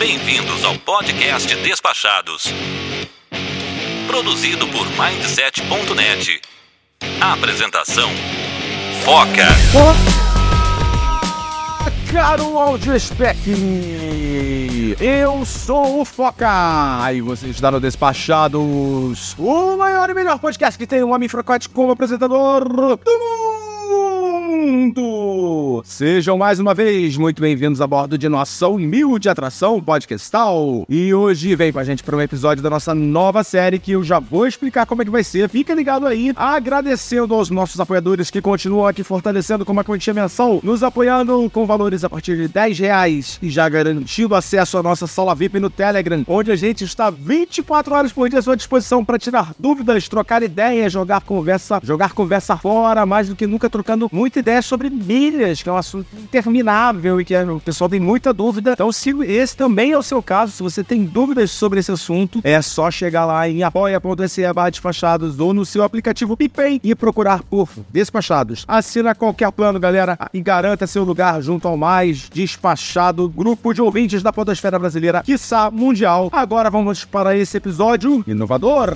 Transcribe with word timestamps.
Bem-vindos 0.00 0.64
ao 0.64 0.78
podcast 0.78 1.54
Despachados. 1.56 2.44
Produzido 4.06 4.66
por 4.68 4.86
Mindset.net. 4.86 6.40
Apresentação: 7.20 8.08
Foca. 9.04 9.46
Caro 12.10 12.58
Audio 12.58 12.98
Spec, 12.98 13.36
eu 14.98 15.44
sou 15.44 16.00
o 16.00 16.04
Foca 16.06 17.12
e 17.12 17.20
você 17.20 17.48
está 17.48 17.70
no 17.70 17.78
Despachados, 17.78 19.36
o 19.38 19.76
maior 19.76 20.08
e 20.08 20.14
melhor 20.14 20.38
podcast 20.38 20.78
que 20.78 20.86
tem 20.86 21.04
um 21.04 21.12
homem 21.12 21.28
fracate 21.28 21.68
como 21.68 21.92
apresentador 21.92 22.66
do 22.66 23.18
mundo. 23.18 23.49
Sejam 25.84 26.36
mais 26.36 26.60
uma 26.60 26.74
vez 26.74 27.16
muito 27.16 27.40
bem-vindos 27.40 27.80
a 27.80 27.86
bordo 27.86 28.18
de 28.18 28.28
nossa 28.28 28.68
humilde 28.68 29.28
atração 29.28 29.80
podcastal. 29.80 30.84
E 30.86 31.14
hoje 31.14 31.56
vem 31.56 31.72
com 31.72 31.78
a 31.78 31.84
gente 31.84 32.02
para 32.02 32.14
um 32.14 32.20
episódio 32.20 32.62
da 32.62 32.68
nossa 32.68 32.94
nova 32.94 33.42
série 33.42 33.78
que 33.78 33.92
eu 33.92 34.02
já 34.02 34.18
vou 34.18 34.46
explicar 34.46 34.84
como 34.84 35.00
é 35.00 35.04
que 35.04 35.10
vai 35.10 35.24
ser. 35.24 35.48
Fica 35.48 35.72
ligado 35.72 36.06
aí, 36.06 36.32
agradecendo 36.36 37.34
aos 37.34 37.48
nossos 37.48 37.80
apoiadores 37.80 38.30
que 38.30 38.42
continuam 38.42 38.86
aqui 38.86 39.02
fortalecendo 39.02 39.64
com 39.64 39.72
uma 39.72 39.84
quantia 39.84 40.12
mensal, 40.12 40.60
nos 40.62 40.82
apoiando 40.82 41.48
com 41.50 41.64
valores 41.64 42.04
a 42.04 42.10
partir 42.10 42.36
de 42.36 42.48
10 42.48 42.78
reais 42.78 43.38
e 43.40 43.48
já 43.48 43.66
garantindo 43.66 44.34
acesso 44.34 44.76
à 44.76 44.82
nossa 44.82 45.06
sala 45.06 45.34
VIP 45.34 45.58
no 45.58 45.70
Telegram, 45.70 46.22
onde 46.28 46.52
a 46.52 46.56
gente 46.56 46.84
está 46.84 47.08
24 47.08 47.94
horas 47.94 48.12
por 48.12 48.28
dia 48.28 48.40
à 48.40 48.42
sua 48.42 48.56
disposição 48.56 49.02
para 49.04 49.18
tirar 49.18 49.54
dúvidas, 49.58 50.08
trocar 50.08 50.42
ideias, 50.42 50.92
jogar 50.92 51.22
conversa, 51.22 51.80
jogar 51.82 52.12
conversa 52.12 52.58
fora, 52.58 53.06
mais 53.06 53.28
do 53.28 53.36
que 53.36 53.46
nunca 53.46 53.70
trocando 53.70 54.08
muita 54.12 54.40
ideia 54.40 54.49
sobre 54.62 54.88
milhas, 54.88 55.62
que 55.62 55.68
é 55.68 55.72
um 55.72 55.76
assunto 55.76 56.06
interminável 56.16 57.20
e 57.20 57.24
que 57.24 57.36
o 57.36 57.60
pessoal 57.60 57.90
tem 57.90 58.00
muita 58.00 58.32
dúvida. 58.32 58.72
Então, 58.72 58.90
se 58.90 59.10
esse 59.24 59.56
também 59.56 59.92
é 59.92 59.98
o 59.98 60.02
seu 60.02 60.22
caso, 60.22 60.52
se 60.52 60.62
você 60.62 60.82
tem 60.82 61.04
dúvidas 61.04 61.50
sobre 61.50 61.80
esse 61.80 61.92
assunto, 61.92 62.40
é 62.42 62.60
só 62.62 62.90
chegar 62.90 63.26
lá 63.26 63.48
em 63.48 63.62
apoia.se 63.62 64.42
despachados 64.70 65.38
ou 65.38 65.52
no 65.52 65.64
seu 65.64 65.82
aplicativo 65.82 66.36
PicPay 66.36 66.80
e 66.82 66.94
procurar 66.94 67.42
por 67.42 67.68
Despachados. 67.90 68.64
Assina 68.66 69.14
qualquer 69.14 69.50
plano, 69.52 69.78
galera, 69.78 70.16
e 70.32 70.40
garanta 70.40 70.86
seu 70.86 71.04
lugar 71.04 71.40
junto 71.42 71.66
ao 71.66 71.76
mais 71.76 72.28
despachado 72.28 73.28
grupo 73.28 73.72
de 73.72 73.82
ouvintes 73.82 74.22
da 74.22 74.32
podosfera 74.32 74.78
brasileira, 74.78 75.22
quiçá 75.22 75.70
mundial. 75.70 76.28
Agora 76.32 76.70
vamos 76.70 77.04
para 77.04 77.36
esse 77.36 77.56
episódio 77.56 78.24
inovador. 78.26 78.94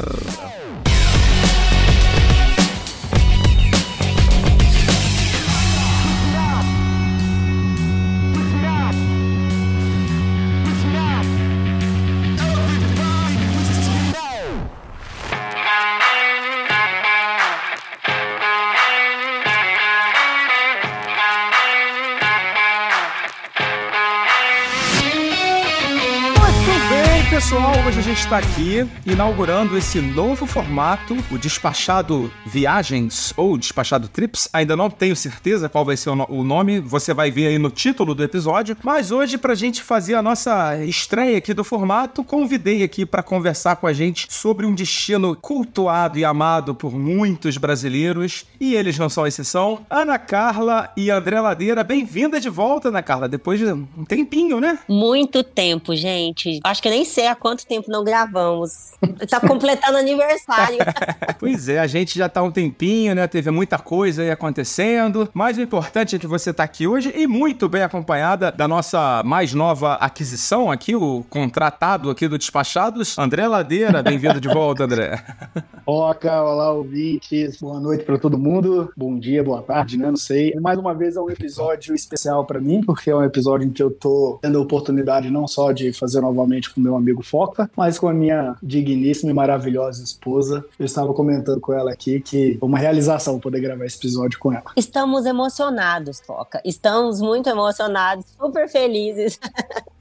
Está 28.15 28.39
aqui 28.39 28.89
inaugurando 29.05 29.77
esse 29.77 30.01
novo 30.01 30.47
formato, 30.47 31.17
o 31.33 31.37
Despachado 31.37 32.33
Viagens 32.47 33.34
ou 33.37 33.59
Despachado 33.59 34.07
Trips. 34.09 34.48
Ainda 34.53 34.77
não 34.77 34.89
tenho 34.89 35.17
certeza 35.17 35.69
qual 35.69 35.84
vai 35.84 35.97
ser 35.97 36.11
o 36.11 36.15
no- 36.17 36.27
o 36.31 36.45
nome, 36.45 36.79
você 36.79 37.12
vai 37.12 37.31
ver 37.33 37.48
aí 37.48 37.59
no 37.59 37.70
título 37.70 38.15
do 38.15 38.23
episódio. 38.23 38.77
Mas 38.85 39.11
hoje, 39.11 39.37
pra 39.37 39.55
gente 39.57 39.83
fazer 39.83 40.15
a 40.15 40.23
nossa 40.23 40.77
estreia 40.85 41.36
aqui 41.39 41.53
do 41.53 41.64
formato, 41.64 42.23
convidei 42.23 42.85
aqui 42.85 43.05
para 43.05 43.20
conversar 43.23 43.77
com 43.77 43.86
a 43.89 43.92
gente 43.92 44.29
sobre 44.30 44.64
um 44.64 44.74
destino 44.74 45.35
cultuado 45.35 46.17
e 46.17 46.24
amado 46.24 46.73
por 46.74 46.95
muitos 46.97 47.57
brasileiros, 47.57 48.45
e 48.61 48.77
eles 48.77 48.97
não 48.97 49.08
são 49.08 49.27
exceção. 49.27 49.80
Ana 49.91 50.19
Carla 50.20 50.89
e 50.97 51.11
André 51.11 51.41
Ladeira, 51.41 51.83
bem-vinda 51.83 52.39
de 52.41 52.48
volta, 52.48 52.89
Ana 52.89 53.03
Carla, 53.03 53.29
depois 53.29 53.58
de 53.58 53.67
um 53.67 54.05
tempinho, 54.07 54.61
né? 54.61 54.79
Muito 54.89 55.42
tempo, 55.42 55.97
gente. 55.97 56.61
Acho 56.63 56.80
que 56.80 56.89
nem 56.91 57.05
sei 57.05 57.27
há 57.27 57.35
quanto 57.35 57.67
tempo 57.67 57.91
não 57.91 58.04
gravamos. 58.05 58.92
Tá 59.29 59.41
completando 59.41 59.98
aniversário. 59.98 60.79
Pois 61.39 61.69
é, 61.69 61.79
a 61.79 61.87
gente 61.87 62.19
já 62.19 62.29
tá 62.29 62.41
há 62.41 62.42
um 62.42 62.51
tempinho, 62.51 63.15
né? 63.15 63.27
Teve 63.27 63.51
muita 63.51 63.79
coisa 63.79 64.23
aí 64.23 64.31
acontecendo. 64.31 65.29
Mas 65.35 65.59
o 65.59 65.61
importante 65.61 66.17
é 66.17 66.19
que 66.19 66.27
você 66.27 66.55
tá 66.55 66.65
aqui 66.65 66.87
hoje 66.87 67.13
e 67.15 67.27
muito 67.27 67.69
bem 67.69 67.83
acompanhada 67.83 68.51
da 68.51 68.67
nossa 68.67 69.23
mais 69.25 69.53
nova 69.53 69.95
aquisição 69.95 70.70
aqui, 70.70 70.95
o 70.95 71.25
contratado 71.29 72.09
aqui 72.09 72.29
do 72.29 72.39
Despachados, 72.39 73.19
André 73.19 73.47
Ladeira. 73.47 74.03
Bem-vindo 74.03 74.41
de 74.41 74.48
volta, 74.48 74.85
André. 74.85 75.23
Oca, 75.86 76.42
olá 76.42 76.73
ouvintes, 76.73 77.59
boa 77.61 77.79
noite 77.79 78.05
para 78.05 78.19
todo 78.19 78.39
mundo, 78.39 78.91
bom 78.97 79.19
dia, 79.19 79.45
boa 79.45 79.61
tarde, 79.61 79.98
né? 79.98 80.09
Não 80.09 80.17
sei. 80.17 80.55
Mais 80.59 80.79
uma 80.79 80.95
vez 80.95 81.17
é 81.17 81.21
um 81.21 81.29
episódio 81.29 81.95
especial 81.95 82.45
para 82.47 82.59
mim, 82.59 82.81
porque 82.83 83.11
é 83.11 83.15
um 83.15 83.23
episódio 83.23 83.67
em 83.67 83.71
que 83.71 83.83
eu 83.83 83.91
tô 83.91 84.39
tendo 84.41 84.59
a 84.59 84.63
oportunidade 84.63 85.31
não 85.31 85.47
só 85.47 85.73
de 85.73 85.92
fazer 85.92 86.23
novamente 86.23 86.73
com 86.73 86.81
meu 86.81 86.97
amigo 86.97 87.23
Foca, 87.23 87.71
mas 87.77 87.93
com 87.98 88.08
a 88.08 88.12
minha 88.12 88.56
digníssima 88.62 89.30
e 89.30 89.34
maravilhosa 89.34 90.02
esposa. 90.02 90.64
Eu 90.78 90.86
estava 90.86 91.12
comentando 91.12 91.60
com 91.60 91.72
ela 91.72 91.92
aqui 91.92 92.20
que 92.20 92.56
foi 92.58 92.68
uma 92.68 92.78
realização 92.78 93.38
poder 93.38 93.60
gravar 93.60 93.84
esse 93.84 93.96
episódio 93.96 94.38
com 94.38 94.52
ela. 94.52 94.64
Estamos 94.77 95.27
emocionados, 95.27 96.20
Foca. 96.20 96.60
Estamos 96.64 97.20
muito 97.20 97.48
emocionados, 97.48 98.27
super 98.38 98.68
felizes. 98.68 99.38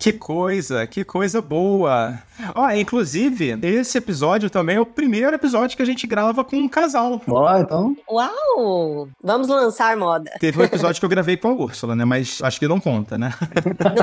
Que 0.03 0.11
coisa, 0.11 0.85
que 0.85 1.05
coisa 1.05 1.41
boa. 1.41 2.19
Ó, 2.55 2.69
inclusive, 2.71 3.57
esse 3.61 3.97
episódio 3.97 4.49
também 4.49 4.77
é 4.77 4.79
o 4.79 4.85
primeiro 4.85 5.35
episódio 5.35 5.75
que 5.77 5.83
a 5.83 5.85
gente 5.85 6.05
grava 6.07 6.43
com 6.43 6.55
um 6.55 6.67
casal. 6.67 7.21
Ó, 7.27 7.57
então, 7.57 7.95
Uau! 8.09 9.07
Vamos 9.23 9.47
lançar 9.47 9.95
moda. 9.97 10.31
Teve 10.39 10.59
um 10.59 10.63
episódio 10.63 10.99
que 10.99 11.05
eu 11.05 11.09
gravei 11.09 11.37
com 11.37 11.49
a 11.49 11.53
Úrsula, 11.53 11.95
né? 11.95 12.05
Mas 12.05 12.39
acho 12.41 12.59
que 12.59 12.67
não 12.67 12.79
conta, 12.79 13.17
né? 13.17 13.33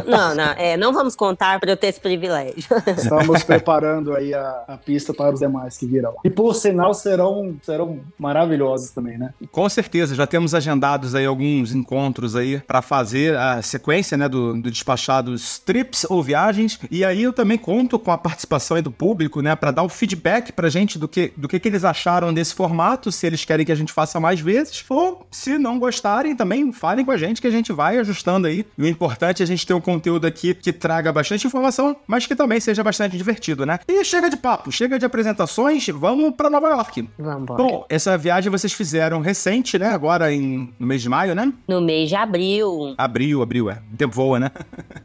Não, 0.07 0.35
não, 0.35 0.51
é, 0.53 0.77
não 0.77 0.93
vamos 0.93 1.15
contar 1.15 1.61
para 1.61 1.71
eu 1.71 1.77
ter 1.77 1.89
esse 1.89 2.01
privilégio. 2.01 2.65
estamos 2.97 3.43
preparando 3.45 4.15
aí 4.15 4.35
a, 4.35 4.65
a 4.67 4.77
pista 4.77 5.13
para 5.13 5.33
os 5.35 5.41
demais 5.41 5.77
que 5.77 5.87
virão. 5.87 6.15
E 6.25 6.31
por 6.31 6.55
sinal 6.55 6.95
serão, 6.95 7.57
serão 7.63 8.01
maravilhosos 8.19 8.91
também, 8.91 9.19
né? 9.19 9.33
Com 9.51 9.69
certeza, 9.69 10.15
já 10.15 10.27
temos 10.27 10.55
agendados 10.55 11.15
aí 11.15 11.27
alguns 11.27 11.73
encontros 11.75 12.35
aí 12.35 12.61
para 12.61 12.83
fazer 12.83 13.37
a 13.37 13.63
sequência, 13.63 14.17
né, 14.17 14.29
do, 14.29 14.55
do 14.55 14.71
despachados 14.71 15.59
trips 15.59 16.05
ou 16.09 16.23
viagens. 16.23 16.79
E 16.91 17.05
aí 17.05 17.23
eu 17.23 17.33
também 17.33 17.59
conto 17.59 17.99
com 17.99 18.11
a 18.11 18.19
participação 18.21 18.77
aí 18.77 18.83
do 18.83 18.91
público, 18.91 19.41
né, 19.41 19.57
para 19.57 19.71
dar 19.71 19.83
o 19.83 19.89
feedback 19.89 20.53
pra 20.53 20.69
gente 20.69 20.99
do 20.99 21.09
que 21.09 21.33
do 21.37 21.49
que, 21.49 21.59
que 21.59 21.69
eles 21.69 21.85
acharam 21.85 22.33
desse 22.33 22.55
formato, 22.55 23.11
se 23.11 23.27
eles 23.27 23.45
querem 23.45 23.65
que 23.65 23.73
a 23.73 23.75
gente 23.75 23.93
faça 23.93 24.21
mais 24.21 24.41
vezes, 24.41 24.85
ou 24.89 25.27
se 25.31 25.59
não 25.59 25.79
gostarem, 25.79 26.37
também 26.37 26.73
falem 26.73 27.05
com 27.05 27.11
a 27.11 27.17
gente 27.17 27.41
que 27.41 27.47
a 27.47 27.51
gente 27.51 27.73
vai 27.73 27.99
ajustando 27.99 28.47
aí. 28.47 28.65
E 28.77 28.83
o 28.83 28.87
importante 28.87 29.43
é 29.43 29.45
a 29.45 29.47
gente 29.47 29.67
ter 29.67 29.75
um 29.75 29.81
conteúdo 29.81 30.27
aqui 30.27 30.55
que 30.55 30.73
traga 30.73 31.13
bastante 31.13 31.47
informação, 31.47 31.97
mas 32.07 32.27
que 32.27 32.35
também 32.35 32.61
seja 32.61 32.83
bastante 32.83 33.17
divertido, 33.17 33.65
né? 33.65 33.79
E 33.89 34.05
chega 34.05 34.29
de 34.29 34.37
papo, 34.37 34.71
chega 34.71 34.99
de 34.99 35.05
apresentações, 35.05 35.87
vamos 35.89 36.35
para 36.35 36.51
Nova 36.51 36.69
York. 36.69 37.09
Vamos 37.19 37.43
embora. 37.43 37.63
Bom, 37.63 37.87
essa 37.89 38.17
viagem 38.19 38.51
vocês 38.51 38.73
fizeram 38.73 39.21
recente, 39.21 39.79
né? 39.79 39.89
Agora 39.89 40.33
em, 40.33 40.73
no 40.79 40.87
mês 40.87 41.03
de 41.03 41.09
maio, 41.09 41.35
né? 41.35 41.53
No 41.67 41.81
mês 41.81 42.09
de 42.09 42.17
abril, 42.17 42.95
Abril, 42.97 43.43
abril, 43.43 43.71
é. 43.71 43.83
O 43.93 43.97
tempo 43.97 44.15
voa, 44.15 44.39
né? 44.39 44.51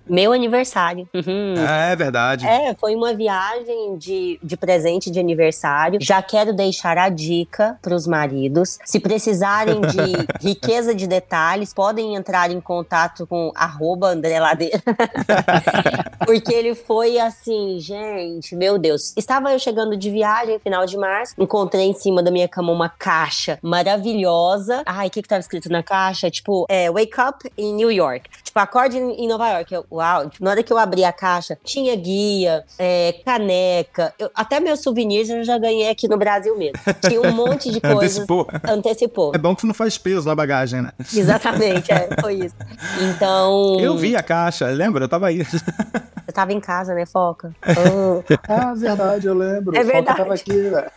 meu 0.07 0.33
aniversário. 0.33 1.07
Uhum. 1.13 1.55
É 1.57 1.95
verdade. 1.95 2.45
É, 2.45 2.73
foi 2.75 2.95
uma 2.95 3.04
viagem 3.13 3.97
de, 3.97 4.39
de 4.41 4.57
presente 4.57 5.11
de 5.11 5.19
aniversário. 5.19 5.99
Já 6.01 6.21
quero 6.21 6.53
deixar 6.53 6.97
a 6.97 7.09
dica 7.09 7.77
para 7.81 7.95
os 7.95 8.07
maridos. 8.07 8.79
Se 8.85 8.99
precisarem 8.99 9.81
de 9.81 10.27
riqueza 10.47 10.93
de 10.93 11.07
detalhes, 11.07 11.73
podem 11.73 12.15
entrar 12.15 12.51
em 12.51 12.59
contato 12.59 13.27
com 13.27 13.51
arroba 13.55 14.07
André 14.07 14.39
Ladeira. 14.39 14.81
Porque 16.25 16.53
ele 16.53 16.75
foi 16.75 17.19
assim, 17.19 17.79
gente, 17.79 18.55
meu 18.55 18.77
Deus. 18.77 19.13
Estava 19.15 19.51
eu 19.51 19.59
chegando 19.59 19.95
de 19.95 20.09
viagem, 20.09 20.59
final 20.59 20.85
de 20.85 20.97
março, 20.97 21.35
encontrei 21.37 21.85
em 21.85 21.93
cima 21.93 22.23
da 22.23 22.31
minha 22.31 22.47
cama 22.47 22.71
uma 22.71 22.89
caixa 22.89 23.59
maravilhosa. 23.61 24.83
Ai, 24.85 25.07
o 25.07 25.11
que 25.11 25.21
que 25.21 25.27
tava 25.27 25.39
escrito 25.39 25.69
na 25.69 25.83
caixa? 25.83 26.29
Tipo, 26.29 26.65
é, 26.69 26.89
wake 26.91 27.19
up 27.19 27.51
in 27.57 27.73
New 27.73 27.91
York. 27.91 28.29
Tipo, 28.43 28.59
acorde 28.59 28.97
em 28.97 29.27
Nova 29.27 29.49
York. 29.51 29.73
Eu, 29.73 29.85
uau, 29.91 30.29
tipo, 30.29 30.43
na 30.43 30.51
hora 30.51 30.63
que 30.63 30.71
eu 30.71 30.77
abri 30.77 31.03
a 31.03 31.11
caixa, 31.11 31.57
tinha 31.63 31.95
guia, 31.95 32.63
é, 32.77 32.94
caneca, 33.25 34.13
eu- 34.19 34.29
até 34.35 34.59
meus 34.59 34.81
souvenirs 34.81 35.29
eu 35.29 35.43
já 35.43 35.57
ganhei 35.57 35.89
aqui 35.89 36.07
no 36.07 36.17
Brasil 36.17 36.57
mesmo. 36.57 36.77
Tinha 37.07 37.21
um 37.21 37.31
monte 37.31 37.71
de 37.71 37.79
coisa. 37.81 37.95
Antecipou. 37.97 38.47
Antecipou. 38.67 39.31
É 39.33 39.37
bom 39.37 39.55
que 39.55 39.61
tu 39.61 39.67
não 39.67 39.73
faz 39.73 39.97
peso 39.97 40.27
na 40.27 40.35
bagagem, 40.35 40.81
né? 40.81 40.91
Exatamente, 41.13 41.91
é, 41.91 42.09
foi 42.21 42.35
isso. 42.35 42.55
Então. 43.01 43.79
Eu 43.79 43.97
vi 43.97 44.15
a 44.15 44.23
caixa, 44.23 44.67
lembra? 44.67 45.03
Eu 45.05 45.09
tava 45.09 45.27
aí. 45.27 45.41
Tava 46.35 46.51
em 46.51 46.59
casa, 46.59 46.93
né, 46.93 47.05
Foca? 47.05 47.55
Oh. 47.65 48.21
Ah, 48.47 48.73
verdade, 48.75 49.25
eu 49.25 49.33
lembro. 49.33 49.75
É 49.75 49.79
O 49.79 49.83
Foca 49.83 49.93
verdade. 49.93 50.17
tava 50.17 50.33
aqui, 50.33 50.51
velho. 50.51 50.91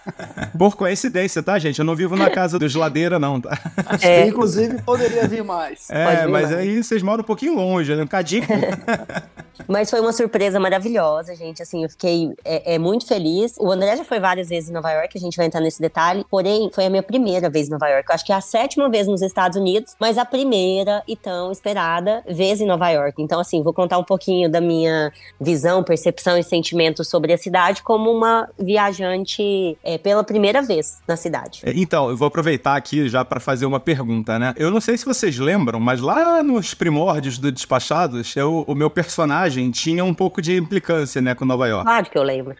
Por 0.58 0.76
coincidência, 0.76 1.42
tá, 1.42 1.56
gente? 1.58 1.78
Eu 1.78 1.84
não 1.84 1.94
vivo 1.94 2.16
na 2.16 2.28
casa 2.28 2.58
do 2.58 2.68
geladeira, 2.68 3.18
não, 3.20 3.40
tá? 3.40 3.56
É. 4.02 4.26
Inclusive, 4.28 4.82
poderia 4.82 5.28
vir 5.28 5.44
mais. 5.44 5.88
É, 5.90 6.22
vir 6.22 6.28
mas 6.28 6.50
mais. 6.50 6.52
aí 6.52 6.82
vocês 6.82 7.02
moram 7.04 7.22
um 7.22 7.26
pouquinho 7.26 7.54
longe, 7.54 7.94
né? 7.94 8.02
Um 8.02 8.06
cadinho. 8.06 8.46
Mas 9.66 9.90
foi 9.90 10.00
uma 10.00 10.12
surpresa 10.12 10.60
maravilhosa, 10.60 11.34
gente. 11.34 11.62
Assim, 11.62 11.82
eu 11.82 11.90
fiquei 11.90 12.32
é, 12.44 12.74
é, 12.74 12.78
muito 12.78 13.06
feliz. 13.06 13.56
O 13.58 13.70
André 13.70 13.96
já 13.96 14.04
foi 14.04 14.20
várias 14.20 14.48
vezes 14.48 14.70
em 14.70 14.72
Nova 14.72 14.90
York, 14.90 15.16
a 15.16 15.20
gente 15.20 15.36
vai 15.36 15.46
entrar 15.46 15.60
nesse 15.60 15.80
detalhe. 15.80 16.24
Porém, 16.30 16.70
foi 16.72 16.86
a 16.86 16.90
minha 16.90 17.02
primeira 17.02 17.50
vez 17.50 17.68
em 17.68 17.70
Nova 17.72 17.88
York. 17.88 18.08
Eu 18.08 18.14
acho 18.14 18.24
que 18.24 18.32
é 18.32 18.36
a 18.36 18.40
sétima 18.40 18.88
vez 18.88 19.06
nos 19.06 19.20
Estados 19.20 19.58
Unidos, 19.58 19.94
mas 19.98 20.16
a 20.16 20.24
primeira 20.24 21.02
e 21.06 21.16
tão 21.16 21.50
esperada 21.50 22.22
vez 22.26 22.60
em 22.60 22.66
Nova 22.66 22.88
York. 22.88 23.20
Então, 23.20 23.40
assim, 23.40 23.62
vou 23.62 23.74
contar 23.74 23.98
um 23.98 24.04
pouquinho 24.04 24.48
da 24.50 24.60
minha 24.60 25.12
visão, 25.40 25.82
percepção 25.82 26.38
e 26.38 26.42
sentimento 26.42 27.04
sobre 27.04 27.32
a 27.32 27.38
cidade 27.38 27.82
como 27.82 28.10
uma 28.10 28.48
viajante 28.58 29.76
é, 29.84 29.98
pela 29.98 30.24
primeira 30.24 30.62
vez 30.62 30.98
na 31.06 31.16
cidade. 31.16 31.60
É, 31.64 31.72
então, 31.74 32.10
eu 32.10 32.16
vou 32.16 32.28
aproveitar 32.28 32.76
aqui 32.76 33.08
já 33.08 33.24
para 33.24 33.40
fazer 33.40 33.66
uma 33.66 33.80
pergunta, 33.80 34.38
né? 34.38 34.54
Eu 34.56 34.70
não 34.70 34.80
sei 34.80 34.96
se 34.96 35.04
vocês 35.04 35.38
lembram, 35.38 35.80
mas 35.80 36.00
lá 36.00 36.42
nos 36.42 36.74
primórdios 36.74 37.38
do 37.38 37.50
Despachados, 37.50 38.34
eu, 38.36 38.64
o 38.66 38.74
meu 38.74 38.90
personagem 38.90 39.70
tinha 39.70 40.04
um 40.04 40.14
pouco 40.14 40.40
de 40.42 40.56
implicância, 40.56 41.20
né, 41.20 41.34
com 41.34 41.44
Nova 41.44 41.66
York. 41.66 41.84
Claro 41.84 42.10
que 42.10 42.18
eu 42.18 42.22
lembro. 42.22 42.56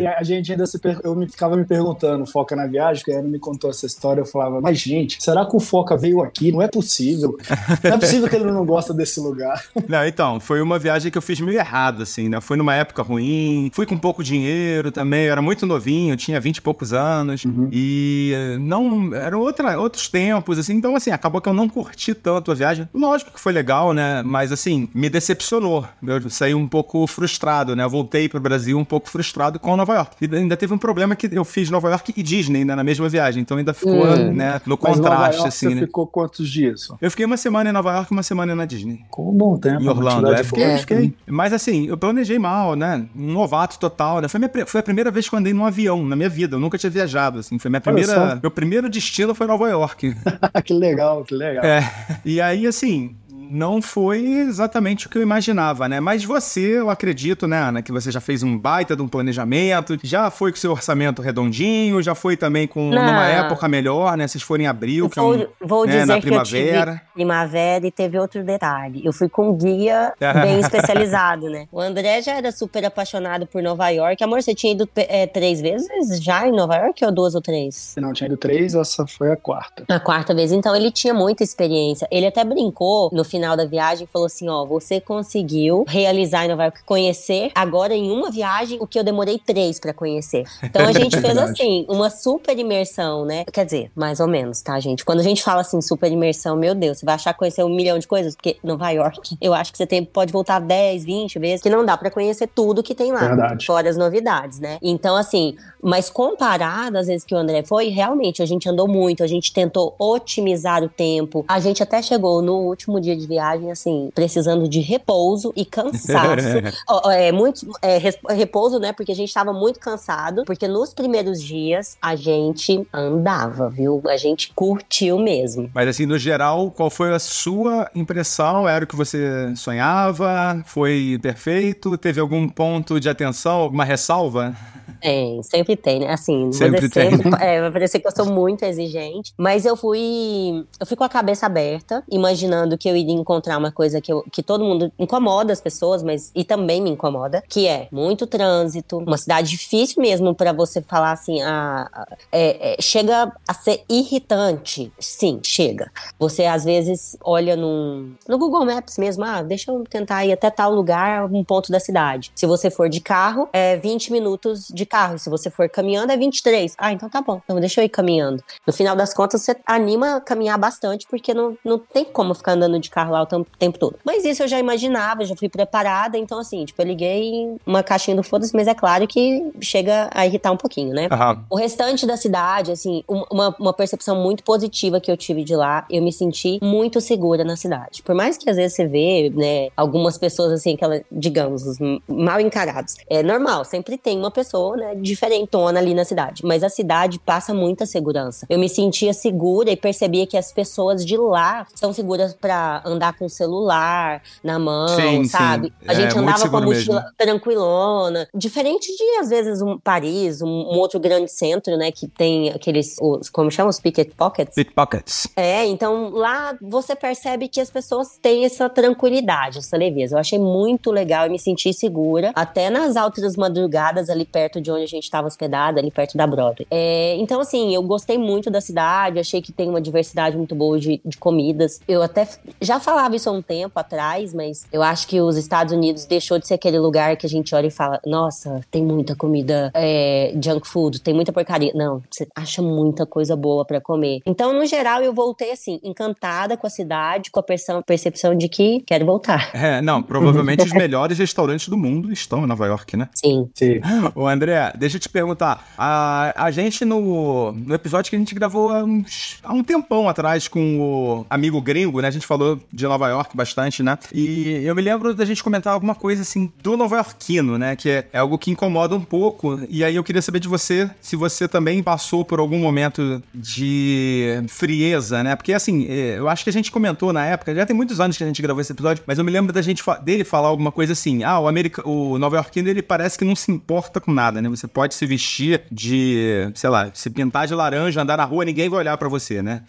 e 0.00 0.06
a 0.06 0.22
gente 0.22 0.52
ainda 0.52 0.66
se 0.66 0.78
per... 0.78 1.00
eu 1.04 1.14
me 1.14 1.28
ficava 1.28 1.56
me 1.56 1.64
perguntando, 1.64 2.26
Foca 2.26 2.54
na 2.56 2.66
viagem, 2.66 3.02
que 3.04 3.12
a 3.12 3.18
Ana 3.18 3.28
me 3.28 3.38
contou 3.38 3.70
essa 3.70 3.86
história, 3.86 4.20
eu 4.20 4.26
falava, 4.26 4.60
mas 4.60 4.78
gente, 4.78 5.22
será 5.22 5.46
que 5.46 5.56
o 5.56 5.60
Foca 5.60 5.96
veio 5.96 6.22
aqui? 6.22 6.52
Não 6.52 6.62
é 6.62 6.68
possível. 6.68 7.36
Não 7.82 7.92
é 7.92 7.98
possível 7.98 8.28
que 8.28 8.36
ele 8.36 8.50
não 8.50 8.64
gosta 8.64 8.92
desse 8.92 9.20
lugar. 9.20 9.62
Não, 9.88 10.06
então, 10.06 10.40
foi 10.40 10.60
uma 10.60 10.78
viagem 10.78 11.10
que 11.10 11.18
eu 11.18 11.22
fiz 11.22 11.39
meio 11.44 11.58
errado, 11.58 12.02
assim, 12.02 12.28
né? 12.28 12.40
Foi 12.40 12.56
numa 12.56 12.74
época 12.74 13.02
ruim, 13.02 13.70
fui 13.72 13.86
com 13.86 13.96
pouco 13.96 14.22
dinheiro 14.22 14.90
também, 14.90 15.24
eu 15.26 15.32
era 15.32 15.42
muito 15.42 15.66
novinho, 15.66 16.16
tinha 16.16 16.40
vinte 16.40 16.58
e 16.58 16.62
poucos 16.62 16.92
anos, 16.92 17.44
uhum. 17.44 17.68
e 17.72 18.32
eh, 18.34 18.58
não, 18.58 19.14
eram 19.14 19.40
outra, 19.40 19.78
outros 19.78 20.08
tempos, 20.08 20.58
assim, 20.58 20.74
então, 20.74 20.96
assim, 20.96 21.10
acabou 21.10 21.40
que 21.40 21.48
eu 21.48 21.54
não 21.54 21.68
curti 21.68 22.14
tanto 22.14 22.50
a 22.50 22.54
viagem. 22.54 22.88
Lógico 22.94 23.32
que 23.32 23.40
foi 23.40 23.52
legal, 23.52 23.92
né? 23.92 24.22
Mas, 24.22 24.52
assim, 24.52 24.88
me 24.94 25.08
decepcionou. 25.08 25.86
Eu 26.06 26.28
saí 26.30 26.54
um 26.54 26.66
pouco 26.66 27.06
frustrado, 27.06 27.74
né? 27.76 27.84
Eu 27.84 27.90
voltei 27.90 28.28
pro 28.28 28.40
Brasil 28.40 28.78
um 28.78 28.84
pouco 28.84 29.08
frustrado 29.08 29.58
com 29.58 29.76
Nova 29.76 29.94
York. 29.94 30.16
E 30.20 30.36
ainda 30.36 30.56
teve 30.56 30.72
um 30.72 30.78
problema 30.78 31.16
que 31.16 31.28
eu 31.32 31.44
fiz 31.44 31.70
Nova 31.70 31.90
York 31.90 32.12
e 32.16 32.22
Disney, 32.22 32.64
né? 32.64 32.74
Na 32.74 32.84
mesma 32.84 33.08
viagem, 33.08 33.42
então 33.42 33.56
ainda 33.56 33.74
ficou, 33.74 34.06
hum. 34.06 34.32
né? 34.32 34.60
No 34.66 34.78
Mas 34.80 34.96
contraste, 34.96 35.36
York, 35.36 35.48
assim, 35.48 35.68
você 35.68 35.74
né? 35.74 35.80
ficou 35.82 36.06
quantos 36.06 36.48
dias? 36.48 36.88
Eu 37.00 37.10
fiquei 37.10 37.26
uma 37.26 37.36
semana 37.36 37.70
em 37.70 37.72
Nova 37.72 37.92
York 37.92 38.12
e 38.12 38.14
uma 38.14 38.22
semana 38.22 38.54
na 38.54 38.64
Disney. 38.64 39.00
Com 39.10 39.30
um 39.30 39.34
bom 39.36 39.58
tempo. 39.58 39.82
Em 39.82 39.88
Orlando, 39.88 40.32
é, 40.32 40.42
fiquei, 40.44 40.78
fiquei. 40.78 41.14
Mas, 41.30 41.52
assim, 41.52 41.86
eu 41.86 41.96
planejei 41.96 42.38
mal, 42.38 42.74
né? 42.74 43.06
Um 43.14 43.32
novato 43.32 43.78
total, 43.78 44.20
né? 44.20 44.28
Foi, 44.28 44.38
minha, 44.40 44.66
foi 44.66 44.80
a 44.80 44.82
primeira 44.82 45.10
vez 45.10 45.28
que 45.28 45.34
eu 45.34 45.38
andei 45.38 45.52
num 45.52 45.64
avião 45.64 46.04
na 46.04 46.16
minha 46.16 46.28
vida. 46.28 46.56
Eu 46.56 46.60
nunca 46.60 46.76
tinha 46.76 46.90
viajado, 46.90 47.38
assim. 47.38 47.58
Foi 47.58 47.70
minha 47.70 47.80
primeira. 47.80 48.38
Meu 48.42 48.50
primeiro 48.50 48.88
destino 48.88 49.34
foi 49.34 49.46
Nova 49.46 49.68
York. 49.68 50.14
que 50.64 50.72
legal, 50.72 51.24
que 51.24 51.34
legal. 51.34 51.64
É. 51.64 51.90
E 52.24 52.40
aí, 52.40 52.66
assim, 52.66 53.16
não 53.50 53.82
foi 53.82 54.24
exatamente 54.24 55.06
o 55.06 55.10
que 55.10 55.18
eu 55.18 55.22
imaginava, 55.22 55.88
né? 55.88 55.98
Mas 55.98 56.24
você, 56.24 56.78
eu 56.78 56.88
acredito, 56.88 57.48
né, 57.48 57.58
Ana, 57.58 57.82
que 57.82 57.90
você 57.90 58.10
já 58.10 58.20
fez 58.20 58.42
um 58.42 58.56
baita 58.56 58.94
de 58.94 59.02
um 59.02 59.08
planejamento, 59.08 59.98
já 60.02 60.30
foi 60.30 60.52
com 60.52 60.56
seu 60.56 60.70
orçamento 60.70 61.20
redondinho, 61.20 62.00
já 62.00 62.14
foi 62.14 62.36
também 62.36 62.68
com 62.68 62.90
não. 62.90 63.04
numa 63.04 63.26
época 63.26 63.66
melhor, 63.66 64.16
né? 64.16 64.28
Vocês 64.28 64.42
forem 64.42 64.66
em 64.66 64.68
abril, 64.68 65.10
que 65.10 65.18
vou, 65.18 65.34
é 65.34 65.38
um, 65.38 65.46
vou 65.60 65.84
né, 65.84 65.92
dizer 65.92 66.06
na 66.06 66.20
primavera. 66.20 66.94
Que 66.94 67.14
primavera 67.14 67.86
e 67.86 67.90
teve 67.90 68.18
outro 68.18 68.44
detalhe. 68.44 69.02
Eu 69.04 69.12
fui 69.12 69.28
com 69.28 69.50
um 69.50 69.56
guia 69.56 70.12
bem 70.20 70.60
especializado, 70.60 71.48
né? 71.50 71.66
O 71.72 71.80
André 71.80 72.22
já 72.22 72.36
era 72.36 72.52
super 72.52 72.84
apaixonado 72.84 73.46
por 73.46 73.60
Nova 73.62 73.88
York. 73.88 74.22
Amor, 74.22 74.42
você 74.42 74.54
tinha 74.54 74.72
ido 74.72 74.88
é, 74.94 75.26
três 75.26 75.60
vezes 75.60 76.22
já 76.22 76.46
em 76.46 76.52
Nova 76.52 76.76
York 76.76 77.04
ou 77.04 77.10
duas 77.10 77.34
ou 77.34 77.40
três? 77.40 77.94
Não, 77.98 78.12
tinha 78.12 78.28
ido 78.28 78.36
três, 78.36 78.74
essa 78.74 79.06
foi 79.06 79.32
a 79.32 79.36
quarta. 79.36 79.84
A 79.88 79.98
quarta 79.98 80.32
vez, 80.34 80.52
então 80.52 80.74
ele 80.76 80.92
tinha 80.92 81.12
muita 81.12 81.42
experiência. 81.42 82.06
Ele 82.10 82.26
até 82.26 82.44
brincou 82.44 83.10
no 83.12 83.24
final 83.24 83.39
final 83.40 83.56
da 83.56 83.64
viagem 83.64 84.06
falou 84.06 84.26
assim: 84.26 84.48
ó, 84.48 84.66
você 84.66 85.00
conseguiu 85.00 85.84
realizar 85.88 86.44
em 86.44 86.48
Nova 86.48 86.64
York, 86.64 86.84
conhecer 86.84 87.50
agora 87.54 87.94
em 87.94 88.10
uma 88.10 88.30
viagem 88.30 88.78
o 88.80 88.86
que 88.86 88.98
eu 88.98 89.02
demorei 89.02 89.38
três 89.38 89.80
para 89.80 89.94
conhecer. 89.94 90.44
Então 90.62 90.86
a 90.86 90.92
gente 90.92 91.16
fez 91.20 91.38
assim, 91.38 91.86
uma 91.88 92.10
super 92.10 92.58
imersão, 92.58 93.24
né? 93.24 93.44
Quer 93.50 93.64
dizer, 93.64 93.90
mais 93.96 94.20
ou 94.20 94.28
menos, 94.28 94.60
tá, 94.60 94.78
gente? 94.78 95.04
Quando 95.04 95.20
a 95.20 95.22
gente 95.22 95.42
fala 95.42 95.62
assim, 95.62 95.80
super 95.80 96.12
imersão, 96.12 96.54
meu 96.54 96.74
Deus, 96.74 96.98
você 96.98 97.06
vai 97.06 97.14
achar 97.14 97.32
conhecer 97.32 97.64
um 97.64 97.74
milhão 97.74 97.98
de 97.98 98.06
coisas, 98.06 98.36
porque 98.36 98.58
Nova 98.62 98.90
York, 98.90 99.36
eu 99.40 99.54
acho 99.54 99.72
que 99.72 99.78
você 99.78 99.86
tem, 99.86 100.04
pode 100.04 100.32
voltar 100.32 100.60
10, 100.60 101.04
20 101.04 101.38
vezes, 101.38 101.62
que 101.62 101.70
não 101.70 101.84
dá 101.84 101.96
para 101.96 102.10
conhecer 102.10 102.46
tudo 102.46 102.82
que 102.82 102.94
tem 102.94 103.10
lá. 103.10 103.20
Verdade. 103.20 103.64
Fora 103.64 103.88
as 103.88 103.96
novidades, 103.96 104.60
né? 104.60 104.78
Então, 104.82 105.16
assim, 105.16 105.56
mas 105.82 106.10
comparado 106.10 106.98
às 106.98 107.06
vezes 107.06 107.24
que 107.24 107.34
o 107.34 107.38
André 107.38 107.62
foi, 107.62 107.88
realmente 107.88 108.42
a 108.42 108.46
gente 108.46 108.68
andou 108.68 108.86
muito, 108.86 109.22
a 109.22 109.26
gente 109.26 109.52
tentou 109.52 109.94
otimizar 109.98 110.84
o 110.84 110.88
tempo. 110.88 111.44
A 111.48 111.58
gente 111.58 111.82
até 111.82 112.02
chegou 112.02 112.42
no 112.42 112.56
último 112.56 113.00
dia 113.00 113.16
de 113.16 113.26
viagem, 113.30 113.70
assim, 113.70 114.10
precisando 114.14 114.68
de 114.68 114.80
repouso 114.80 115.52
e 115.56 115.64
cansaço. 115.64 116.46
é, 117.12 117.30
muito 117.30 117.66
é, 117.80 117.98
repouso, 118.34 118.78
né? 118.78 118.92
Porque 118.92 119.12
a 119.12 119.14
gente 119.14 119.32
tava 119.32 119.52
muito 119.52 119.78
cansado, 119.78 120.44
porque 120.44 120.66
nos 120.66 120.92
primeiros 120.92 121.42
dias 121.42 121.96
a 122.02 122.16
gente 122.16 122.86
andava, 122.92 123.70
viu? 123.70 124.02
A 124.06 124.16
gente 124.16 124.52
curtiu 124.54 125.18
mesmo. 125.18 125.70
Mas 125.72 125.88
assim, 125.88 126.06
no 126.06 126.18
geral, 126.18 126.70
qual 126.70 126.90
foi 126.90 127.14
a 127.14 127.18
sua 127.18 127.88
impressão? 127.94 128.68
Era 128.68 128.84
o 128.84 128.88
que 128.88 128.96
você 128.96 129.54
sonhava? 129.56 130.62
Foi 130.66 131.18
perfeito? 131.22 131.96
Teve 131.96 132.20
algum 132.20 132.48
ponto 132.48 132.98
de 132.98 133.08
atenção, 133.08 133.60
alguma 133.60 133.84
ressalva? 133.84 134.56
Tem, 135.00 135.42
sempre 135.42 135.76
tem, 135.76 136.00
né? 136.00 136.12
Assim, 136.12 136.52
sempre 136.52 136.88
tem. 136.88 137.10
é, 137.40 137.60
vai 137.60 137.70
parecer 137.70 138.00
que 138.00 138.06
eu 138.06 138.12
sou 138.14 138.26
muito 138.26 138.64
exigente, 138.64 139.32
mas 139.36 139.64
eu 139.64 139.76
fui, 139.76 140.64
eu 140.78 140.86
fui 140.86 140.96
com 140.96 141.04
a 141.04 141.08
cabeça 141.08 141.46
aberta, 141.46 142.02
imaginando 142.10 142.76
que 142.76 142.88
eu 142.88 142.96
iria 142.96 143.14
encontrar 143.20 143.58
uma 143.58 143.72
coisa 143.72 144.00
que, 144.00 144.12
eu, 144.12 144.24
que 144.30 144.42
todo 144.42 144.64
mundo 144.64 144.92
incomoda 144.98 145.52
as 145.52 145.60
pessoas, 145.60 146.02
mas 146.02 146.30
e 146.34 146.44
também 146.44 146.80
me 146.80 146.90
incomoda, 146.90 147.42
que 147.48 147.66
é 147.66 147.88
muito 147.90 148.26
trânsito, 148.26 148.98
uma 148.98 149.16
cidade 149.16 149.50
difícil 149.50 150.02
mesmo 150.02 150.34
para 150.34 150.52
você 150.52 150.80
falar 150.82 151.12
assim, 151.12 151.40
a, 151.42 151.88
a 151.92 152.06
é, 152.32 152.74
é, 152.74 152.82
chega 152.82 153.32
a 153.46 153.54
ser 153.54 153.84
irritante. 153.88 154.92
Sim, 154.98 155.40
chega. 155.42 155.90
Você 156.18 156.44
às 156.44 156.64
vezes 156.64 157.16
olha 157.22 157.56
num, 157.56 158.14
no 158.28 158.38
Google 158.38 158.64
Maps 158.64 158.98
mesmo, 158.98 159.24
ah, 159.24 159.42
deixa 159.42 159.70
eu 159.70 159.84
tentar 159.88 160.24
ir 160.24 160.32
até 160.32 160.50
tal 160.50 160.72
lugar, 160.72 161.26
um 161.26 161.44
ponto 161.44 161.70
da 161.70 161.80
cidade. 161.80 162.30
Se 162.34 162.46
você 162.46 162.70
for 162.70 162.88
de 162.88 163.00
carro, 163.00 163.48
é 163.52 163.76
20 163.76 164.12
minutos 164.12 164.68
de 164.68 164.86
carro. 164.86 165.18
Se 165.18 165.30
você 165.30 165.50
for 165.50 165.68
caminhando, 165.68 166.12
é 166.12 166.16
23. 166.16 166.74
Ah, 166.78 166.92
então 166.92 167.08
tá 167.08 167.20
bom. 167.20 167.40
Então 167.44 167.58
deixa 167.58 167.80
eu 167.80 167.84
ir 167.84 167.88
caminhando. 167.88 168.42
No 168.66 168.72
final 168.72 168.94
das 168.94 169.12
contas, 169.12 169.42
você 169.42 169.56
anima 169.66 170.16
a 170.16 170.20
caminhar 170.20 170.58
bastante, 170.58 171.06
porque 171.08 171.32
não, 171.34 171.56
não 171.64 171.78
tem 171.78 172.04
como 172.04 172.34
ficar 172.34 172.52
andando 172.52 172.78
de 172.78 172.90
carro 172.90 172.99
lá 173.08 173.22
o 173.22 173.44
tempo 173.58 173.78
todo. 173.78 173.96
Mas 174.04 174.24
isso 174.24 174.42
eu 174.42 174.48
já 174.48 174.58
imaginava, 174.58 175.24
já 175.24 175.36
fui 175.36 175.48
preparada. 175.48 176.18
Então, 176.18 176.38
assim, 176.38 176.64
tipo, 176.64 176.80
eu 176.82 176.86
liguei 176.86 177.56
uma 177.64 177.82
caixinha 177.82 178.16
do 178.16 178.22
foda-se, 178.22 178.54
mas 178.54 178.66
é 178.66 178.74
claro 178.74 179.06
que 179.06 179.50
chega 179.60 180.10
a 180.12 180.26
irritar 180.26 180.50
um 180.50 180.56
pouquinho, 180.56 180.92
né? 180.92 181.08
Uhum. 181.10 181.44
O 181.50 181.56
restante 181.56 182.06
da 182.06 182.16
cidade, 182.16 182.72
assim, 182.72 183.04
uma, 183.08 183.54
uma 183.58 183.72
percepção 183.72 184.20
muito 184.20 184.42
positiva 184.42 185.00
que 185.00 185.10
eu 185.10 185.16
tive 185.16 185.44
de 185.44 185.54
lá, 185.54 185.86
eu 185.88 186.02
me 186.02 186.12
senti 186.12 186.58
muito 186.62 187.00
segura 187.00 187.44
na 187.44 187.56
cidade. 187.56 188.02
Por 188.02 188.14
mais 188.14 188.36
que 188.36 188.50
às 188.50 188.56
vezes 188.56 188.74
você 188.74 188.86
vê, 188.86 189.32
né, 189.34 189.68
algumas 189.76 190.18
pessoas, 190.18 190.52
assim, 190.52 190.76
que 190.76 190.84
digamos, 191.10 191.62
mal 192.08 192.40
encarados. 192.40 192.96
É 193.08 193.22
normal, 193.22 193.64
sempre 193.64 193.96
tem 193.96 194.18
uma 194.18 194.30
pessoa, 194.30 194.76
né, 194.76 194.94
diferentona 194.96 195.78
ali 195.78 195.94
na 195.94 196.04
cidade. 196.04 196.44
Mas 196.44 196.62
a 196.62 196.68
cidade 196.68 197.18
passa 197.18 197.54
muita 197.54 197.86
segurança. 197.86 198.46
Eu 198.48 198.58
me 198.58 198.68
sentia 198.68 199.12
segura 199.12 199.70
e 199.70 199.76
percebia 199.76 200.26
que 200.26 200.36
as 200.36 200.52
pessoas 200.52 201.04
de 201.04 201.16
lá 201.16 201.66
são 201.74 201.92
seguras 201.92 202.34
para 202.34 202.82
andar 202.90 203.16
com 203.18 203.26
o 203.26 203.30
celular 203.30 204.22
na 204.42 204.58
mão, 204.58 204.88
sim, 204.88 205.24
sabe? 205.24 205.68
Sim. 205.68 205.86
A 205.86 205.94
gente 205.94 206.16
é, 206.16 206.18
andava 206.18 206.48
com 206.48 206.56
a 206.56 206.60
mochila 206.62 207.00
mesmo. 207.00 207.16
tranquilona. 207.16 208.28
Diferente 208.34 208.86
de, 208.96 209.18
às 209.20 209.28
vezes, 209.28 209.60
um 209.60 209.78
Paris, 209.78 210.40
um, 210.40 210.48
um, 210.48 210.78
outro 210.78 210.98
grande 210.98 211.30
centro, 211.30 211.76
né, 211.76 211.90
que 211.92 212.08
tem 212.08 212.50
aqueles, 212.50 212.96
os, 213.00 213.28
como 213.28 213.50
chamam, 213.50 213.68
os 213.68 213.78
pickpockets? 213.78 214.54
Pickpockets. 214.54 215.28
É, 215.36 215.66
então 215.66 216.10
lá 216.10 216.56
você 216.60 216.96
percebe 216.96 217.48
que 217.48 217.60
as 217.60 217.70
pessoas 217.70 218.18
têm 218.20 218.44
essa 218.44 218.68
tranquilidade, 218.68 219.58
essa 219.58 219.76
leveza. 219.76 220.16
Eu 220.16 220.20
achei 220.20 220.38
muito 220.38 220.90
legal 220.90 221.26
e 221.26 221.30
me 221.30 221.38
senti 221.38 221.72
segura, 221.74 222.32
até 222.34 222.70
nas 222.70 222.96
altas 222.96 223.36
madrugadas 223.36 224.08
ali 224.08 224.24
perto 224.24 224.60
de 224.60 224.70
de 224.70 224.72
onde 224.72 224.84
a 224.84 224.86
gente 224.86 225.04
estava 225.04 225.26
hospedada, 225.26 225.80
ali 225.80 225.90
perto 225.90 226.16
da 226.16 226.26
Broadway. 226.26 226.66
É, 226.70 227.16
então, 227.16 227.40
assim, 227.40 227.74
eu 227.74 227.82
gostei 227.82 228.16
muito 228.16 228.50
da 228.50 228.60
cidade, 228.60 229.18
achei 229.18 229.42
que 229.42 229.52
tem 229.52 229.68
uma 229.68 229.80
diversidade 229.80 230.36
muito 230.36 230.54
boa 230.54 230.78
de, 230.78 231.00
de 231.04 231.18
comidas. 231.18 231.80
Eu 231.86 232.02
até 232.02 232.26
já 232.60 232.78
falava 232.80 233.14
isso 233.16 233.28
há 233.28 233.32
um 233.32 233.42
tempo 233.42 233.78
atrás, 233.78 234.34
mas 234.34 234.66
eu 234.72 234.82
acho 234.82 235.06
que 235.06 235.20
os 235.20 235.36
Estados 235.36 235.72
Unidos 235.72 236.04
deixou 236.04 236.38
de 236.38 236.46
ser 236.46 236.54
aquele 236.54 236.78
lugar 236.78 237.16
que 237.16 237.26
a 237.26 237.28
gente 237.28 237.54
olha 237.54 237.68
e 237.68 237.70
fala: 237.70 238.00
nossa, 238.04 238.60
tem 238.70 238.84
muita 238.84 239.14
comida 239.14 239.70
é, 239.74 240.34
junk 240.42 240.66
food, 240.66 241.00
tem 241.00 241.14
muita 241.14 241.32
porcaria. 241.32 241.72
Não, 241.74 242.02
você 242.10 242.26
acha 242.34 242.60
muita 242.60 243.06
coisa 243.06 243.34
boa 243.36 243.64
para 243.64 243.80
comer. 243.80 244.20
Então, 244.26 244.52
no 244.52 244.66
geral, 244.66 245.02
eu 245.02 245.12
voltei 245.12 245.52
assim, 245.52 245.80
encantada 245.82 246.56
com 246.56 246.66
a 246.66 246.70
cidade, 246.70 247.30
com 247.30 247.40
a 247.40 247.42
percepção 247.42 248.34
de 248.36 248.48
que 248.48 248.80
quero 248.80 249.06
voltar. 249.06 249.50
É, 249.54 249.80
não, 249.80 250.02
provavelmente 250.02 250.64
os 250.64 250.72
melhores 250.72 251.18
restaurantes 251.18 251.68
do 251.68 251.76
mundo 251.76 252.12
estão 252.12 252.44
em 252.44 252.46
Nova 252.46 252.66
York, 252.66 252.96
né? 252.96 253.08
Sim. 253.14 253.48
Sim. 253.54 253.80
O 254.14 254.26
André, 254.26 254.50
André, 254.50 254.72
deixa 254.76 254.96
eu 254.96 255.00
te 255.00 255.08
perguntar. 255.08 255.72
A, 255.78 256.46
a 256.46 256.50
gente, 256.50 256.84
no, 256.84 257.52
no 257.52 257.74
episódio 257.74 258.10
que 258.10 258.16
a 258.16 258.18
gente 258.18 258.34
gravou 258.34 258.70
há, 258.70 258.82
uns, 258.82 259.38
há 259.42 259.52
um 259.52 259.62
tempão 259.62 260.08
atrás 260.08 260.48
com 260.48 260.80
o 260.80 261.26
amigo 261.30 261.60
gringo, 261.60 262.00
né? 262.00 262.08
A 262.08 262.10
gente 262.10 262.26
falou 262.26 262.58
de 262.72 262.84
Nova 262.86 263.08
York 263.08 263.36
bastante, 263.36 263.82
né? 263.82 263.98
E 264.12 264.62
eu 264.64 264.74
me 264.74 264.82
lembro 264.82 265.14
da 265.14 265.24
gente 265.24 265.42
comentar 265.42 265.72
alguma 265.72 265.94
coisa 265.94 266.22
assim 266.22 266.52
do 266.62 266.76
nova 266.76 266.96
iorquino, 266.96 267.58
né? 267.58 267.76
Que 267.76 267.90
é, 267.90 268.18
algo 268.18 268.38
que 268.38 268.50
incomoda 268.50 268.94
um 268.94 269.00
pouco. 269.00 269.60
E 269.68 269.84
aí 269.84 269.96
eu 269.96 270.04
queria 270.04 270.22
saber 270.22 270.40
de 270.40 270.48
você 270.48 270.90
se 271.00 271.16
você 271.16 271.48
também 271.48 271.82
passou 271.82 272.24
por 272.24 272.38
algum 272.38 272.58
momento 272.58 273.22
de 273.34 274.42
frieza, 274.48 275.22
né? 275.22 275.36
Porque 275.36 275.52
assim, 275.52 275.86
é, 275.88 276.18
eu 276.18 276.28
acho 276.28 276.44
que 276.44 276.50
a 276.50 276.52
gente 276.52 276.70
comentou 276.70 277.12
na 277.12 277.24
época, 277.26 277.54
já 277.54 277.66
tem 277.66 277.74
muitos 277.74 278.00
anos 278.00 278.16
que 278.16 278.24
a 278.24 278.26
gente 278.26 278.40
gravou 278.40 278.60
esse 278.60 278.72
episódio, 278.72 279.02
mas 279.06 279.18
eu 279.18 279.24
me 279.24 279.30
lembro 279.30 279.52
da 279.52 279.62
gente 279.62 279.82
dele 280.02 280.24
falar 280.24 280.48
alguma 280.48 280.72
coisa 280.72 280.92
assim: 280.92 281.24
ah, 281.24 281.38
o, 281.40 281.48
America, 281.48 281.86
o 281.88 282.18
nova 282.18 282.36
iorquino 282.36 282.68
ele 282.68 282.82
parece 282.82 283.18
que 283.18 283.24
não 283.24 283.34
se 283.34 283.50
importa 283.50 284.00
com 284.00 284.12
nada, 284.12 284.40
né? 284.40 284.48
Você 284.48 284.66
pode 284.66 284.94
se 284.94 285.06
vestir 285.06 285.62
de, 285.70 286.50
sei 286.54 286.70
lá, 286.70 286.90
se 286.94 287.10
pintar 287.10 287.46
de 287.46 287.54
laranja, 287.54 288.02
andar 288.02 288.16
na 288.16 288.24
rua, 288.24 288.44
ninguém 288.44 288.68
vai 288.68 288.80
olhar 288.80 288.96
para 288.96 289.08
você, 289.08 289.42
né? 289.42 289.62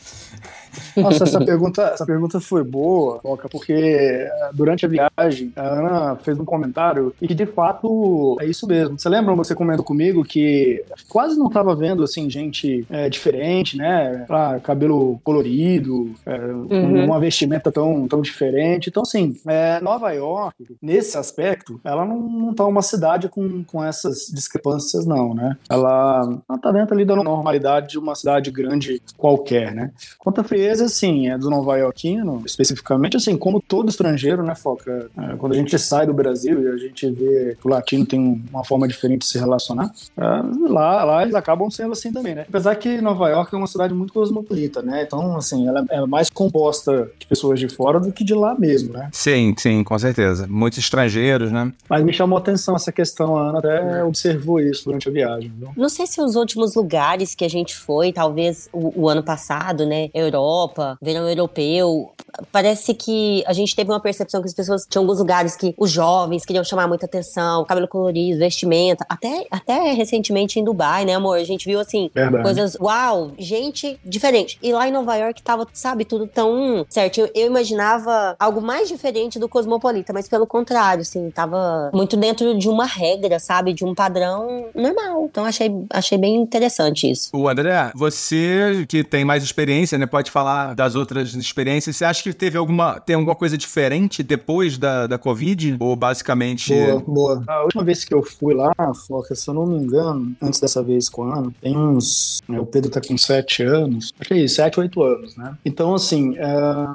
Nossa, 0.95 1.23
essa 1.23 1.43
pergunta, 1.43 1.81
essa 1.83 2.05
pergunta 2.05 2.39
foi 2.39 2.63
boa, 2.63 3.19
Foca, 3.19 3.49
porque 3.49 3.73
eh, 3.73 4.49
durante 4.53 4.85
a 4.85 4.89
viagem 4.89 5.10
a 5.55 5.61
Ana 5.61 6.15
fez 6.17 6.39
um 6.39 6.45
comentário 6.45 7.13
e 7.21 7.27
que 7.27 7.35
de 7.35 7.45
fato 7.45 8.37
é 8.39 8.45
isso 8.45 8.67
mesmo. 8.67 8.97
Você 8.97 9.09
lembra 9.09 9.35
você 9.35 9.55
comentou 9.55 9.85
comigo 9.85 10.23
que 10.23 10.83
quase 11.09 11.37
não 11.37 11.47
estava 11.47 11.75
vendo 11.75 12.03
assim 12.03 12.29
gente 12.29 12.85
é, 12.89 13.09
diferente, 13.09 13.77
né? 13.77 14.25
Ah, 14.29 14.59
cabelo 14.61 15.19
colorido, 15.23 16.13
é, 16.25 16.37
uhum. 16.37 17.05
uma 17.05 17.19
vestimenta 17.19 17.71
tão, 17.71 18.07
tão 18.07 18.21
diferente. 18.21 18.89
Então, 18.89 19.03
assim, 19.03 19.35
é, 19.47 19.79
Nova 19.81 20.11
York, 20.11 20.77
nesse 20.81 21.17
aspecto, 21.17 21.79
ela 21.83 22.05
não, 22.05 22.19
não 22.19 22.53
tá 22.53 22.65
uma 22.65 22.81
cidade 22.81 23.29
com, 23.29 23.63
com 23.63 23.83
essas 23.83 24.27
discrepâncias, 24.33 25.05
não, 25.05 25.33
né? 25.33 25.57
Ela, 25.69 26.39
ela 26.47 26.59
tá 26.59 26.71
dentro 26.71 26.93
ali 26.93 27.05
da 27.05 27.15
normalidade 27.15 27.89
de 27.89 27.99
uma 27.99 28.15
cidade 28.15 28.51
grande 28.51 29.01
qualquer, 29.17 29.73
né? 29.73 29.91
Quanto 30.17 30.41
a 30.41 30.43
frieza, 30.43 30.85
assim, 30.85 31.29
é 31.29 31.37
do 31.37 31.49
Nova 31.49 31.77
Yorkino, 31.77 32.41
especificamente, 32.45 33.17
assim, 33.17 33.37
como 33.37 33.61
todo 33.61 33.89
estrangeiro, 33.89 34.43
né, 34.43 34.55
Foca? 34.55 35.09
É, 35.17 35.35
quando 35.35 35.53
a 35.53 35.55
gente 35.55 35.77
sai 35.77 36.05
do 36.05 36.13
Brasil 36.13 36.61
e 36.61 36.67
a 36.67 36.77
gente 36.77 37.09
vê 37.11 37.57
que 37.59 37.67
o 37.67 37.69
latino 37.69 38.05
tem 38.05 38.43
uma 38.51 38.63
forma 38.63 38.87
diferente 38.87 39.19
de 39.19 39.27
se 39.27 39.37
relacionar, 39.37 39.91
é, 40.17 40.23
lá, 40.69 41.03
lá 41.03 41.21
eles 41.21 41.35
acabam 41.35 41.69
sendo 41.69 41.93
assim 41.93 42.11
também, 42.11 42.35
né? 42.35 42.45
Apesar 42.47 42.75
que 42.75 43.01
Nova 43.01 43.29
York 43.29 43.53
é 43.53 43.57
uma 43.57 43.67
cidade 43.67 43.93
muito 43.93 44.13
cosmopolita, 44.13 44.81
né? 44.81 45.03
Então, 45.03 45.35
assim, 45.35 45.67
ela 45.67 45.85
é 45.89 46.05
mais 46.05 46.29
composta 46.29 47.11
de 47.19 47.27
pessoas 47.27 47.59
de 47.59 47.67
fora 47.67 47.99
do 47.99 48.11
que 48.11 48.23
de 48.23 48.33
lá 48.33 48.55
mesmo, 48.57 48.93
né? 48.93 49.09
Sim, 49.11 49.53
sim, 49.57 49.83
com 49.83 49.97
certeza. 49.97 50.47
Muitos 50.47 50.79
estrangeiros, 50.79 51.51
né? 51.51 51.71
Mas 51.89 52.03
me 52.03 52.13
chamou 52.13 52.37
a 52.37 52.41
atenção 52.41 52.75
essa 52.75 52.91
questão, 52.91 53.35
a 53.35 53.49
Ana 53.49 53.59
até 53.59 54.03
observou 54.03 54.59
isso 54.59 54.85
durante 54.85 55.07
a 55.07 55.11
viagem. 55.11 55.51
Viu? 55.57 55.69
Não 55.75 55.89
sei 55.89 56.07
se 56.07 56.21
os 56.21 56.35
últimos 56.35 56.75
lugares 56.75 57.35
que 57.35 57.45
a 57.45 57.49
gente 57.49 57.75
foi, 57.75 58.11
talvez 58.13 58.69
o, 58.71 59.03
o 59.03 59.09
ano 59.09 59.23
passado, 59.23 59.85
né? 59.85 60.09
Europa, 60.13 60.97
verão 61.01 61.27
europeu, 61.27 62.11
parece 62.51 62.93
que 62.93 63.43
a 63.45 63.53
gente 63.53 63.75
teve 63.75 63.89
uma 63.91 63.99
percepção 63.99 64.41
que 64.41 64.47
as 64.47 64.53
pessoas 64.53 64.85
tinham 64.89 65.00
alguns 65.01 65.19
lugares 65.19 65.55
que 65.55 65.73
os 65.77 65.91
jovens 65.91 66.45
queriam 66.45 66.63
chamar 66.63 66.87
muita 66.87 67.05
atenção, 67.05 67.65
cabelo 67.65 67.87
colorido, 67.87 68.39
vestimenta, 68.39 69.05
até, 69.09 69.45
até 69.51 69.91
recentemente 69.91 70.59
em 70.59 70.63
Dubai, 70.63 71.03
né, 71.05 71.15
amor? 71.15 71.37
A 71.37 71.43
gente 71.43 71.65
viu 71.65 71.79
assim, 71.79 72.09
Verdade. 72.13 72.43
coisas, 72.43 72.77
uau, 72.79 73.31
gente 73.37 73.99
diferente. 74.05 74.57
E 74.61 74.71
lá 74.71 74.87
em 74.87 74.91
Nova 74.91 75.15
York 75.15 75.41
tava, 75.43 75.67
sabe, 75.73 76.05
tudo 76.05 76.25
tão 76.27 76.85
certo. 76.89 77.19
Eu, 77.19 77.29
eu 77.35 77.47
imaginava 77.47 78.35
algo 78.39 78.61
mais 78.61 78.87
diferente 78.87 79.37
do 79.37 79.49
cosmopolita, 79.49 80.13
mas 80.13 80.27
pelo 80.27 80.47
contrário, 80.47 81.01
assim, 81.01 81.29
tava 81.29 81.91
muito 81.93 82.15
dentro 82.15 82.57
de 82.57 82.69
uma 82.69 82.85
regra, 82.85 83.39
sabe, 83.39 83.73
de 83.73 83.83
um 83.83 83.93
padrão 83.93 84.67
normal. 84.73 85.27
Então 85.29 85.45
achei, 85.45 85.69
achei 85.89 86.17
bem 86.17 86.35
interessante 86.35 87.09
isso. 87.09 87.29
O 87.33 87.49
André, 87.49 87.91
você 87.93 88.85
que 88.87 89.03
tem 89.03 89.25
mais 89.25 89.43
experiência, 89.43 89.97
né, 89.97 90.05
pode 90.05 90.31
falar 90.31 90.73
das 90.75 90.95
outras 90.95 91.33
experiências, 91.33 91.97
você 91.97 92.05
acha 92.05 92.21
acha 92.21 92.23
que 92.23 92.33
teve 92.33 92.57
alguma, 92.57 92.99
tem 92.99 93.15
alguma 93.15 93.35
coisa 93.35 93.57
diferente 93.57 94.21
depois 94.21 94.77
da, 94.77 94.90
da 95.07 95.17
Covid? 95.17 95.77
Ou 95.79 95.95
basicamente. 95.95 96.73
Boa, 96.73 96.99
boa. 96.99 97.43
A 97.47 97.63
última 97.63 97.83
vez 97.83 98.03
que 98.03 98.13
eu 98.13 98.23
fui 98.23 98.53
lá, 98.53 98.73
Foca, 99.07 99.35
se 99.35 99.47
eu 99.47 99.53
não 99.53 99.65
me 99.65 99.77
engano, 99.77 100.33
antes 100.41 100.59
dessa 100.59 100.81
vez 100.83 101.09
com 101.09 101.23
a 101.23 101.39
Ana, 101.39 101.53
tem 101.61 101.77
uns. 101.77 102.41
O 102.47 102.65
Pedro 102.65 102.89
tá 102.89 103.01
com 103.01 103.17
7 103.17 103.63
anos. 103.63 104.13
Acho 104.19 104.27
que 104.27 104.33
é 104.33 104.37
isso, 104.37 104.55
7, 104.55 104.79
8 104.79 105.03
anos, 105.03 105.35
né? 105.35 105.55
Então, 105.65 105.93
assim, 105.95 106.35
é, 106.37 106.43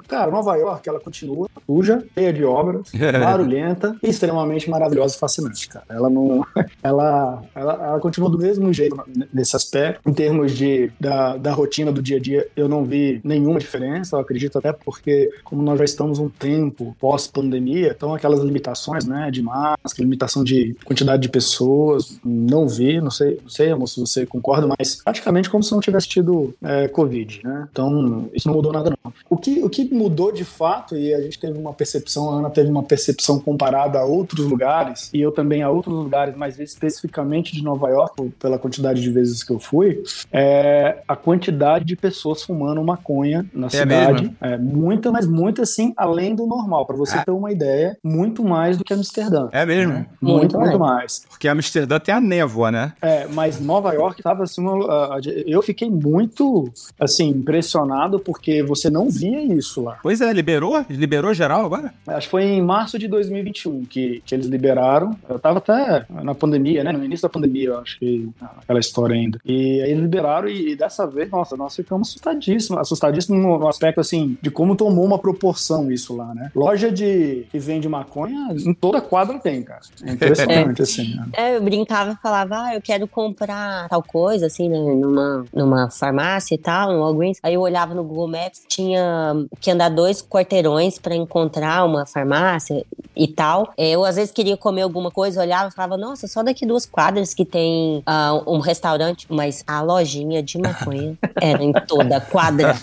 cara, 0.08 0.30
Nova 0.30 0.56
York, 0.56 0.88
ela 0.88 1.00
continua 1.00 1.48
suja, 1.66 2.04
cheia 2.14 2.32
de 2.32 2.44
obras, 2.44 2.90
barulhenta 2.94 3.96
e 4.02 4.08
extremamente 4.08 4.68
maravilhosa 4.70 5.16
e 5.16 5.18
fascinante, 5.18 5.68
cara. 5.68 5.86
Ela 5.88 6.10
não. 6.10 6.44
Ela, 6.82 7.42
ela, 7.54 7.72
ela 7.74 8.00
continua 8.00 8.30
do 8.30 8.38
mesmo 8.38 8.72
jeito 8.72 8.96
nesse 9.32 9.56
aspecto. 9.56 10.08
Em 10.08 10.12
termos 10.12 10.52
de, 10.52 10.90
da, 11.00 11.36
da 11.36 11.52
rotina 11.52 11.90
do 11.90 12.00
dia 12.00 12.16
a 12.16 12.20
dia, 12.20 12.46
eu 12.56 12.68
não 12.68 12.84
vi 12.84 13.20
nenhuma 13.24 13.58
diferença. 13.58 14.14
Eu 14.14 14.20
acredito 14.20 14.58
até 14.58 14.72
porque 14.72 15.30
como 15.42 15.62
nós 15.62 15.78
já 15.78 15.84
estamos 15.84 16.18
um 16.18 16.28
tempo 16.28 16.96
pós-pandemia, 17.00 17.75
então 17.84 18.14
aquelas 18.14 18.40
limitações, 18.40 19.04
né, 19.04 19.30
de 19.30 19.42
máscara, 19.42 19.76
limitação 19.98 20.44
de 20.44 20.74
quantidade 20.84 21.22
de 21.22 21.28
pessoas, 21.28 22.18
não 22.24 22.68
vi, 22.68 23.00
não 23.00 23.10
sei, 23.10 23.38
não 23.42 23.50
sei, 23.50 23.70
amor, 23.70 23.88
se 23.88 24.00
você 24.00 24.24
concorda, 24.24 24.68
mas 24.78 25.02
praticamente 25.02 25.50
como 25.50 25.62
se 25.62 25.72
não 25.72 25.80
tivesse 25.80 26.08
tido 26.08 26.54
é, 26.62 26.88
Covid, 26.88 27.40
né? 27.44 27.68
Então, 27.70 28.28
isso 28.32 28.48
não 28.48 28.54
mudou 28.54 28.72
nada, 28.72 28.90
não. 28.90 29.12
O 29.28 29.36
que, 29.36 29.62
o 29.62 29.68
que 29.68 29.92
mudou 29.92 30.32
de 30.32 30.44
fato, 30.44 30.96
e 30.96 31.12
a 31.14 31.20
gente 31.20 31.38
teve 31.38 31.58
uma 31.58 31.72
percepção, 31.72 32.30
a 32.30 32.38
Ana 32.38 32.50
teve 32.50 32.70
uma 32.70 32.82
percepção 32.82 33.38
comparada 33.38 33.98
a 33.98 34.04
outros 34.04 34.46
lugares, 34.46 35.10
e 35.12 35.20
eu 35.20 35.32
também 35.32 35.62
a 35.62 35.70
outros 35.70 35.94
lugares, 35.94 36.34
mas 36.36 36.58
especificamente 36.58 37.52
de 37.52 37.62
Nova 37.62 37.88
York, 37.88 38.30
pela 38.38 38.58
quantidade 38.58 39.00
de 39.00 39.10
vezes 39.10 39.42
que 39.42 39.52
eu 39.52 39.58
fui, 39.58 40.02
é 40.32 40.98
a 41.06 41.16
quantidade 41.16 41.84
de 41.84 41.96
pessoas 41.96 42.42
fumando 42.42 42.82
maconha 42.82 43.44
na 43.52 43.66
é 43.66 43.70
cidade. 43.70 44.22
Mesmo? 44.22 44.36
É, 44.40 44.56
muito, 44.56 45.12
mas 45.12 45.26
muito 45.26 45.62
assim, 45.62 45.92
além 45.96 46.34
do 46.34 46.46
normal. 46.46 46.86
Para 46.86 46.96
você 46.96 47.18
é. 47.18 47.24
ter 47.24 47.30
uma 47.30 47.50
ideia, 47.50 47.65
muito 48.02 48.44
mais 48.44 48.76
do 48.76 48.84
que 48.84 48.92
Amsterdã. 48.92 49.48
É 49.52 49.64
mesmo? 49.64 49.92
Né? 49.92 50.06
Muito, 50.20 50.38
muito, 50.38 50.58
muito 50.58 50.78
mais. 50.78 51.24
Porque 51.28 51.48
Amsterdã 51.48 51.98
tem 51.98 52.14
a 52.14 52.20
névoa, 52.20 52.70
né? 52.70 52.92
É, 53.00 53.26
mas 53.26 53.60
Nova 53.60 53.92
York 53.92 54.22
tava 54.22 54.44
assim, 54.44 54.60
uma, 54.60 55.18
eu 55.46 55.62
fiquei 55.62 55.90
muito, 55.90 56.70
assim, 56.98 57.28
impressionado 57.28 58.18
porque 58.18 58.62
você 58.62 58.90
não 58.90 59.08
via 59.08 59.42
isso 59.42 59.82
lá. 59.82 59.98
Pois 60.02 60.20
é, 60.20 60.32
liberou? 60.32 60.84
Liberou 60.88 61.34
geral 61.34 61.64
agora? 61.64 61.92
Acho 62.06 62.26
que 62.26 62.30
foi 62.30 62.44
em 62.44 62.62
março 62.62 62.98
de 62.98 63.08
2021 63.08 63.84
que, 63.84 64.22
que 64.24 64.34
eles 64.34 64.46
liberaram. 64.46 65.16
Eu 65.28 65.38
tava 65.38 65.58
até 65.58 66.06
na 66.10 66.34
pandemia, 66.34 66.84
né? 66.84 66.92
No 66.92 67.04
início 67.04 67.22
da 67.22 67.28
pandemia, 67.28 67.68
eu 67.68 67.78
acho 67.78 67.98
que 67.98 68.28
aquela 68.62 68.80
história 68.80 69.14
ainda. 69.14 69.38
E 69.44 69.80
aí 69.82 69.90
eles 69.90 70.02
liberaram 70.02 70.48
e, 70.48 70.72
e 70.72 70.76
dessa 70.76 71.06
vez, 71.06 71.30
nossa, 71.30 71.56
nós 71.56 71.74
ficamos 71.74 72.08
assustadíssimos, 72.08 72.80
assustadíssimos 72.80 73.42
no, 73.42 73.58
no 73.58 73.68
aspecto, 73.68 74.00
assim, 74.00 74.36
de 74.40 74.50
como 74.50 74.76
tomou 74.76 75.04
uma 75.04 75.18
proporção 75.18 75.90
isso 75.90 76.16
lá, 76.16 76.34
né? 76.34 76.50
Loja 76.54 76.90
de 76.90 77.46
que 77.56 77.58
vende 77.58 77.88
maconha, 77.88 78.48
em 78.52 78.74
toda 78.74 79.00
quadra 79.00 79.38
tem, 79.38 79.62
cara. 79.62 79.80
É 80.04 80.12
impressionante, 80.12 80.80
é. 80.80 80.82
assim. 80.82 81.14
Né? 81.14 81.26
É, 81.32 81.56
eu 81.56 81.62
brincava 81.62 82.12
e 82.12 82.16
falava, 82.16 82.64
ah, 82.64 82.74
eu 82.74 82.82
quero 82.82 83.08
comprar 83.08 83.88
tal 83.88 84.02
coisa, 84.02 84.46
assim, 84.46 84.68
né, 84.68 84.78
numa, 84.78 85.44
numa 85.54 85.90
farmácia 85.90 86.54
e 86.54 86.58
tal, 86.58 86.92
no 86.92 87.00
Walgreens. 87.00 87.38
Aí 87.42 87.54
eu 87.54 87.60
olhava 87.62 87.94
no 87.94 88.04
Google 88.04 88.28
Maps, 88.28 88.62
tinha 88.68 89.46
que 89.60 89.70
andar 89.70 89.88
dois 89.88 90.20
quarteirões 90.20 90.98
para 90.98 91.14
encontrar 91.14 91.84
uma 91.84 92.04
farmácia 92.04 92.84
e 93.14 93.26
tal. 93.26 93.72
É, 93.76 93.90
eu, 93.90 94.04
às 94.04 94.16
vezes, 94.16 94.30
queria 94.30 94.56
comer 94.56 94.82
alguma 94.82 95.10
coisa, 95.10 95.40
olhava 95.40 95.68
e 95.68 95.72
falava, 95.72 95.96
nossa, 95.96 96.26
só 96.26 96.42
daqui 96.42 96.66
duas 96.66 96.84
quadras 96.84 97.32
que 97.32 97.44
tem 97.44 97.98
uh, 97.98 98.52
um 98.52 98.58
restaurante, 98.58 99.26
mas 99.30 99.64
a 99.66 99.80
lojinha 99.80 100.42
de 100.42 100.58
maconha 100.58 101.16
era 101.40 101.62
em 101.62 101.72
toda 101.72 102.20
quadra. 102.20 102.76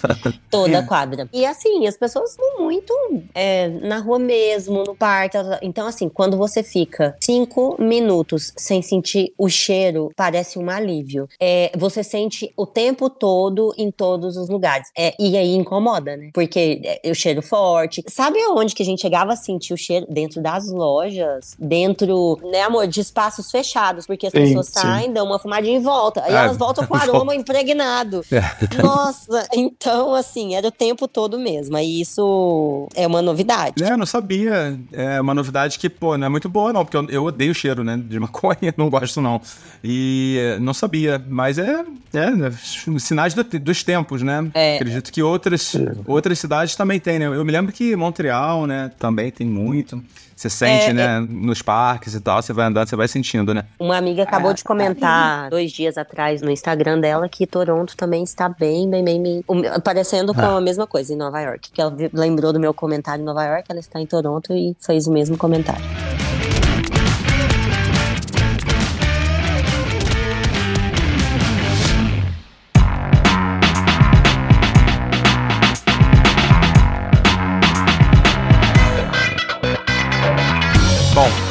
Toda 0.50 0.84
quadra. 0.84 1.28
E 1.32 1.46
assim, 1.46 1.86
as 1.86 1.98
pessoas 1.98 2.36
vão 2.36 2.64
muito 2.66 2.94
é, 3.36 3.68
na 3.68 4.00
rua 4.00 4.18
mesmo, 4.18 4.63
no 4.68 4.96
parque. 4.96 5.38
Então, 5.62 5.88
assim, 5.88 6.10
quando 6.10 6.38
você 6.38 6.64
fica 6.64 7.16
cinco 7.22 7.76
minutos 7.80 8.54
sem 8.58 8.82
sentir 8.82 9.34
o 9.38 9.50
cheiro, 9.50 10.12
parece 10.16 10.60
um 10.60 10.70
alívio. 10.70 11.28
É, 11.40 11.72
você 11.76 12.04
sente 12.04 12.52
o 12.56 12.66
tempo 12.66 13.10
todo 13.10 13.74
em 13.78 13.92
todos 13.92 14.38
os 14.38 14.50
lugares. 14.50 14.88
É, 14.98 15.14
e 15.20 15.38
aí 15.38 15.56
incomoda, 15.56 16.16
né? 16.16 16.30
Porque 16.34 16.82
é, 16.84 17.10
o 17.10 17.16
cheiro 17.16 17.42
forte. 17.42 18.04
Sabe 18.08 18.40
aonde 18.42 18.76
que 18.76 18.84
a 18.84 18.86
gente 18.86 19.02
chegava 19.02 19.34
a 19.34 19.36
sentir 19.36 19.74
o 19.74 19.78
cheiro? 19.78 20.06
Dentro 20.10 20.42
das 20.42 20.70
lojas, 20.72 21.56
dentro, 21.58 22.40
né, 22.52 22.62
amor, 22.62 22.88
de 22.88 23.00
espaços 23.00 23.50
fechados, 23.50 24.06
porque 24.06 24.28
as 24.28 24.32
sim, 24.32 24.40
pessoas 24.40 24.68
sim. 24.68 24.80
saem, 24.80 25.14
dão 25.14 25.26
uma 25.26 25.40
fumadinha 25.40 25.78
e 25.78 25.82
voltam. 25.82 26.24
Aí 26.24 26.36
ah, 26.36 26.44
elas 26.44 26.58
voltam 26.58 26.86
com 26.86 26.96
aroma 26.98 27.36
impregnado. 27.36 28.24
É. 28.32 28.82
Nossa, 28.82 29.48
então, 29.54 30.14
assim, 30.14 30.56
era 30.56 30.68
o 30.68 30.72
tempo 30.72 31.08
todo 31.08 31.40
mesmo. 31.40 31.76
Aí 31.78 32.02
isso 32.02 32.88
é 32.96 33.06
uma 33.06 33.22
novidade. 33.22 33.84
É, 33.84 33.92
eu 33.92 33.98
não 33.98 34.06
sabia. 34.06 34.53
É 34.92 35.22
uma 35.22 35.34
novidade 35.34 35.78
que, 35.80 35.90
pô, 35.90 36.18
não 36.18 36.28
é 36.28 36.30
muito 36.30 36.50
boa, 36.50 36.72
não, 36.74 36.86
porque 36.86 36.98
eu, 36.98 37.10
eu 37.10 37.24
odeio 37.26 37.52
o 37.52 37.56
cheiro, 37.56 37.84
né? 37.84 37.98
De 37.98 38.20
maconha, 38.20 38.74
não 38.78 38.90
gosto, 38.90 39.22
não. 39.22 39.42
E 39.84 40.38
é, 40.40 40.60
não 40.60 40.74
sabia. 40.74 41.24
Mas 41.28 41.58
é, 41.58 41.84
é 42.14 42.32
né, 42.32 42.52
sinais 42.98 43.34
do, 43.34 43.44
dos 43.44 43.84
tempos, 43.84 44.22
né? 44.22 44.50
É. 44.54 44.76
Acredito 44.76 45.12
que 45.12 45.22
outras, 45.22 45.74
outras 46.06 46.40
cidades 46.40 46.76
também 46.76 47.00
têm, 47.00 47.20
né? 47.20 47.26
Eu 47.26 47.46
me 47.46 47.52
lembro 47.52 47.72
que 47.72 47.96
Montreal, 47.96 48.66
né, 48.66 48.92
também 49.00 49.32
tem 49.32 49.48
muito. 49.48 50.04
Você 50.44 50.50
sente, 50.50 50.90
É, 50.90 50.94
né? 50.94 51.20
Nos 51.30 51.62
parques 51.62 52.14
e 52.16 52.20
tal, 52.20 52.42
você 52.42 52.52
vai 52.52 52.66
andando, 52.66 52.86
você 52.90 52.98
vai 52.98 53.08
sentindo, 53.08 53.54
né? 53.54 53.64
Uma 53.80 53.96
amiga 53.96 54.24
acabou 54.24 54.52
Ah, 54.52 54.54
de 54.54 54.62
comentar 54.64 55.50
dois 55.50 55.72
dias 55.72 55.98
atrás 55.98 56.42
no 56.42 56.52
Instagram 56.52 57.00
dela 57.00 57.30
que 57.30 57.48
Toronto 57.48 57.96
também 57.96 58.24
está 58.24 58.50
bem, 58.50 58.90
bem, 58.90 59.04
bem, 59.06 59.24
bem 59.24 59.44
parecendo 59.82 60.34
com 60.34 60.42
Ah. 60.42 60.58
a 60.58 60.62
mesma 60.62 60.86
coisa 60.86 61.14
em 61.14 61.16
Nova 61.16 61.40
York. 61.40 61.72
Que 61.72 61.82
ela 61.82 61.96
lembrou 62.12 62.52
do 62.52 62.60
meu 62.60 62.74
comentário 62.74 63.22
em 63.22 63.26
Nova 63.26 63.46
York, 63.46 63.64
ela 63.70 63.80
está 63.80 64.02
em 64.02 64.06
Toronto 64.06 64.52
e 64.54 64.76
fez 64.82 65.08
o 65.08 65.14
mesmo 65.14 65.38
comentário. 65.38 65.82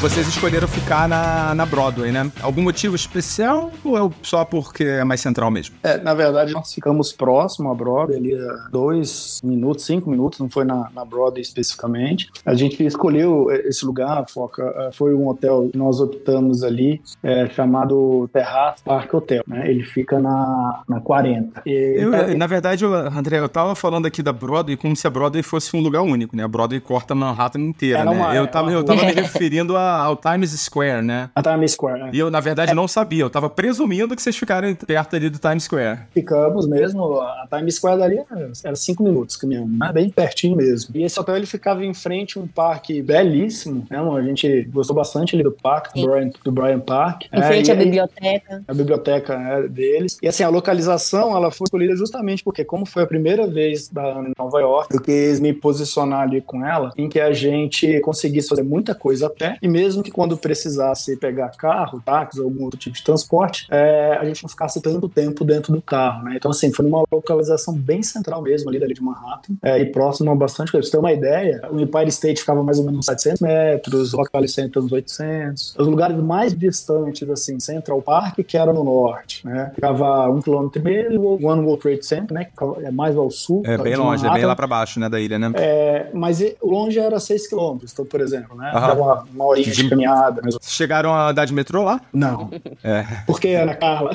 Vocês 0.02 0.26
escolheram 0.26 0.66
ficar 0.66 1.08
na, 1.08 1.54
na 1.54 1.64
Broadway, 1.64 2.10
né? 2.10 2.28
Algum 2.42 2.60
motivo 2.62 2.96
especial 2.96 3.70
ou 3.84 3.96
é 3.96 4.10
só 4.20 4.44
porque 4.44 4.82
é 4.82 5.04
mais 5.04 5.20
central 5.20 5.48
mesmo? 5.48 5.76
É, 5.80 5.96
na 5.96 6.12
verdade, 6.12 6.52
nós 6.52 6.74
ficamos 6.74 7.12
próximo 7.12 7.70
à 7.70 7.74
Broadway, 7.74 8.18
ali 8.18 8.34
a 8.34 8.68
dois 8.72 9.40
minutos, 9.44 9.84
cinco 9.84 10.10
minutos, 10.10 10.40
não 10.40 10.50
foi 10.50 10.64
na, 10.64 10.88
na 10.92 11.04
Broadway 11.04 11.40
especificamente. 11.40 12.28
A 12.44 12.52
gente 12.54 12.84
escolheu 12.84 13.46
esse 13.64 13.86
lugar, 13.86 14.24
Foca, 14.28 14.64
eh, 14.76 14.90
foi 14.92 15.14
um 15.14 15.28
hotel 15.28 15.68
que 15.70 15.78
nós 15.78 16.00
optamos 16.00 16.64
ali, 16.64 17.00
eh, 17.22 17.48
chamado 17.50 18.28
Terrace 18.32 18.82
Park 18.82 19.14
Hotel, 19.14 19.44
né? 19.46 19.70
Ele 19.70 19.84
fica 19.84 20.18
na, 20.18 20.82
na 20.88 21.00
40. 21.00 21.62
E- 21.64 21.94
Eu, 22.02 22.12
é, 22.12 22.34
na 22.34 22.48
verdade, 22.48 22.84
eu, 22.84 22.92
André, 22.92 23.38
eu 23.38 23.48
tava 23.48 23.76
falando 23.76 24.06
aqui 24.06 24.20
da 24.20 24.32
Broadway 24.32 24.76
como 24.76 24.96
se 24.96 25.06
a 25.06 25.10
Broadway 25.10 25.44
fosse 25.44 25.76
um 25.76 25.80
lugar 25.80 26.02
único, 26.02 26.36
né? 26.36 26.42
A 26.42 26.48
Broadway 26.48 26.80
corta 26.80 27.14
Manhattan 27.14 27.60
inteira, 27.60 28.00
É, 28.00 28.04
né? 28.04 28.10
uma- 28.10 28.34
eu 28.34 28.44
é 28.44 28.46
tava, 28.48 28.72
eu 28.72 28.82
tava 28.82 29.04
me 29.04 29.12
referindo 29.12 29.76
a- 29.76 29.91
ao 29.92 30.16
Times 30.16 30.50
Square, 30.50 31.02
né? 31.02 31.30
a 31.34 31.42
Times 31.42 31.72
Square, 31.72 32.00
né? 32.00 32.10
E 32.12 32.18
eu, 32.18 32.30
na 32.30 32.40
verdade, 32.40 32.74
não 32.74 32.86
sabia. 32.88 33.22
Eu 33.24 33.30
tava 33.30 33.48
presumindo 33.50 34.14
que 34.16 34.22
vocês 34.22 34.36
ficaram 34.36 34.74
perto 34.74 35.16
ali 35.16 35.28
do 35.30 35.38
Times 35.38 35.64
Square. 35.64 36.00
Ficamos 36.12 36.66
mesmo, 36.66 37.20
a 37.20 37.46
Times 37.50 37.76
Square 37.76 37.98
dali 37.98 38.20
era, 38.64 38.74
cinco 38.76 39.02
minutos 39.02 39.36
caminhando, 39.36 39.76
né? 39.76 39.92
bem 39.92 40.10
pertinho 40.10 40.56
mesmo. 40.56 40.94
E 40.96 41.02
esse 41.04 41.18
hotel 41.18 41.36
ele 41.36 41.46
ficava 41.46 41.84
em 41.84 41.94
frente 41.94 42.38
a 42.38 42.40
um 42.40 42.46
parque 42.46 43.02
belíssimo, 43.02 43.86
né? 43.90 43.98
A 43.98 44.22
gente 44.22 44.62
gostou 44.72 44.94
bastante 44.96 45.34
ali 45.34 45.42
do 45.44 45.52
parque, 45.52 46.00
do 46.00 46.06
Brian, 46.06 46.30
do 46.44 46.52
Brian 46.52 46.80
Park. 46.80 47.22
Em 47.32 47.40
É, 47.40 47.42
frente 47.42 47.68
e 47.68 47.70
à 47.70 47.74
biblioteca. 47.74 48.62
a 48.66 48.74
biblioteca 48.74 49.38
né, 49.38 49.68
deles. 49.68 50.18
E 50.22 50.28
assim, 50.28 50.42
a 50.42 50.48
localização 50.48 51.36
ela 51.36 51.50
foi 51.50 51.64
escolhida 51.64 51.94
justamente 51.96 52.42
porque, 52.42 52.64
como 52.64 52.86
foi 52.86 53.02
a 53.02 53.06
primeira 53.06 53.46
vez 53.46 53.88
da 53.88 54.02
Ana 54.04 54.28
em 54.28 54.32
Nova 54.38 54.60
York, 54.60 54.94
eu 54.94 55.00
quis 55.00 55.40
me 55.40 55.52
posicionar 55.52 56.20
ali 56.22 56.40
com 56.40 56.64
ela 56.64 56.92
em 56.96 57.08
que 57.08 57.20
a 57.20 57.32
gente 57.32 58.00
conseguisse 58.00 58.48
fazer 58.48 58.62
muita 58.62 58.94
coisa 58.94 59.26
a 59.26 59.30
pé, 59.30 59.56
e 59.60 59.68
mesmo 59.68 59.81
que 60.02 60.10
quando 60.10 60.36
precisasse 60.36 61.16
pegar 61.16 61.50
carro, 61.50 62.02
táxi 62.04 62.40
ou 62.40 62.46
algum 62.46 62.64
outro 62.64 62.78
tipo 62.78 62.96
de 62.96 63.02
transporte, 63.02 63.66
é, 63.70 64.16
a 64.20 64.24
gente 64.24 64.42
não 64.42 64.48
ficasse 64.48 64.80
tanto 64.80 65.08
tempo 65.08 65.44
dentro 65.44 65.72
do 65.72 65.82
carro, 65.82 66.24
né? 66.24 66.34
Então, 66.36 66.50
assim, 66.50 66.72
foi 66.72 66.84
numa 66.84 67.04
localização 67.10 67.74
bem 67.74 68.02
central 68.02 68.42
mesmo 68.42 68.68
ali 68.68 68.78
dali 68.78 68.94
de 68.94 69.02
Manhattan, 69.02 69.54
é, 69.62 69.80
e 69.80 69.86
próximo 69.86 70.30
a 70.30 70.34
bastante 70.34 70.70
coisa. 70.70 70.82
Pra 70.82 70.90
você 70.90 70.92
ter 70.92 70.98
uma 70.98 71.12
ideia, 71.12 71.62
o 71.70 71.80
Empire 71.80 72.08
State 72.08 72.40
ficava 72.40 72.62
mais 72.62 72.78
ou 72.78 72.84
menos 72.84 73.00
uns 73.00 73.06
700 73.06 73.40
metros, 73.40 74.14
o 74.14 74.16
Rock 74.16 74.30
Valley 74.32 74.48
Center 74.48 74.82
uns 74.82 74.92
800. 74.92 75.76
Os 75.78 75.86
lugares 75.86 76.16
mais 76.16 76.56
distantes, 76.56 77.28
assim, 77.28 77.58
Central 77.60 78.00
Park, 78.02 78.40
que 78.46 78.56
era 78.56 78.72
no 78.72 78.84
norte, 78.84 79.46
né? 79.46 79.72
Ficava 79.74 80.28
um 80.28 80.40
quilômetro 80.40 80.80
e 80.80 80.84
meio, 80.84 81.20
o 81.20 81.46
One 81.46 81.62
World 81.62 81.82
Trade 81.82 82.06
Center, 82.06 82.34
né? 82.34 82.44
Que 82.44 82.86
é 82.86 82.90
mais 82.90 83.16
ao 83.16 83.30
sul. 83.30 83.62
É 83.64 83.76
bem 83.78 83.96
longe, 83.96 84.20
é 84.20 84.28
bem 84.28 84.30
Manhattan. 84.30 84.46
lá 84.46 84.56
pra 84.56 84.66
baixo, 84.66 85.00
né, 85.00 85.08
da 85.08 85.20
ilha, 85.20 85.38
né? 85.38 85.52
É, 85.54 86.10
mas 86.12 86.42
longe 86.62 86.98
era 86.98 87.18
6 87.18 87.46
quilômetros, 87.48 87.92
então, 87.92 88.04
por 88.04 88.20
exemplo, 88.20 88.56
né? 88.56 88.70
Aham. 88.74 88.86
Dava 88.86 89.02
uma, 89.02 89.26
uma 89.34 89.44
horinha 89.46 89.71
de 89.76 89.82
De- 89.84 89.90
caminhada. 89.90 90.40
Mas... 90.44 90.56
Chegaram 90.62 91.12
a 91.12 91.30
andar 91.30 91.44
de 91.44 91.52
metrô 91.52 91.82
lá? 91.82 92.00
Não. 92.12 92.50
É. 92.82 93.02
Por 93.26 93.40
que, 93.40 93.54
Ana 93.54 93.74
Carla? 93.74 94.10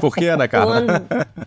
Por 0.00 0.14
que, 0.14 0.26
Ana 0.26 0.46
Carla? 0.48 0.84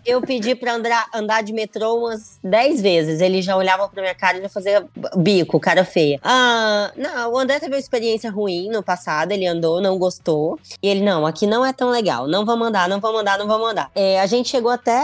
eu 0.05 0.21
pedi 0.21 0.55
pra 0.55 0.74
andar, 0.75 1.05
andar 1.13 1.41
de 1.43 1.53
metrô 1.53 1.95
umas 1.95 2.39
10 2.43 2.81
vezes. 2.81 3.21
Ele 3.21 3.41
já 3.41 3.55
olhava 3.55 3.88
pra 3.89 4.01
minha 4.01 4.15
cara 4.15 4.38
e 4.38 4.41
já 4.41 4.50
fazia 4.50 4.86
bico, 5.15 5.60
cara 5.60 5.84
feia. 5.86 6.19
Ah, 6.23 6.91
não, 6.97 7.34
o 7.34 7.38
André 7.38 7.60
teve 7.60 7.73
uma 7.73 7.80
experiência 7.80 8.30
ruim 8.32 8.69
no 8.69 8.84
passado. 8.84 9.32
Ele 9.32 9.45
andou, 9.47 9.82
não 9.82 9.97
gostou. 9.97 10.60
E 10.82 10.88
ele, 10.88 11.01
não, 11.01 11.25
aqui 11.25 11.45
não 11.47 11.65
é 11.65 11.71
tão 11.73 11.89
legal. 11.89 12.27
Não 12.27 12.45
vamos 12.45 12.67
andar, 12.67 12.88
não 12.89 12.99
vamos 12.99 13.21
andar, 13.21 13.38
não 13.38 13.47
vamos 13.47 13.69
andar. 13.71 13.89
É, 13.95 14.19
a 14.19 14.25
gente 14.25 14.49
chegou 14.49 14.71
até 14.71 15.01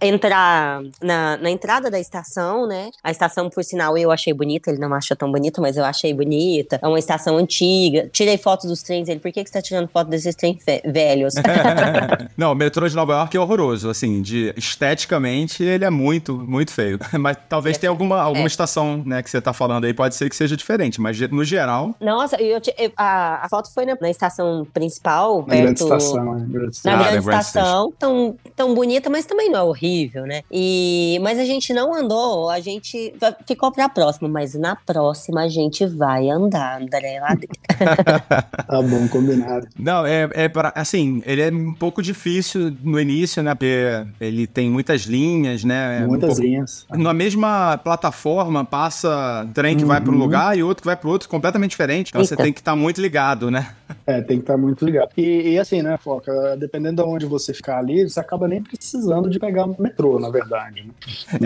entrar 0.00 0.80
na, 1.02 1.36
na 1.36 1.50
entrada 1.50 1.90
da 1.90 1.98
estação, 1.98 2.66
né? 2.66 2.90
A 3.02 3.10
estação, 3.10 3.48
por 3.50 3.62
sinal, 3.64 3.96
eu 3.96 4.10
achei 4.10 4.32
bonita. 4.32 4.70
Ele 4.70 4.78
não 4.80 4.92
achou 4.94 5.16
tão 5.16 5.30
bonita, 5.30 5.60
mas 5.60 5.76
eu 5.76 5.84
achei 5.84 6.12
bonita. 6.14 6.78
É 6.82 6.86
uma 6.86 6.98
estação 6.98 7.38
antiga. 7.50 8.08
Tirei 8.12 8.38
foto 8.38 8.66
dos 8.66 8.82
trens. 8.82 9.08
Ele, 9.08 9.18
por 9.20 9.32
que, 9.32 9.42
que 9.42 9.50
você 9.50 9.54
tá 9.54 9.62
tirando 9.62 9.88
foto 9.88 10.08
desses 10.08 10.34
trens 10.34 10.58
velhos? 10.84 11.34
Não, 12.36 12.52
o 12.52 12.54
metrô 12.54 12.88
de 12.88 12.94
Nova 12.94 13.12
York 13.14 13.36
é 13.36 13.40
horroroso, 13.40 13.90
assim, 13.90 14.22
de 14.22 14.52
esteticamente 14.56 15.62
ele 15.62 15.84
é 15.84 15.90
muito, 15.90 16.34
muito 16.36 16.72
feio. 16.72 16.98
Mas 17.18 17.36
talvez 17.48 17.76
tenha 17.78 17.90
alguma, 17.90 18.20
alguma 18.20 18.44
É. 18.44 18.46
estação, 18.46 19.02
né, 19.04 19.22
que 19.22 19.30
você 19.30 19.40
tá 19.40 19.52
falando 19.52 19.84
aí, 19.84 19.92
pode 19.94 20.14
ser 20.14 20.28
que 20.28 20.36
seja 20.36 20.56
diferente, 20.56 21.00
mas 21.00 21.18
no 21.30 21.44
geral, 21.44 21.94
Nossa, 22.00 22.36
eu, 22.40 22.60
eu- 22.78 22.92
a, 22.96 23.44
a 23.44 23.48
foto 23.48 23.72
foi 23.72 23.84
na, 23.84 23.96
na 24.00 24.10
estação 24.10 24.66
principal, 24.72 25.40
Na 25.46 25.54
grande 25.56 25.66
perto. 25.66 25.82
estação, 25.84 26.24
né? 26.34 26.46
Grande 26.48 26.64
Na 26.64 26.68
estação. 26.70 26.92
Ah, 26.92 26.96
grande 27.02 27.16
na 27.16 27.22
Grand 27.22 27.40
estação, 27.40 27.92
tão, 27.98 28.36
tão 28.56 28.74
bonita, 28.74 29.08
mas 29.10 29.26
também 29.26 29.50
não 29.50 29.58
é 29.60 29.62
horrível, 29.62 30.24
né? 30.26 30.42
E, 30.50 31.18
mas 31.22 31.38
a 31.38 31.44
gente 31.44 31.72
não 31.72 31.94
andou, 31.94 32.48
a 32.50 32.60
gente 32.60 33.14
ficou 33.46 33.70
pra 33.72 33.88
próxima, 33.88 34.28
mas 34.28 34.54
na 34.54 34.74
próxima 34.76 35.42
a 35.42 35.48
gente 35.48 35.86
vai 35.86 36.28
andar, 36.28 36.80
André, 36.82 37.18
dentro. 37.34 37.60
Tá 38.70 38.82
bom, 38.82 39.08
combinado. 39.08 39.66
Não, 39.78 40.06
é, 40.06 40.28
é 40.32 40.48
para 40.48 40.72
assim, 40.76 41.22
ele 41.26 41.40
é 41.42 41.50
um 41.50 41.72
pouco 41.74 42.02
difícil 42.02 42.72
no 42.82 43.00
início, 43.00 43.42
né? 43.42 43.54
Porque 43.54 44.04
ele 44.20 44.46
tem 44.46 44.70
muitas 44.70 45.02
linhas, 45.02 45.64
né? 45.64 46.00
é 46.00 46.04
um 46.04 46.08
Muitas 46.08 46.28
pouco- 46.30 46.42
linhas. 46.42 46.86
Na 46.90 47.12
mesma 47.12 47.78
plataforma 47.78 48.64
passa 48.64 49.46
trem 49.54 49.76
que 49.76 49.84
vai 49.84 50.00
para 50.00 50.10
um 50.10 50.14
Uhum. 50.14 50.20
lugar 50.20 50.56
e 50.56 50.62
outro 50.62 50.82
que 50.82 50.86
vai 50.86 50.96
para 50.96 51.08
outro 51.08 51.28
completamente 51.28 51.70
diferente. 51.72 52.10
Então 52.10 52.24
você 52.24 52.34
Eita. 52.34 52.42
tem 52.44 52.52
que 52.52 52.60
estar 52.60 52.76
muito 52.76 53.00
ligado, 53.00 53.50
né? 53.50 53.70
É, 54.06 54.20
tem 54.20 54.36
que 54.38 54.42
estar 54.44 54.56
muito 54.56 54.84
ligado. 54.84 55.10
E, 55.16 55.50
e 55.52 55.58
assim, 55.58 55.82
né, 55.82 55.96
Foca, 56.02 56.56
dependendo 56.56 57.02
de 57.02 57.08
onde 57.08 57.26
você 57.26 57.52
ficar 57.52 57.78
ali, 57.78 58.08
você 58.08 58.20
acaba 58.20 58.46
nem 58.46 58.62
precisando 58.62 59.28
de 59.28 59.38
pegar 59.38 59.64
o 59.66 59.76
metrô, 59.80 60.18
na 60.20 60.30
verdade. 60.30 60.84
né? 60.84 60.90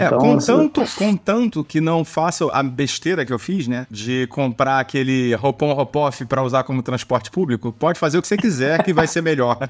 É, 0.02 0.06
Então, 0.06 0.34
assim, 0.36 0.52
contanto, 0.52 0.82
contanto 0.96 1.64
que 1.64 1.80
não 1.80 2.04
faça 2.04 2.44
a 2.52 2.62
besteira 2.62 3.24
que 3.24 3.32
eu 3.32 3.38
fiz, 3.38 3.66
né? 3.66 3.86
De 3.90 4.26
comprar 4.28 4.78
aquele 4.80 5.34
roupão 5.34 5.72
ropoff 5.74 6.24
para 6.24 6.42
usar 6.42 6.64
como 6.64 6.82
transporte 6.82 7.30
público, 7.30 7.72
pode 7.72 7.98
fazer 7.98 8.18
o 8.18 8.22
que 8.22 8.28
você 8.28 8.36
quiser 8.36 8.82
que 8.82 8.92
vai 8.92 9.06
ser 9.06 9.22
melhor. 9.22 9.58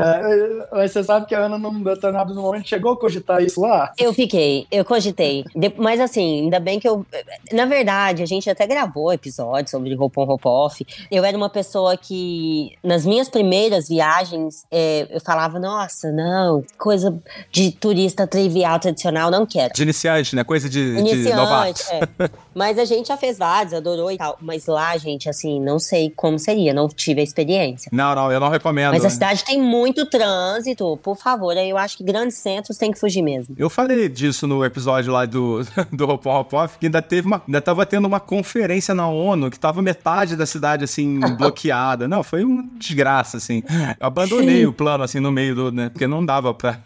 É, 0.00 0.66
mas 0.72 0.92
você 0.92 1.02
sabe 1.04 1.26
que 1.26 1.34
a 1.34 1.40
Ana, 1.40 1.58
num 1.58 1.82
determinado 1.82 2.34
momento, 2.34 2.68
chegou 2.68 2.92
a 2.92 2.96
cogitar 2.96 3.42
isso 3.42 3.60
lá? 3.60 3.92
Eu 3.98 4.12
fiquei, 4.12 4.66
eu 4.70 4.84
cogitei. 4.84 5.44
De- 5.54 5.74
mas 5.76 6.00
assim, 6.00 6.42
ainda 6.42 6.60
bem 6.60 6.78
que 6.78 6.88
eu. 6.88 7.04
Na 7.52 7.64
verdade, 7.64 8.22
a 8.22 8.26
gente 8.26 8.48
até 8.48 8.66
gravou 8.66 9.12
episódio 9.12 9.70
sobre 9.70 9.94
Roupon 9.94 10.24
Ropoff. 10.24 10.86
Eu 11.10 11.24
era 11.24 11.36
uma 11.36 11.48
pessoa 11.50 11.96
que, 11.96 12.76
nas 12.82 13.04
minhas 13.04 13.28
primeiras 13.28 13.88
viagens, 13.88 14.64
é, 14.70 15.06
eu 15.10 15.20
falava, 15.20 15.58
nossa, 15.58 16.12
não, 16.12 16.62
coisa 16.78 17.18
de 17.50 17.72
turista 17.72 18.26
trivial, 18.26 18.78
tradicional, 18.78 19.30
não 19.30 19.46
quero. 19.46 19.72
De 19.74 19.82
iniciante, 19.82 20.36
né? 20.36 20.44
Coisa 20.44 20.68
de, 20.68 21.02
de 21.02 21.32
novato. 21.32 21.68
Iniciante, 21.70 21.84
é. 22.18 22.30
Mas 22.54 22.78
a 22.78 22.84
gente 22.84 23.08
já 23.08 23.16
fez 23.16 23.38
vários, 23.38 23.72
adorou 23.72 24.10
e 24.10 24.16
tal. 24.16 24.36
Mas 24.40 24.66
lá, 24.66 24.96
gente, 24.96 25.28
assim, 25.28 25.60
não 25.60 25.78
sei 25.78 26.12
como 26.14 26.38
seria, 26.38 26.74
não 26.74 26.88
tive 26.88 27.20
a 27.20 27.24
experiência. 27.24 27.88
Não, 27.92 28.14
não, 28.14 28.30
eu 28.32 28.40
não 28.40 28.48
recomendo. 28.48 28.92
Mas 28.92 29.04
a 29.04 29.10
cidade 29.10 29.44
tem 29.44 29.60
muito 29.60 29.87
trânsito, 29.92 30.96
por 31.02 31.16
favor. 31.16 31.56
Eu 31.56 31.76
acho 31.76 31.96
que 31.96 32.04
grandes 32.04 32.38
centros 32.38 32.76
tem 32.76 32.90
que 32.92 32.98
fugir 32.98 33.22
mesmo. 33.22 33.54
Eu 33.58 33.68
falei 33.68 34.08
disso 34.08 34.46
no 34.46 34.64
episódio 34.64 35.12
lá 35.12 35.26
do, 35.26 35.60
do 35.92 36.06
Roupon 36.06 36.32
Ropoff, 36.32 36.78
que 36.78 36.86
ainda 36.86 37.02
teve 37.02 37.26
uma. 37.26 37.42
Ainda 37.46 37.60
tava 37.60 37.84
tendo 37.86 38.06
uma 38.06 38.20
conferência 38.20 38.94
na 38.94 39.08
ONU 39.08 39.50
que 39.50 39.58
tava 39.58 39.82
metade 39.82 40.36
da 40.36 40.46
cidade, 40.46 40.84
assim, 40.84 41.20
bloqueada. 41.36 42.08
Não, 42.08 42.22
foi 42.22 42.44
uma 42.44 42.64
desgraça, 42.78 43.36
assim. 43.36 43.62
Eu 44.00 44.06
abandonei 44.06 44.66
o 44.66 44.72
plano, 44.72 45.04
assim, 45.04 45.20
no 45.20 45.32
meio 45.32 45.54
do. 45.54 45.72
Né, 45.72 45.88
porque 45.88 46.06
não 46.06 46.24
dava 46.24 46.54
pra. 46.54 46.78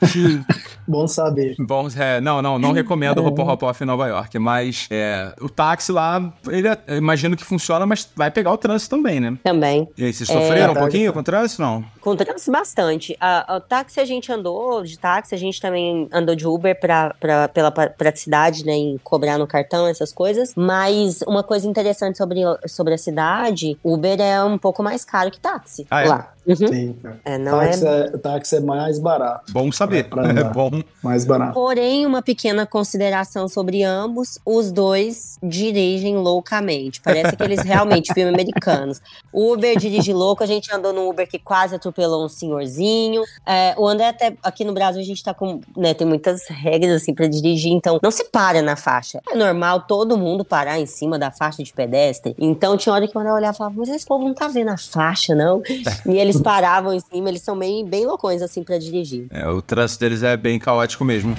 Bom 0.86 1.06
saber. 1.06 1.54
Bom, 1.58 1.86
é, 1.96 2.20
não, 2.20 2.40
não, 2.40 2.58
não 2.58 2.72
recomendo 2.72 3.18
o 3.18 3.22
Roupon 3.22 3.42
Ropoff 3.44 3.82
em 3.82 3.86
Nova 3.86 4.06
York, 4.06 4.38
mas 4.38 4.86
é, 4.90 5.34
o 5.40 5.48
táxi 5.48 5.92
lá, 5.92 6.32
ele, 6.48 6.68
é- 6.68 6.78
eu 6.86 6.96
imagino 6.96 7.36
que 7.36 7.44
funciona, 7.44 7.84
mas 7.84 8.08
vai 8.16 8.30
pegar 8.30 8.52
o 8.52 8.56
trânsito 8.56 8.96
também, 8.96 9.20
né? 9.20 9.36
Também. 9.44 9.86
E 9.98 10.04
aí, 10.04 10.12
vocês 10.12 10.28
sofreram 10.28 10.70
um 10.70 10.74
tá, 10.74 10.80
pouquinho 10.80 11.12
com 11.12 11.20
o 11.20 11.22
trânsito, 11.22 11.60
não? 11.60 11.84
Com 12.00 12.16
trânsito 12.16 12.50
bastante. 12.50 13.16
A, 13.20 13.56
o 13.56 13.60
táxi 13.60 14.00
a 14.00 14.04
gente 14.04 14.32
andou, 14.32 14.82
de 14.82 14.98
táxi 14.98 15.34
a 15.34 15.38
gente 15.38 15.60
também 15.60 16.08
andou 16.12 16.34
de 16.34 16.46
Uber 16.46 16.78
pra, 16.78 17.14
pra, 17.20 17.48
pela 17.48 17.70
pra- 17.70 17.90
praticidade, 17.90 18.64
né, 18.64 18.72
em 18.72 18.98
cobrar 19.04 19.36
no 19.36 19.46
cartão, 19.46 19.86
essas 19.86 20.12
coisas. 20.12 20.54
Mas 20.56 21.20
uma 21.26 21.42
coisa 21.42 21.68
interessante 21.68 22.16
sobre, 22.16 22.40
sobre 22.66 22.94
a 22.94 22.98
cidade, 22.98 23.76
Uber 23.84 24.18
é 24.20 24.42
um 24.42 24.56
pouco 24.56 24.82
mais 24.82 25.04
caro 25.04 25.30
que 25.30 25.38
táxi 25.40 25.86
Ah, 25.90 26.02
é? 26.02 26.08
lá. 26.08 26.32
Uhum. 26.46 26.56
Sim, 26.56 26.96
cara. 27.02 27.20
É, 27.26 27.36
não 27.36 27.58
táxi, 27.58 27.86
é... 27.86 27.90
é... 27.90 28.08
táxi 28.16 28.56
é 28.56 28.60
mais 28.60 28.98
barato. 28.98 29.52
Bom 29.52 29.70
saber, 29.70 29.87
Pra- 29.88 30.22
pra 30.22 30.28
é 30.40 30.44
bom 30.44 30.70
Mais 31.02 31.24
barato. 31.24 31.54
Porém, 31.54 32.06
uma 32.06 32.22
pequena 32.22 32.66
consideração 32.66 33.48
sobre 33.48 33.82
ambos, 33.82 34.38
os 34.44 34.70
dois 34.70 35.38
dirigem 35.42 36.16
loucamente. 36.16 37.00
Parece 37.00 37.36
que 37.36 37.42
eles 37.42 37.62
realmente 37.62 38.12
filmes 38.14 38.32
americanos. 38.32 39.00
O 39.32 39.52
Uber 39.52 39.76
dirige 39.78 40.12
louco, 40.12 40.42
a 40.42 40.46
gente 40.46 40.72
andou 40.74 40.92
no 40.92 41.08
Uber 41.08 41.28
que 41.28 41.38
quase 41.38 41.74
atropelou 41.74 42.24
um 42.24 42.28
senhorzinho. 42.28 43.22
É, 43.46 43.74
o 43.76 43.86
André 43.86 44.08
até 44.08 44.34
aqui 44.42 44.64
no 44.64 44.72
Brasil 44.72 45.00
a 45.00 45.04
gente 45.04 45.22
tá 45.22 45.32
com, 45.34 45.60
né, 45.76 45.94
tem 45.94 46.06
muitas 46.06 46.46
regras 46.48 47.02
assim 47.02 47.14
para 47.14 47.26
dirigir, 47.26 47.72
então 47.72 47.98
não 48.02 48.10
se 48.10 48.24
para 48.24 48.62
na 48.62 48.76
faixa. 48.76 49.20
É 49.30 49.36
normal 49.36 49.82
todo 49.82 50.16
mundo 50.16 50.44
parar 50.44 50.78
em 50.78 50.86
cima 50.86 51.18
da 51.18 51.30
faixa 51.30 51.62
de 51.62 51.72
pedestre. 51.72 52.34
Então 52.38 52.76
tinha 52.76 52.94
hora 52.94 53.06
que 53.06 53.16
o 53.16 53.20
André 53.20 53.32
olhava 53.32 53.54
e 53.54 53.58
falava, 53.58 53.74
mas 53.78 53.88
esse 53.88 54.06
povo 54.06 54.24
não 54.24 54.34
tá 54.34 54.48
vendo 54.48 54.68
a 54.68 54.76
faixa, 54.76 55.34
não? 55.34 55.62
e 56.06 56.18
eles 56.18 56.40
paravam 56.40 56.92
em 56.92 57.00
cima, 57.00 57.28
eles 57.28 57.42
são 57.42 57.58
bem, 57.58 57.84
bem 57.84 58.06
loucões 58.06 58.42
assim 58.42 58.62
para 58.62 58.78
dirigir. 58.78 59.26
É, 59.30 59.48
o 59.48 59.60
trânsito 59.78 60.00
deles 60.00 60.24
é 60.24 60.36
bem 60.36 60.58
caótico 60.58 61.04
mesmo. 61.04 61.36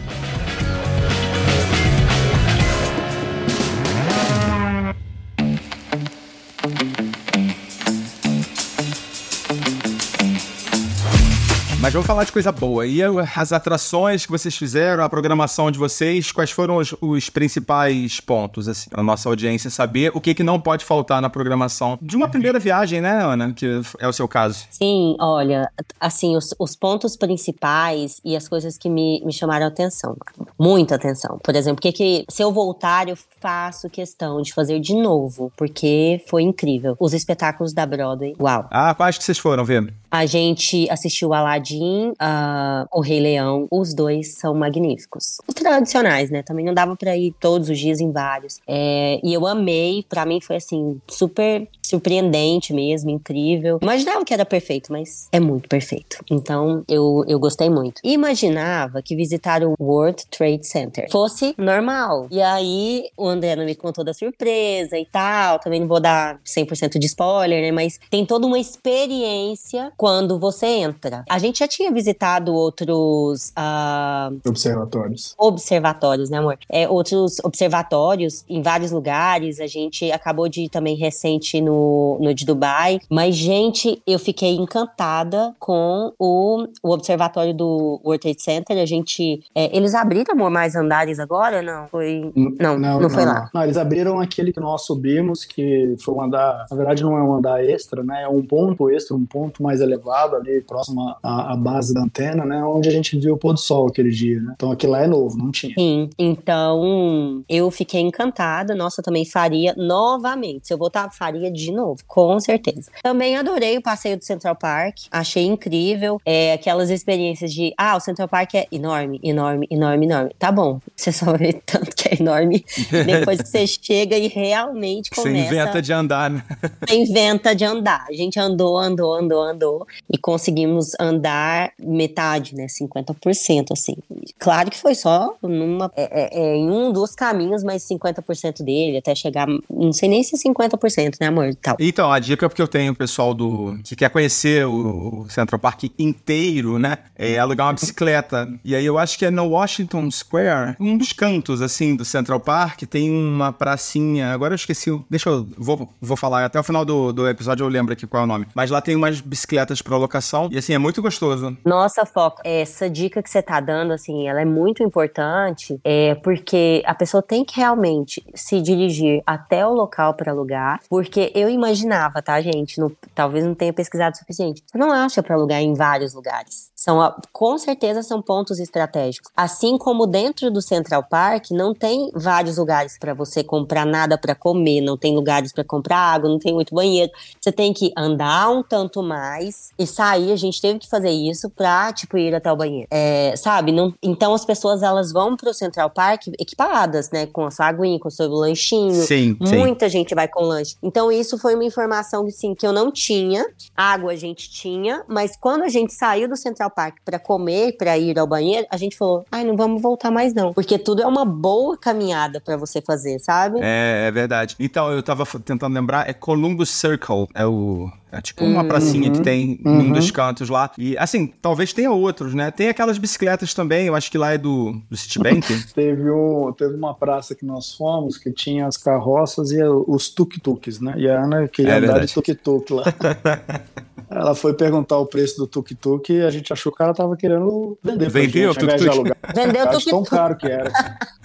Mas 11.82 11.94
vamos 11.94 12.06
falar 12.06 12.26
de 12.26 12.32
coisa 12.34 12.52
boa. 12.52 12.86
E 12.86 13.00
as 13.02 13.54
atrações 13.54 14.26
que 14.26 14.32
vocês 14.32 14.56
fizeram, 14.56 15.02
a 15.02 15.08
programação 15.08 15.72
de 15.72 15.80
vocês, 15.80 16.30
quais 16.30 16.52
foram 16.52 16.76
os, 16.76 16.94
os 17.00 17.30
principais 17.30 18.20
pontos, 18.20 18.68
assim, 18.68 18.90
para 18.90 19.02
nossa 19.02 19.30
audiência 19.30 19.70
saber 19.70 20.12
o 20.14 20.20
que, 20.20 20.34
que 20.34 20.44
não 20.44 20.60
pode 20.60 20.84
faltar 20.84 21.22
na 21.22 21.30
programação 21.30 21.98
de 22.02 22.18
uma 22.18 22.28
primeira 22.28 22.60
viagem, 22.60 23.00
né, 23.00 23.24
Ana? 23.24 23.54
Que 23.54 23.80
é 23.98 24.08
o 24.08 24.12
seu 24.12 24.28
caso. 24.28 24.66
Sim, 24.70 25.16
olha, 25.22 25.72
assim, 26.02 26.36
os, 26.36 26.54
os 26.60 26.76
pontos 26.76 27.16
principais 27.16 28.20
e 28.26 28.36
as 28.36 28.50
coisas 28.50 28.78
que 28.78 28.90
me, 28.90 29.24
me 29.26 29.32
chamaram 29.32 29.66
a 29.66 29.70
atenção, 29.70 30.18
muita 30.60 30.96
atenção. 30.96 31.40
Por 31.42 31.56
exemplo, 31.56 31.82
que, 31.82 31.94
que 31.94 32.26
se 32.30 32.44
eu 32.44 32.52
voltar, 32.52 33.08
eu 33.08 33.18
faço 33.40 33.90
questão 33.90 34.42
de 34.42 34.54
fazer 34.54 34.82
de 34.82 34.96
novo, 34.96 35.50
porque 35.56 36.22
foi 36.28 36.44
incrível. 36.44 36.98
Os 37.00 37.14
espetáculos 37.14 37.72
da 37.72 37.86
Broadway, 37.86 38.36
uau. 38.38 38.68
Ah, 38.70 38.94
quais 38.94 39.18
que 39.18 39.24
vocês 39.24 39.38
foram 39.38 39.64
vendo? 39.64 39.94
A 40.12 40.26
gente 40.26 40.90
assistiu 40.90 41.34
Aladdin, 41.34 42.10
uh, 42.12 42.88
O 42.92 43.02
Rei 43.02 43.20
Leão. 43.20 43.68
Os 43.72 43.94
dois 43.94 44.36
são 44.36 44.54
magníficos. 44.54 45.38
Os 45.48 45.54
tradicionais, 45.54 46.30
né? 46.30 46.42
Também 46.44 46.66
não 46.66 46.74
dava 46.74 46.96
para 46.96 47.16
ir 47.16 47.34
todos 47.40 47.70
os 47.70 47.78
dias 47.78 48.00
em 48.00 48.12
vários. 48.12 48.60
É, 48.68 49.20
e 49.24 49.34
eu 49.34 49.46
amei. 49.46 50.06
Para 50.08 50.26
mim 50.26 50.42
foi 50.42 50.56
assim 50.56 51.00
super 51.08 51.68
surpreendente 51.90 52.72
mesmo, 52.72 53.10
incrível. 53.10 53.80
Imaginava 53.82 54.24
que 54.24 54.34
era 54.34 54.46
perfeito, 54.46 54.92
mas 54.92 55.28
é 55.32 55.40
muito 55.40 55.68
perfeito. 55.68 56.24
Então 56.30 56.84
eu, 56.88 57.26
eu 57.28 57.40
gostei 57.40 57.70
muito. 57.70 58.00
Imaginava 58.04 59.02
que 59.02 59.16
visitar 59.16 59.64
o 59.64 59.74
World 59.80 60.26
Trade 60.30 60.68
Center 60.68 61.10
fosse 61.12 61.56
normal. 61.58 62.28
E 62.30 62.42
aí 62.42 63.06
o 63.18 63.28
André 63.28 63.56
não 63.56 63.66
me 63.66 63.76
contou 63.76 64.04
da 64.04 64.14
surpresa 64.14 64.98
e 64.98 65.06
tal. 65.06 65.60
Também 65.60 65.80
não 65.80 65.88
vou 65.88 66.00
dar 66.00 66.40
100% 66.46 67.00
de 67.00 67.08
spoiler, 67.08 67.62
né? 67.62 67.72
Mas 67.72 68.00
tem 68.10 68.26
toda 68.26 68.46
uma 68.46 68.60
experiência 68.60 69.92
quando 70.00 70.40
você 70.40 70.66
entra. 70.66 71.26
A 71.30 71.38
gente 71.38 71.60
já 71.60 71.68
tinha 71.68 71.92
visitado 71.92 72.54
outros 72.54 73.50
uh, 73.50 74.34
observatórios. 74.48 75.36
Observatórios, 75.38 76.30
né, 76.30 76.38
amor? 76.38 76.58
É, 76.72 76.88
outros 76.88 77.36
observatórios 77.44 78.46
em 78.48 78.62
vários 78.62 78.92
lugares. 78.92 79.60
A 79.60 79.68
gente 79.68 80.10
acabou 80.10 80.48
de 80.48 80.62
ir 80.62 80.70
também 80.70 80.96
recente 80.96 81.60
no, 81.60 82.18
no 82.22 82.34
de 82.34 82.46
Dubai. 82.46 83.02
Mas, 83.10 83.36
gente, 83.36 84.02
eu 84.08 84.18
fiquei 84.18 84.56
encantada 84.56 85.54
com 85.60 86.14
o, 86.18 86.66
o 86.82 86.92
observatório 86.92 87.54
do 87.54 88.00
World 88.02 88.22
Trade 88.22 88.42
Center. 88.42 88.78
A 88.78 88.86
gente. 88.86 89.44
É, 89.54 89.76
eles 89.76 89.94
abriram 89.94 90.34
amor, 90.34 90.50
mais 90.50 90.78
andares 90.78 91.20
agora? 91.20 91.62
Não. 91.62 91.90
Foi. 91.90 92.32
Não, 92.34 92.54
não, 92.58 92.80
não, 92.80 93.02
não 93.02 93.10
foi 93.10 93.26
lá. 93.26 93.50
Não, 93.54 93.64
eles 93.64 93.76
abriram 93.76 94.18
aquele 94.18 94.54
que 94.54 94.62
nós 94.62 94.86
subimos, 94.86 95.44
que 95.44 95.98
foi 96.00 96.14
um 96.14 96.22
andar. 96.22 96.68
Na 96.72 96.78
verdade, 96.78 97.04
não 97.04 97.18
é 97.18 97.22
um 97.22 97.34
andar 97.34 97.62
extra, 97.62 98.02
né? 98.02 98.24
É 98.24 98.30
um 98.30 98.42
ponto 98.42 98.90
extra, 98.90 99.14
um 99.14 99.26
ponto 99.26 99.62
mais 99.62 99.82
elevado 99.82 99.89
ali, 100.36 100.62
próximo 100.62 101.16
à, 101.24 101.54
à, 101.54 101.56
base 101.56 101.94
da 101.94 102.02
antena, 102.02 102.46
né? 102.46 102.64
Onde 102.64 102.90
a 102.90 102.92
gente 102.92 103.18
viu 103.18 103.36
o 103.36 103.38
pôr 103.38 103.54
do 103.54 103.60
sol 103.60 103.88
aquele 103.88 104.10
dia, 104.10 104.42
né? 104.42 104.54
Então 104.56 104.72
aquilo 104.72 104.94
lá 104.94 105.04
é 105.04 105.08
novo, 105.08 105.38
não 105.38 105.52
tinha. 105.52 105.74
Sim, 105.76 106.10
então 106.18 107.44
eu 107.48 107.70
fiquei 107.72 108.02
encantada. 108.02 108.76
Nossa, 108.76 109.02
também 109.02 109.26
faria 109.26 109.74
novamente. 109.78 110.68
Se 110.68 110.74
eu 110.74 110.78
voltar, 110.78 111.10
faria 111.12 111.52
de 111.52 111.72
novo, 111.72 112.02
com 112.08 112.40
certeza. 112.40 112.92
Também 113.04 113.36
adorei 113.38 113.78
o 113.78 113.82
passeio 113.82 114.18
do 114.18 114.24
Central 114.24 114.56
Park, 114.56 114.98
achei 115.12 115.46
incrível. 115.46 116.20
É, 116.26 116.54
aquelas 116.54 116.90
experiências 116.90 117.54
de, 117.54 117.74
ah, 117.78 117.96
o 117.96 118.00
Central 118.00 118.28
Park 118.28 118.56
é 118.56 118.68
enorme, 118.72 119.20
enorme, 119.24 119.68
enorme, 119.70 120.06
enorme. 120.06 120.36
Tá 120.38 120.52
bom, 120.52 120.80
você 120.96 121.12
só 121.12 121.36
vê 121.38 121.54
tanto 121.54 121.96
que 121.96 122.10
é 122.10 122.20
enorme 122.20 122.66
depois 123.06 123.42
que 123.42 123.48
você 123.48 123.66
chega 123.82 124.18
e 124.18 124.28
realmente 124.28 125.10
começa. 125.12 125.30
Você 125.30 125.46
inventa 125.46 125.82
de 125.82 125.94
andar, 125.94 126.30
né? 126.30 126.44
Você 126.88 126.96
inventa 126.96 127.56
de 127.56 127.66
andar. 127.66 128.06
A 128.10 128.14
gente 128.14 128.40
andou, 128.40 128.78
andou, 128.78 129.14
andou, 129.14 129.42
andou 129.42 129.79
e 130.12 130.18
conseguimos 130.18 130.92
andar 131.00 131.72
metade, 131.80 132.56
né? 132.56 132.68
50%, 132.68 133.72
assim. 133.72 133.96
Claro 134.38 134.70
que 134.70 134.78
foi 134.78 134.96
só 134.96 135.36
numa, 135.42 135.92
é, 135.96 136.38
é, 136.38 136.42
é 136.42 136.56
em 136.56 136.70
um 136.70 136.92
dos 136.92 137.16
caminhos, 137.16 137.64
mas 137.64 137.84
50% 137.84 138.64
dele, 138.64 138.98
até 138.98 139.14
chegar, 139.14 139.48
não 139.70 139.94
sei 139.94 140.10
nem 140.10 140.24
se 140.24 140.36
50%, 140.38 141.16
né, 141.20 141.28
amor? 141.28 141.54
Tal. 141.56 141.76
Então, 141.80 142.12
a 142.12 142.20
dica 142.20 142.50
que 142.50 142.62
eu 142.62 142.68
tenho, 142.68 142.96
pessoal 142.96 143.34
do 143.34 143.78
que 143.84 143.96
quer 143.96 144.10
conhecer 144.10 144.66
o, 144.66 145.24
o 145.24 145.30
Central 145.30 145.60
Park 145.60 145.84
inteiro, 145.98 146.80
né, 146.80 146.98
é 147.16 147.38
alugar 147.38 147.68
uma 147.68 147.74
bicicleta. 147.74 148.48
E 148.64 148.76
aí 148.76 148.86
eu 148.86 148.98
acho 148.98 149.18
que 149.18 149.26
é 149.26 149.32
no 149.32 149.46
Washington 149.46 150.10
Square, 150.10 150.76
um 150.80 150.98
dos 150.98 151.14
cantos, 151.14 151.62
assim, 151.62 151.96
do 151.96 152.06
Central 152.06 152.40
Park, 152.40 152.84
tem 152.84 153.10
uma 153.12 153.52
pracinha, 153.52 154.32
agora 154.32 154.54
eu 154.54 154.56
esqueci, 154.56 154.90
deixa 155.10 155.30
eu, 155.30 155.48
vou, 155.58 155.90
vou 156.02 156.18
falar, 156.18 156.46
até 156.46 156.60
o 156.60 156.64
final 156.64 156.84
do, 156.84 157.12
do 157.12 157.28
episódio 157.28 157.64
eu 157.64 157.70
lembro 157.70 157.94
aqui 157.94 158.08
qual 158.08 158.22
é 158.22 158.26
o 158.26 158.28
nome. 158.28 158.48
Mas 158.56 158.72
lá 158.72 158.82
tem 158.82 158.96
umas 158.96 159.22
bicicletas 159.22 159.69
para 159.82 159.98
locação 159.98 160.50
e 160.52 160.58
assim, 160.58 160.74
é 160.74 160.78
muito 160.78 161.02
gostoso. 161.02 161.56
Nossa, 161.66 162.06
Foco, 162.06 162.42
essa 162.44 162.90
dica 162.90 163.22
que 163.22 163.30
você 163.30 163.42
tá 163.42 163.60
dando, 163.60 163.94
assim, 163.94 164.28
ela 164.28 164.42
é 164.42 164.46
muito 164.46 164.84
importante, 164.84 165.80
é 165.84 166.16
porque 166.16 166.82
a 166.86 166.96
pessoa 166.96 167.22
tem 167.22 167.46
que 167.46 167.58
realmente 167.58 168.24
se 168.34 168.62
dirigir 168.62 169.22
até 169.26 169.66
o 169.66 169.74
local 169.74 170.14
para 170.14 170.32
alugar, 170.32 170.80
porque 170.90 171.32
eu 171.36 171.50
imaginava, 171.50 172.22
tá, 172.22 172.40
gente, 172.42 172.76
talvez 173.14 173.46
não 173.46 173.54
tenha 173.54 173.74
pesquisado 173.74 174.16
o 174.16 174.20
suficiente. 174.20 174.64
Você 174.66 174.78
não 174.78 174.92
acha 174.92 175.22
para 175.22 175.36
alugar 175.36 175.62
em 175.62 175.74
vários 175.74 176.14
lugares. 176.14 176.72
São, 176.76 177.14
com 177.32 177.58
certeza 177.58 178.02
são 178.02 178.22
pontos 178.22 178.60
estratégicos. 178.60 179.32
Assim 179.36 179.78
como 179.78 180.08
dentro 180.08 180.50
do 180.50 180.62
Central 180.62 181.04
Park 181.04 181.52
não 181.52 181.74
tem 181.74 182.10
vários 182.14 182.58
lugares 182.58 182.98
para 182.98 183.14
você 183.14 183.44
comprar 183.44 183.86
nada 183.86 184.18
para 184.18 184.34
comer, 184.34 184.82
não 184.82 184.98
tem 184.98 185.14
lugares 185.16 185.52
para 185.52 185.64
comprar 185.64 185.98
água, 185.98 186.30
não 186.30 186.40
tem 186.40 186.54
muito 186.54 186.74
banheiro. 186.74 187.12
Você 187.40 187.52
tem 187.52 187.74
que 187.74 187.92
andar 187.98 188.50
um 188.50 188.64
tanto 188.64 189.04
mais 189.04 189.59
e 189.78 189.86
sair. 189.86 190.32
A 190.32 190.36
gente 190.36 190.62
teve 190.62 190.80
que 190.80 190.90
fazer 190.90 191.10
isso 191.10 191.50
pra, 191.50 191.92
tipo, 191.92 192.18
ir 192.18 192.34
até 192.34 192.52
o 192.52 192.56
banheiro. 192.56 192.88
É, 192.92 193.34
sabe? 193.36 193.72
Não, 193.72 193.94
então 194.02 194.34
as 194.34 194.46
pessoas 194.46 194.84
elas 194.84 195.12
vão 195.12 195.36
pro 195.36 195.54
Central 195.54 195.90
Park 195.90 196.28
equipadas, 196.40 197.10
né? 197.12 197.26
Com 197.26 197.46
a 197.46 197.52
sua 197.52 197.68
aguinha, 197.68 198.00
com 198.00 198.08
o 198.08 198.12
seu 198.12 198.30
lanchinho. 198.30 199.04
Sim. 199.04 199.38
Muita 199.40 199.86
sim. 199.86 199.92
gente 199.92 200.16
vai 200.16 200.28
com 200.28 200.44
lanche. 200.44 200.76
Então 200.84 201.12
isso 201.12 201.38
foi 201.38 201.56
uma 201.56 201.66
informação 201.66 202.26
que, 202.26 202.32
sim, 202.32 202.54
que 202.54 202.66
eu 202.66 202.74
não 202.74 202.92
tinha. 202.92 203.46
Água 203.76 204.12
a 204.12 204.16
gente 204.16 204.50
tinha, 204.50 205.04
mas 205.08 205.36
quando 205.36 205.64
a 205.64 205.70
gente 205.70 205.94
saiu 205.94 206.28
do 206.28 206.36
Central 206.36 206.60
Central 206.60 206.72
Park 206.72 206.98
para 207.04 207.20
comer, 207.20 207.78
para 207.78 207.98
ir 207.98 208.18
ao 208.20 208.28
banheiro, 208.28 208.68
a 208.70 208.78
gente 208.78 208.98
falou: 208.98 209.26
ai, 209.32 209.44
não 209.44 209.56
vamos 209.56 209.82
voltar 209.82 210.12
mais 210.12 210.34
não. 210.34 210.54
Porque 210.54 210.78
tudo 210.78 211.02
é 211.02 211.08
uma 211.08 211.26
boa 211.26 211.78
caminhada 211.78 212.42
para 212.42 212.58
você 212.58 212.82
fazer, 212.82 213.20
sabe? 213.20 213.60
É, 213.62 214.08
é 214.08 214.12
verdade. 214.12 214.56
Então, 214.60 214.92
eu 214.92 215.02
tava 215.02 215.26
tentando 215.40 215.74
lembrar, 215.74 216.10
é 216.10 216.14
Columbus 216.14 216.70
Circle, 216.70 217.28
é 217.34 217.46
o 217.46 217.90
é 218.12 218.22
tipo 218.22 218.44
uma 218.44 218.62
uhum, 218.62 218.68
pracinha 218.68 219.12
que 219.12 219.22
tem 219.22 219.60
uhum. 219.66 219.80
um 219.80 219.92
dos 219.92 220.10
cantos 220.10 220.50
lá. 220.50 220.72
E 220.78 220.98
assim, 220.98 221.28
talvez 221.42 221.74
tenha 221.74 221.92
outros, 221.92 222.34
né? 222.34 222.50
Tem 222.52 222.70
aquelas 222.70 222.98
bicicletas 222.98 223.54
também, 223.54 223.88
eu 223.88 223.96
acho 223.96 224.10
que 224.10 224.18
lá 224.18 224.34
é 224.34 224.38
do, 224.38 224.82
do 224.90 224.98
Citibank. 224.98 225.48
teve, 225.74 226.10
um, 226.10 226.52
teve 226.54 226.76
uma 226.76 226.94
praça 226.94 227.36
que 227.36 227.46
nós 227.46 227.74
fomos 227.74 228.18
que 228.18 228.32
tinha 228.32 228.66
as 228.66 228.78
carroças 228.78 229.52
e 229.52 229.64
os 229.64 230.10
tuk-tuks, 230.10 230.80
né? 230.80 230.96
E 230.98 231.10
a 231.10 231.24
Ana 231.24 231.48
queria 231.48 231.74
é 231.74 231.78
andar 231.78 231.88
verdade. 231.88 232.08
de 232.08 232.14
tuk-tuk 232.14 232.74
lá. 232.74 232.84
Ela 234.10 234.34
foi 234.34 234.56
perguntar 234.56 234.98
o 234.98 235.06
preço 235.06 235.38
do 235.38 235.46
tuk-tuk 235.46 236.12
e 236.12 236.22
a 236.24 236.32
gente 236.32 236.52
achou 236.52 236.72
que 236.72 236.82
ela 236.82 236.96
tava 236.96 237.16
querendo 237.16 237.78
vender. 237.84 238.10
Vendeu 238.10 238.50
o 238.50 238.56
tuk-tuk? 238.56 239.12
Vendeu 239.36 239.66
o 239.66 239.68
tuk-tuk. 239.68 239.90
tão 239.92 240.04
caro 240.04 240.36
que 240.36 240.48
era. 240.48 240.72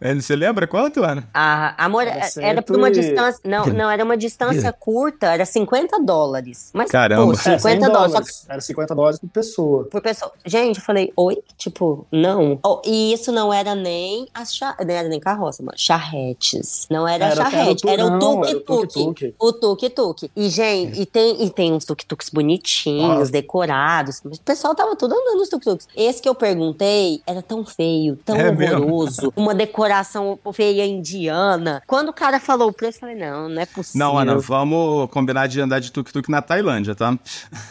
É, 0.00 0.14
Você 0.14 0.36
lembra 0.36 0.66
quanto, 0.66 1.02
Ana? 1.02 1.28
Ah, 1.32 1.74
amor, 1.84 2.02
Era 2.02 2.16
era, 2.16 2.24
cento 2.26 2.62
por 2.62 2.76
uma 2.76 2.88
e- 2.88 2.92
distância. 2.92 3.40
Não, 3.44 3.66
não, 3.66 3.90
era 3.90 4.04
uma 4.04 4.16
distância 4.16 4.72
curta, 4.72 5.26
era 5.32 5.44
50 5.44 5.98
dólares. 6.02 6.70
Mas, 6.72 6.90
Caramba. 6.90 7.26
pô, 7.26 7.32
É, 7.32 7.36
100 7.36 7.58
50 7.58 7.86
dólares. 7.88 8.12
Só 8.12 8.20
que 8.20 8.26
dólares. 8.26 8.46
Era 8.48 8.60
50 8.60 8.94
dólares 8.94 9.18
por 9.18 9.28
pessoa. 9.30 9.84
por 9.84 10.00
pessoa. 10.00 10.32
Gente, 10.44 10.78
eu 10.78 10.84
falei, 10.84 11.12
oi? 11.16 11.38
Tipo, 11.56 12.06
não. 12.12 12.58
Oh, 12.64 12.80
e 12.84 13.12
isso 13.12 13.32
não 13.32 13.52
era 13.52 13.74
nem 13.74 14.28
as 14.34 14.54
cha... 14.54 14.76
não 14.78 14.94
era 14.94 15.08
nem 15.08 15.18
carroça, 15.20 15.62
mano. 15.62 15.76
Charretes. 15.78 16.86
Não 16.90 17.06
era, 17.06 17.26
Era- 17.26 17.36
charrete, 17.36 17.88
era 17.88 18.02
era, 18.02 18.12
o 18.12 18.44
era 18.44 18.60
tuk-tuk. 18.60 19.34
O 19.38 19.52
tuk-tuk. 19.52 20.30
E, 20.36 20.48
gente, 20.48 21.00
e 21.00 21.06
tem, 21.06 21.42
e 21.44 21.50
tem 21.50 21.72
uns 21.72 21.84
tuk-tuks 21.84 22.30
bonitinhos, 22.30 23.30
decorados. 23.30 24.20
O 24.24 24.40
pessoal 24.42 24.74
tava 24.74 24.96
tudo 24.96 25.14
andando 25.14 25.38
nos 25.38 25.48
tuk-tuks. 25.48 25.86
Esse 25.96 26.20
que 26.20 26.28
eu 26.28 26.34
perguntei 26.34 27.22
era 27.26 27.42
tão 27.42 27.64
feio, 27.64 28.16
tão 28.24 28.36
É 28.36 28.50
mesmo? 28.52 29.06
Uma 29.46 29.54
decoração 29.54 30.38
feia 30.52 30.84
indiana. 30.86 31.82
Quando 31.86 32.08
o 32.08 32.12
cara 32.12 32.40
falou 32.40 32.68
o 32.68 32.72
preço, 32.72 32.98
eu 32.98 33.00
falei, 33.00 33.16
não, 33.16 33.48
não 33.48 33.62
é 33.62 33.66
possível. 33.66 34.06
Não, 34.06 34.18
Ana, 34.18 34.38
vamos 34.38 35.10
combinar 35.10 35.46
de 35.46 35.60
andar 35.60 35.80
de 35.80 35.92
tuk-tuk 35.92 36.30
na 36.30 36.40
Tailândia, 36.42 36.94
tá? 36.94 37.16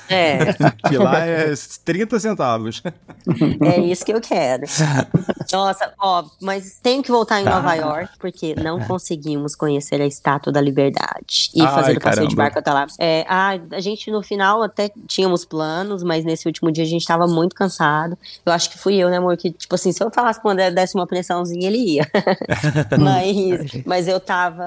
É. 0.09 0.37
Que 0.87 0.97
lá 0.97 1.19
é 1.19 1.53
30 1.83 2.19
centavos. 2.19 2.83
É 3.61 3.79
isso 3.79 4.05
que 4.05 4.13
eu 4.13 4.21
quero. 4.21 4.63
Nossa, 5.51 5.93
ó, 5.99 6.23
mas 6.39 6.79
tenho 6.81 7.01
que 7.01 7.11
voltar 7.11 7.41
em. 7.41 7.45
Nova 7.45 7.73
York, 7.75 8.17
porque 8.19 8.55
não 8.55 8.79
conseguimos 8.79 9.55
conhecer 9.55 10.01
a 10.01 10.05
Estátua 10.05 10.51
da 10.51 10.59
Liberdade 10.61 11.49
e 11.53 11.61
Ai, 11.61 11.73
fazer 11.73 11.97
o 11.97 12.01
passeio 12.01 12.27
de 12.27 12.35
barco 12.35 12.59
até 12.59 12.71
lá. 12.71 12.87
É, 12.99 13.25
ah, 13.27 13.57
a 13.71 13.79
gente 13.79 14.11
no 14.11 14.21
final 14.21 14.63
até 14.63 14.91
tínhamos 15.07 15.45
planos, 15.45 16.03
mas 16.03 16.25
nesse 16.25 16.47
último 16.47 16.71
dia 16.71 16.83
a 16.83 16.87
gente 16.87 17.05
tava 17.05 17.27
muito 17.27 17.55
cansado. 17.55 18.17
Eu 18.45 18.51
acho 18.51 18.69
que 18.69 18.77
fui 18.77 18.95
eu, 18.95 19.09
né, 19.09 19.17
amor? 19.17 19.37
Que, 19.37 19.51
tipo 19.51 19.73
assim, 19.75 19.91
se 19.91 20.03
eu 20.03 20.11
falasse 20.11 20.39
André 20.49 20.71
desse 20.71 20.95
uma 20.95 21.07
pressãozinha, 21.07 21.64
ele 21.65 21.77
ia. 21.77 22.07
mas, 22.99 23.83
mas 23.85 24.07
eu 24.07 24.19
tava. 24.19 24.63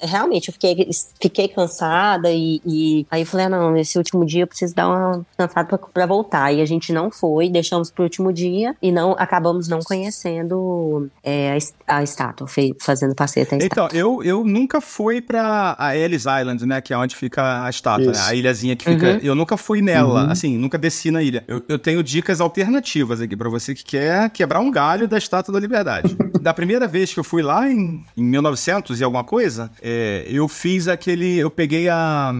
Realmente, 0.00 0.48
eu 0.48 0.52
fiquei, 0.52 0.88
fiquei 1.20 1.48
cansada 1.48 2.30
e, 2.30 2.60
e 2.64 3.06
aí 3.10 3.22
eu 3.22 3.26
falei, 3.26 3.46
ah, 3.46 3.48
não, 3.48 3.70
nesse 3.70 3.98
último 3.98 4.24
dia 4.24 4.42
eu 4.42 4.46
preciso 4.46 4.74
dar 4.74 4.88
uma 4.88 5.26
cansada 5.36 5.66
pra, 5.68 5.78
pra 5.78 6.06
voltar. 6.06 6.52
E 6.52 6.60
a 6.60 6.66
gente 6.66 6.92
não 6.92 7.10
foi, 7.10 7.48
deixamos 7.48 7.90
pro 7.90 8.04
último 8.04 8.32
dia 8.32 8.74
e 8.82 8.90
não 8.92 9.12
acabamos 9.18 9.68
não 9.68 9.80
conhecendo 9.80 11.08
é, 11.22 11.56
a, 11.86 11.96
a 11.98 12.02
estátua, 12.02 12.46
fazendo 12.80 13.14
passeio 13.14 13.46
até 13.46 13.56
a 13.56 13.58
estátua. 13.58 13.86
Então, 13.86 13.98
eu, 13.98 14.22
eu 14.22 14.44
nunca 14.44 14.80
fui 14.80 15.20
pra 15.20 15.76
a 15.78 15.96
Ellis 15.96 16.22
Island, 16.24 16.64
né? 16.66 16.80
Que 16.80 16.92
é 16.92 16.98
onde 16.98 17.14
fica 17.16 17.64
a 17.64 17.70
estátua, 17.70 18.12
né? 18.12 18.18
A 18.26 18.34
ilhazinha 18.34 18.76
que 18.76 18.84
fica. 18.84 19.12
Uhum. 19.12 19.18
Eu 19.22 19.34
nunca 19.34 19.56
fui 19.56 19.80
nela, 19.82 20.24
Uhum. 20.24 20.30
assim, 20.30 20.56
nunca 20.58 20.78
desci 20.78 21.10
na 21.10 21.22
ilha. 21.22 21.44
Eu, 21.46 21.62
eu 21.68 21.78
tenho 21.78 22.02
dicas 22.02 22.40
alternativas 22.40 23.20
aqui 23.20 23.36
pra 23.36 23.48
você 23.48 23.74
que 23.74 23.84
quer 23.84 24.30
quebrar 24.30 24.60
um 24.60 24.70
galho 24.70 25.06
da 25.06 25.18
estátua 25.18 25.52
da 25.52 25.60
liberdade. 25.60 26.16
da 26.40 26.52
primeira 26.54 26.86
vez 26.86 27.12
que 27.12 27.20
eu 27.20 27.24
fui 27.24 27.42
lá, 27.42 27.70
em, 27.70 28.04
em 28.16 28.22
1900 28.22 29.00
e 29.00 29.04
alguma 29.04 29.24
coisa, 29.24 29.70
é, 29.82 30.26
eu 30.28 30.48
fiz 30.48 30.88
aquele. 30.88 31.38
Eu 31.38 31.50
peguei 31.50 31.88
a. 31.88 32.34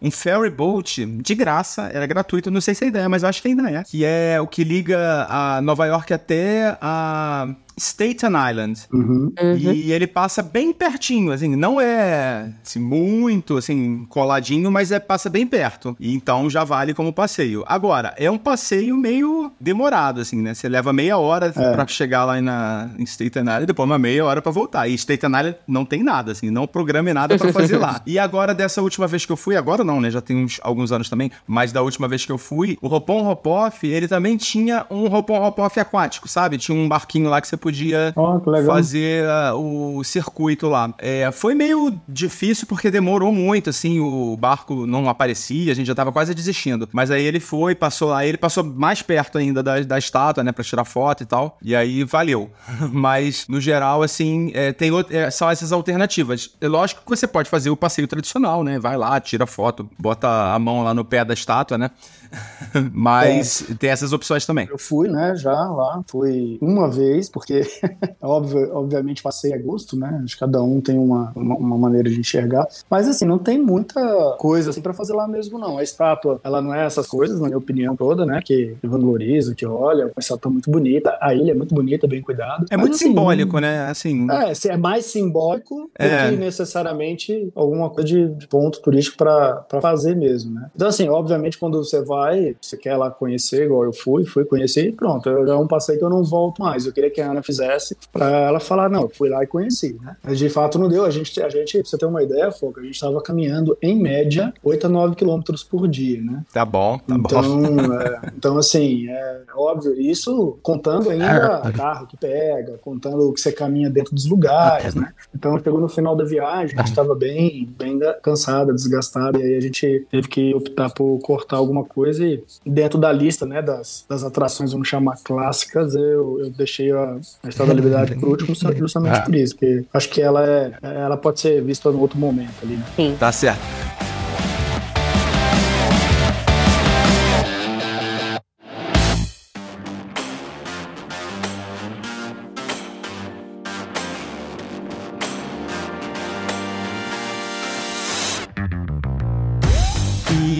Um 0.00 0.10
ferry 0.10 0.50
boat 0.50 1.06
de 1.06 1.34
graça, 1.34 1.90
era 1.90 2.06
gratuito, 2.06 2.50
não 2.50 2.60
sei 2.60 2.74
se 2.74 2.84
é 2.84 2.88
ideia, 2.88 3.08
mas 3.08 3.22
eu 3.22 3.30
acho 3.30 3.40
que 3.40 3.48
ainda 3.48 3.70
é. 3.70 3.82
Que 3.82 4.04
é 4.04 4.38
o 4.38 4.46
que 4.46 4.62
liga 4.62 5.26
a 5.28 5.62
Nova 5.62 5.86
York 5.86 6.12
até 6.12 6.76
a 6.82 7.48
Staten 7.78 8.30
Island. 8.50 8.80
Uhum. 8.92 9.32
Uhum. 9.40 9.56
E 9.56 9.92
ele 9.92 10.06
passa 10.06 10.42
bem 10.42 10.72
pertinho, 10.72 11.32
assim, 11.32 11.54
não 11.56 11.80
é 11.80 12.50
assim, 12.64 12.78
muito 12.80 13.56
assim 13.56 14.06
coladinho, 14.08 14.70
mas 14.70 14.90
é 14.92 14.98
passa 14.98 15.28
bem 15.28 15.46
perto. 15.46 15.96
E 16.00 16.14
então 16.14 16.48
já 16.48 16.64
vale 16.64 16.94
como 16.94 17.12
passeio. 17.12 17.64
Agora, 17.66 18.14
é 18.16 18.30
um 18.30 18.38
passeio 18.38 18.96
meio 18.96 19.50
demorado 19.60 20.20
assim, 20.20 20.40
né? 20.40 20.54
Você 20.54 20.68
leva 20.68 20.92
meia 20.92 21.18
hora 21.18 21.52
É. 21.54 21.72
pra 21.72 21.86
chegar 21.86 22.24
lá 22.24 22.40
na 22.40 22.90
em 22.98 23.04
Staten 23.04 23.42
Island 23.42 23.62
e 23.64 23.66
depois 23.66 23.88
uma 23.88 23.98
meia 23.98 24.24
hora 24.24 24.40
pra 24.40 24.52
voltar. 24.52 24.88
E 24.88 24.94
Staten 24.96 25.28
Island 25.30 25.56
não 25.66 25.84
tem 25.84 26.02
nada 26.02 26.32
assim, 26.32 26.50
não 26.50 26.66
programa 26.66 27.12
nada 27.12 27.36
pra 27.38 27.52
fazer 27.52 27.76
lá. 27.76 28.00
E 28.06 28.18
agora 28.18 28.54
dessa 28.54 28.80
última 28.82 29.06
vez 29.06 29.26
que 29.26 29.32
eu 29.32 29.36
fui, 29.36 29.56
agora 29.56 29.82
não, 29.84 30.00
né? 30.00 30.10
Já 30.10 30.20
tem 30.20 30.36
uns, 30.36 30.58
alguns 30.62 30.92
anos 30.92 31.08
também, 31.08 31.30
mas 31.46 31.72
da 31.72 31.82
última 31.82 32.06
vez 32.08 32.24
que 32.24 32.32
eu 32.32 32.38
fui, 32.38 32.78
o 32.80 32.86
Hopon 32.88 33.28
Hopoff, 33.28 33.86
ele 33.86 34.06
também 34.08 34.36
tinha 34.36 34.86
um 34.90 35.04
Hopon 35.12 35.44
Hopoff 35.44 35.78
aquático, 35.78 36.28
sabe? 36.28 36.56
Tinha 36.58 36.76
um 36.76 36.88
barquinho 36.88 37.28
lá 37.28 37.40
que 37.40 37.48
você 37.48 37.56
podia 37.66 38.14
legal. 38.46 38.74
fazer 38.74 39.28
ah, 39.28 39.54
o 39.54 40.02
circuito 40.04 40.68
lá. 40.68 40.92
É, 40.98 41.30
foi 41.32 41.54
meio 41.54 41.98
difícil 42.08 42.66
porque 42.66 42.90
demorou 42.90 43.32
muito, 43.32 43.70
assim, 43.70 43.98
o 43.98 44.36
barco 44.36 44.86
não 44.86 45.08
aparecia, 45.08 45.72
a 45.72 45.74
gente 45.74 45.86
já 45.86 45.94
tava 45.94 46.12
quase 46.12 46.34
desistindo. 46.34 46.88
Mas 46.92 47.10
aí 47.10 47.24
ele 47.24 47.40
foi, 47.40 47.74
passou 47.74 48.10
lá, 48.10 48.24
ele 48.24 48.36
passou 48.36 48.62
mais 48.62 49.02
perto 49.02 49.38
ainda 49.38 49.62
da, 49.62 49.80
da 49.80 49.98
estátua, 49.98 50.44
né, 50.44 50.52
pra 50.52 50.62
tirar 50.62 50.84
foto 50.84 51.22
e 51.22 51.26
tal. 51.26 51.58
E 51.62 51.74
aí 51.74 52.04
valeu. 52.04 52.50
Mas, 52.92 53.46
no 53.48 53.60
geral, 53.60 54.02
assim, 54.02 54.50
é, 54.54 54.72
tem 54.72 54.90
é, 55.10 55.30
são 55.30 55.50
essas 55.50 55.72
alternativas. 55.72 56.50
É 56.60 56.68
lógico 56.68 57.02
que 57.02 57.10
você 57.10 57.26
pode 57.26 57.48
fazer 57.48 57.70
o 57.70 57.76
passeio 57.76 58.06
tradicional, 58.06 58.62
né? 58.62 58.78
Vai 58.78 58.96
lá, 58.96 59.18
tira 59.20 59.46
foto, 59.46 59.88
bota 59.98 60.54
a 60.54 60.58
mão 60.58 60.82
lá 60.82 60.94
no 60.94 61.04
pé 61.04 61.24
da 61.24 61.34
estátua, 61.34 61.76
né? 61.76 61.90
Mas 62.92 63.66
tem 63.78 63.90
essas 63.90 64.12
opções 64.12 64.44
também. 64.46 64.68
Eu 64.70 64.78
fui, 64.78 65.08
né, 65.08 65.34
já 65.36 65.52
lá, 65.52 66.02
fui 66.06 66.58
uma 66.60 66.88
vez, 66.88 67.28
porque, 67.28 67.62
óbvio, 68.20 68.70
obviamente, 68.74 69.22
passei 69.22 69.52
a 69.52 69.58
gosto, 69.58 69.96
né, 69.96 70.20
acho 70.24 70.34
que 70.34 70.40
cada 70.40 70.62
um 70.62 70.80
tem 70.80 70.98
uma, 70.98 71.32
uma, 71.34 71.56
uma 71.56 71.78
maneira 71.78 72.08
de 72.10 72.18
enxergar, 72.18 72.66
mas, 72.90 73.08
assim, 73.08 73.24
não 73.24 73.38
tem 73.38 73.58
muita 73.60 74.00
coisa, 74.38 74.70
assim, 74.70 74.80
pra 74.80 74.92
fazer 74.92 75.14
lá 75.14 75.26
mesmo, 75.26 75.58
não. 75.58 75.78
A 75.78 75.82
estátua, 75.82 76.40
ela 76.44 76.60
não 76.60 76.74
é 76.74 76.84
essas 76.84 77.06
coisas, 77.06 77.40
na 77.40 77.46
minha 77.46 77.58
opinião 77.58 77.96
toda, 77.96 78.24
né, 78.26 78.40
que 78.44 78.76
vangloriza, 78.82 79.54
que 79.54 79.66
olha, 79.66 80.06
uma 80.06 80.12
estátua 80.20 80.50
muito 80.50 80.70
bonita, 80.70 81.16
a 81.20 81.34
ilha 81.34 81.52
é 81.52 81.54
muito 81.54 81.74
bonita, 81.74 82.06
bem 82.06 82.22
cuidada. 82.22 82.64
É 82.70 82.76
mas, 82.76 82.80
muito 82.86 82.94
assim, 82.94 83.06
simbólico, 83.06 83.58
né? 83.58 83.86
Assim, 83.86 84.26
É, 84.30 84.68
é 84.72 84.76
mais 84.76 85.06
simbólico 85.06 85.90
É. 85.98 86.26
do 86.26 86.30
que 86.32 86.36
necessariamente 86.44 87.50
alguma 87.54 87.90
coisa 87.90 88.06
de, 88.08 88.46
ponto 88.48 88.80
turístico 88.80 89.16
pra 89.16 89.56
pra 89.68 89.80
fazer 89.80 90.14
mesmo, 90.14 90.54
né? 90.54 90.70
Então, 90.74 90.88
assim, 90.88 91.08
obviamente, 91.08 91.58
quando 91.58 91.82
você 91.82 92.02
vai, 92.02 92.15
você 92.60 92.76
quer 92.76 92.96
lá 92.96 93.10
conhecer, 93.10 93.64
igual 93.64 93.84
eu 93.84 93.92
fui, 93.92 94.24
fui 94.24 94.44
conhecer 94.44 94.88
e 94.88 94.92
pronto. 94.92 95.28
Eu, 95.28 95.46
é 95.46 95.56
um 95.56 95.66
passeio 95.66 95.98
que 95.98 96.04
eu 96.04 96.10
não 96.10 96.24
volto 96.24 96.62
mais. 96.62 96.86
Eu 96.86 96.92
queria 96.92 97.10
que 97.10 97.20
a 97.20 97.30
Ana 97.30 97.42
fizesse 97.42 97.96
pra 98.12 98.28
ela 98.28 98.60
falar, 98.60 98.88
não, 98.88 99.02
eu 99.02 99.08
fui 99.08 99.28
lá 99.28 99.42
e 99.42 99.46
conheci, 99.46 99.96
né? 100.02 100.16
Mas 100.22 100.38
de 100.38 100.48
fato 100.48 100.78
não 100.78 100.88
deu. 100.88 101.04
A 101.04 101.10
gente, 101.10 101.40
a 101.42 101.48
gente 101.48 101.78
pra 101.78 101.88
você 101.88 101.98
ter 101.98 102.06
uma 102.06 102.22
ideia, 102.22 102.50
Foca, 102.50 102.80
a 102.80 102.84
gente 102.84 103.00
tava 103.00 103.20
caminhando 103.22 103.76
em 103.82 104.00
média 104.00 104.52
8 104.62 104.86
a 104.86 104.90
9 104.90 105.14
quilômetros 105.16 105.62
por 105.62 105.88
dia, 105.88 106.22
né? 106.22 106.44
tá 106.52 106.64
bom, 106.64 106.98
tá 106.98 107.18
bom. 107.18 107.26
Então, 107.26 107.92
é, 107.92 108.20
então, 108.36 108.58
assim, 108.58 109.08
é 109.08 109.42
óbvio, 109.54 110.00
isso 110.00 110.58
contando 110.62 111.10
ainda 111.10 111.70
carro 111.72 112.06
que 112.06 112.16
pega, 112.16 112.78
contando 112.78 113.28
o 113.28 113.32
que 113.32 113.40
você 113.40 113.52
caminha 113.52 113.90
dentro 113.90 114.14
dos 114.14 114.26
lugares, 114.26 114.94
né? 114.94 115.12
Então, 115.34 115.58
chegou 115.58 115.80
no 115.80 115.88
final 115.88 116.16
da 116.16 116.24
viagem, 116.24 116.74
a 116.76 116.82
gente 116.82 116.90
estava 116.90 117.14
bem, 117.14 117.68
bem 117.78 117.98
cansada, 118.22 118.72
desgastada, 118.72 119.38
e 119.38 119.42
aí 119.42 119.56
a 119.56 119.60
gente 119.60 120.06
teve 120.10 120.28
que 120.28 120.54
optar 120.54 120.90
por 120.90 121.18
cortar 121.20 121.56
alguma 121.56 121.84
coisa 121.84 122.05
e 122.08 122.42
dentro 122.64 122.98
da 122.98 123.12
lista, 123.12 123.44
né, 123.46 123.60
das, 123.62 124.04
das 124.08 124.22
atrações, 124.24 124.72
vamos 124.72 124.88
chamar 124.88 125.18
clássicas, 125.22 125.94
eu, 125.94 126.40
eu 126.40 126.50
deixei 126.50 126.90
a, 126.92 127.18
a 127.42 127.48
Estrada 127.48 127.72
da 127.72 127.74
Liberdade 127.74 128.14
por 128.16 128.28
último 128.28 128.54
justamente 128.78 129.24
por 129.24 129.34
isso, 129.34 129.54
porque 129.54 129.84
acho 129.92 130.08
que 130.08 130.20
ela, 130.22 130.46
é, 130.46 130.72
ela 130.82 131.16
pode 131.16 131.40
ser 131.40 131.62
vista 131.62 131.88
em 131.88 131.94
outro 131.96 132.18
momento 132.18 132.54
ali, 132.62 132.76
né? 132.76 132.86
Tá 133.18 133.32
certo. 133.32 134.05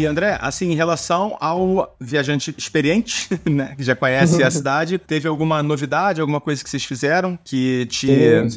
E 0.06 0.08
André, 0.08 0.38
assim, 0.40 0.70
em 0.70 0.76
relação 0.76 1.36
ao 1.40 1.96
viajante 1.98 2.54
experiente, 2.56 3.28
né, 3.44 3.74
que 3.76 3.82
já 3.82 3.96
conhece 3.96 4.40
a 4.40 4.48
cidade, 4.52 4.98
teve 4.98 5.26
alguma 5.26 5.64
novidade, 5.64 6.20
alguma 6.20 6.40
coisa 6.40 6.62
que 6.62 6.70
vocês 6.70 6.84
fizeram 6.84 7.36
que 7.42 7.86
te, 7.86 8.06
Teve, 8.06 8.48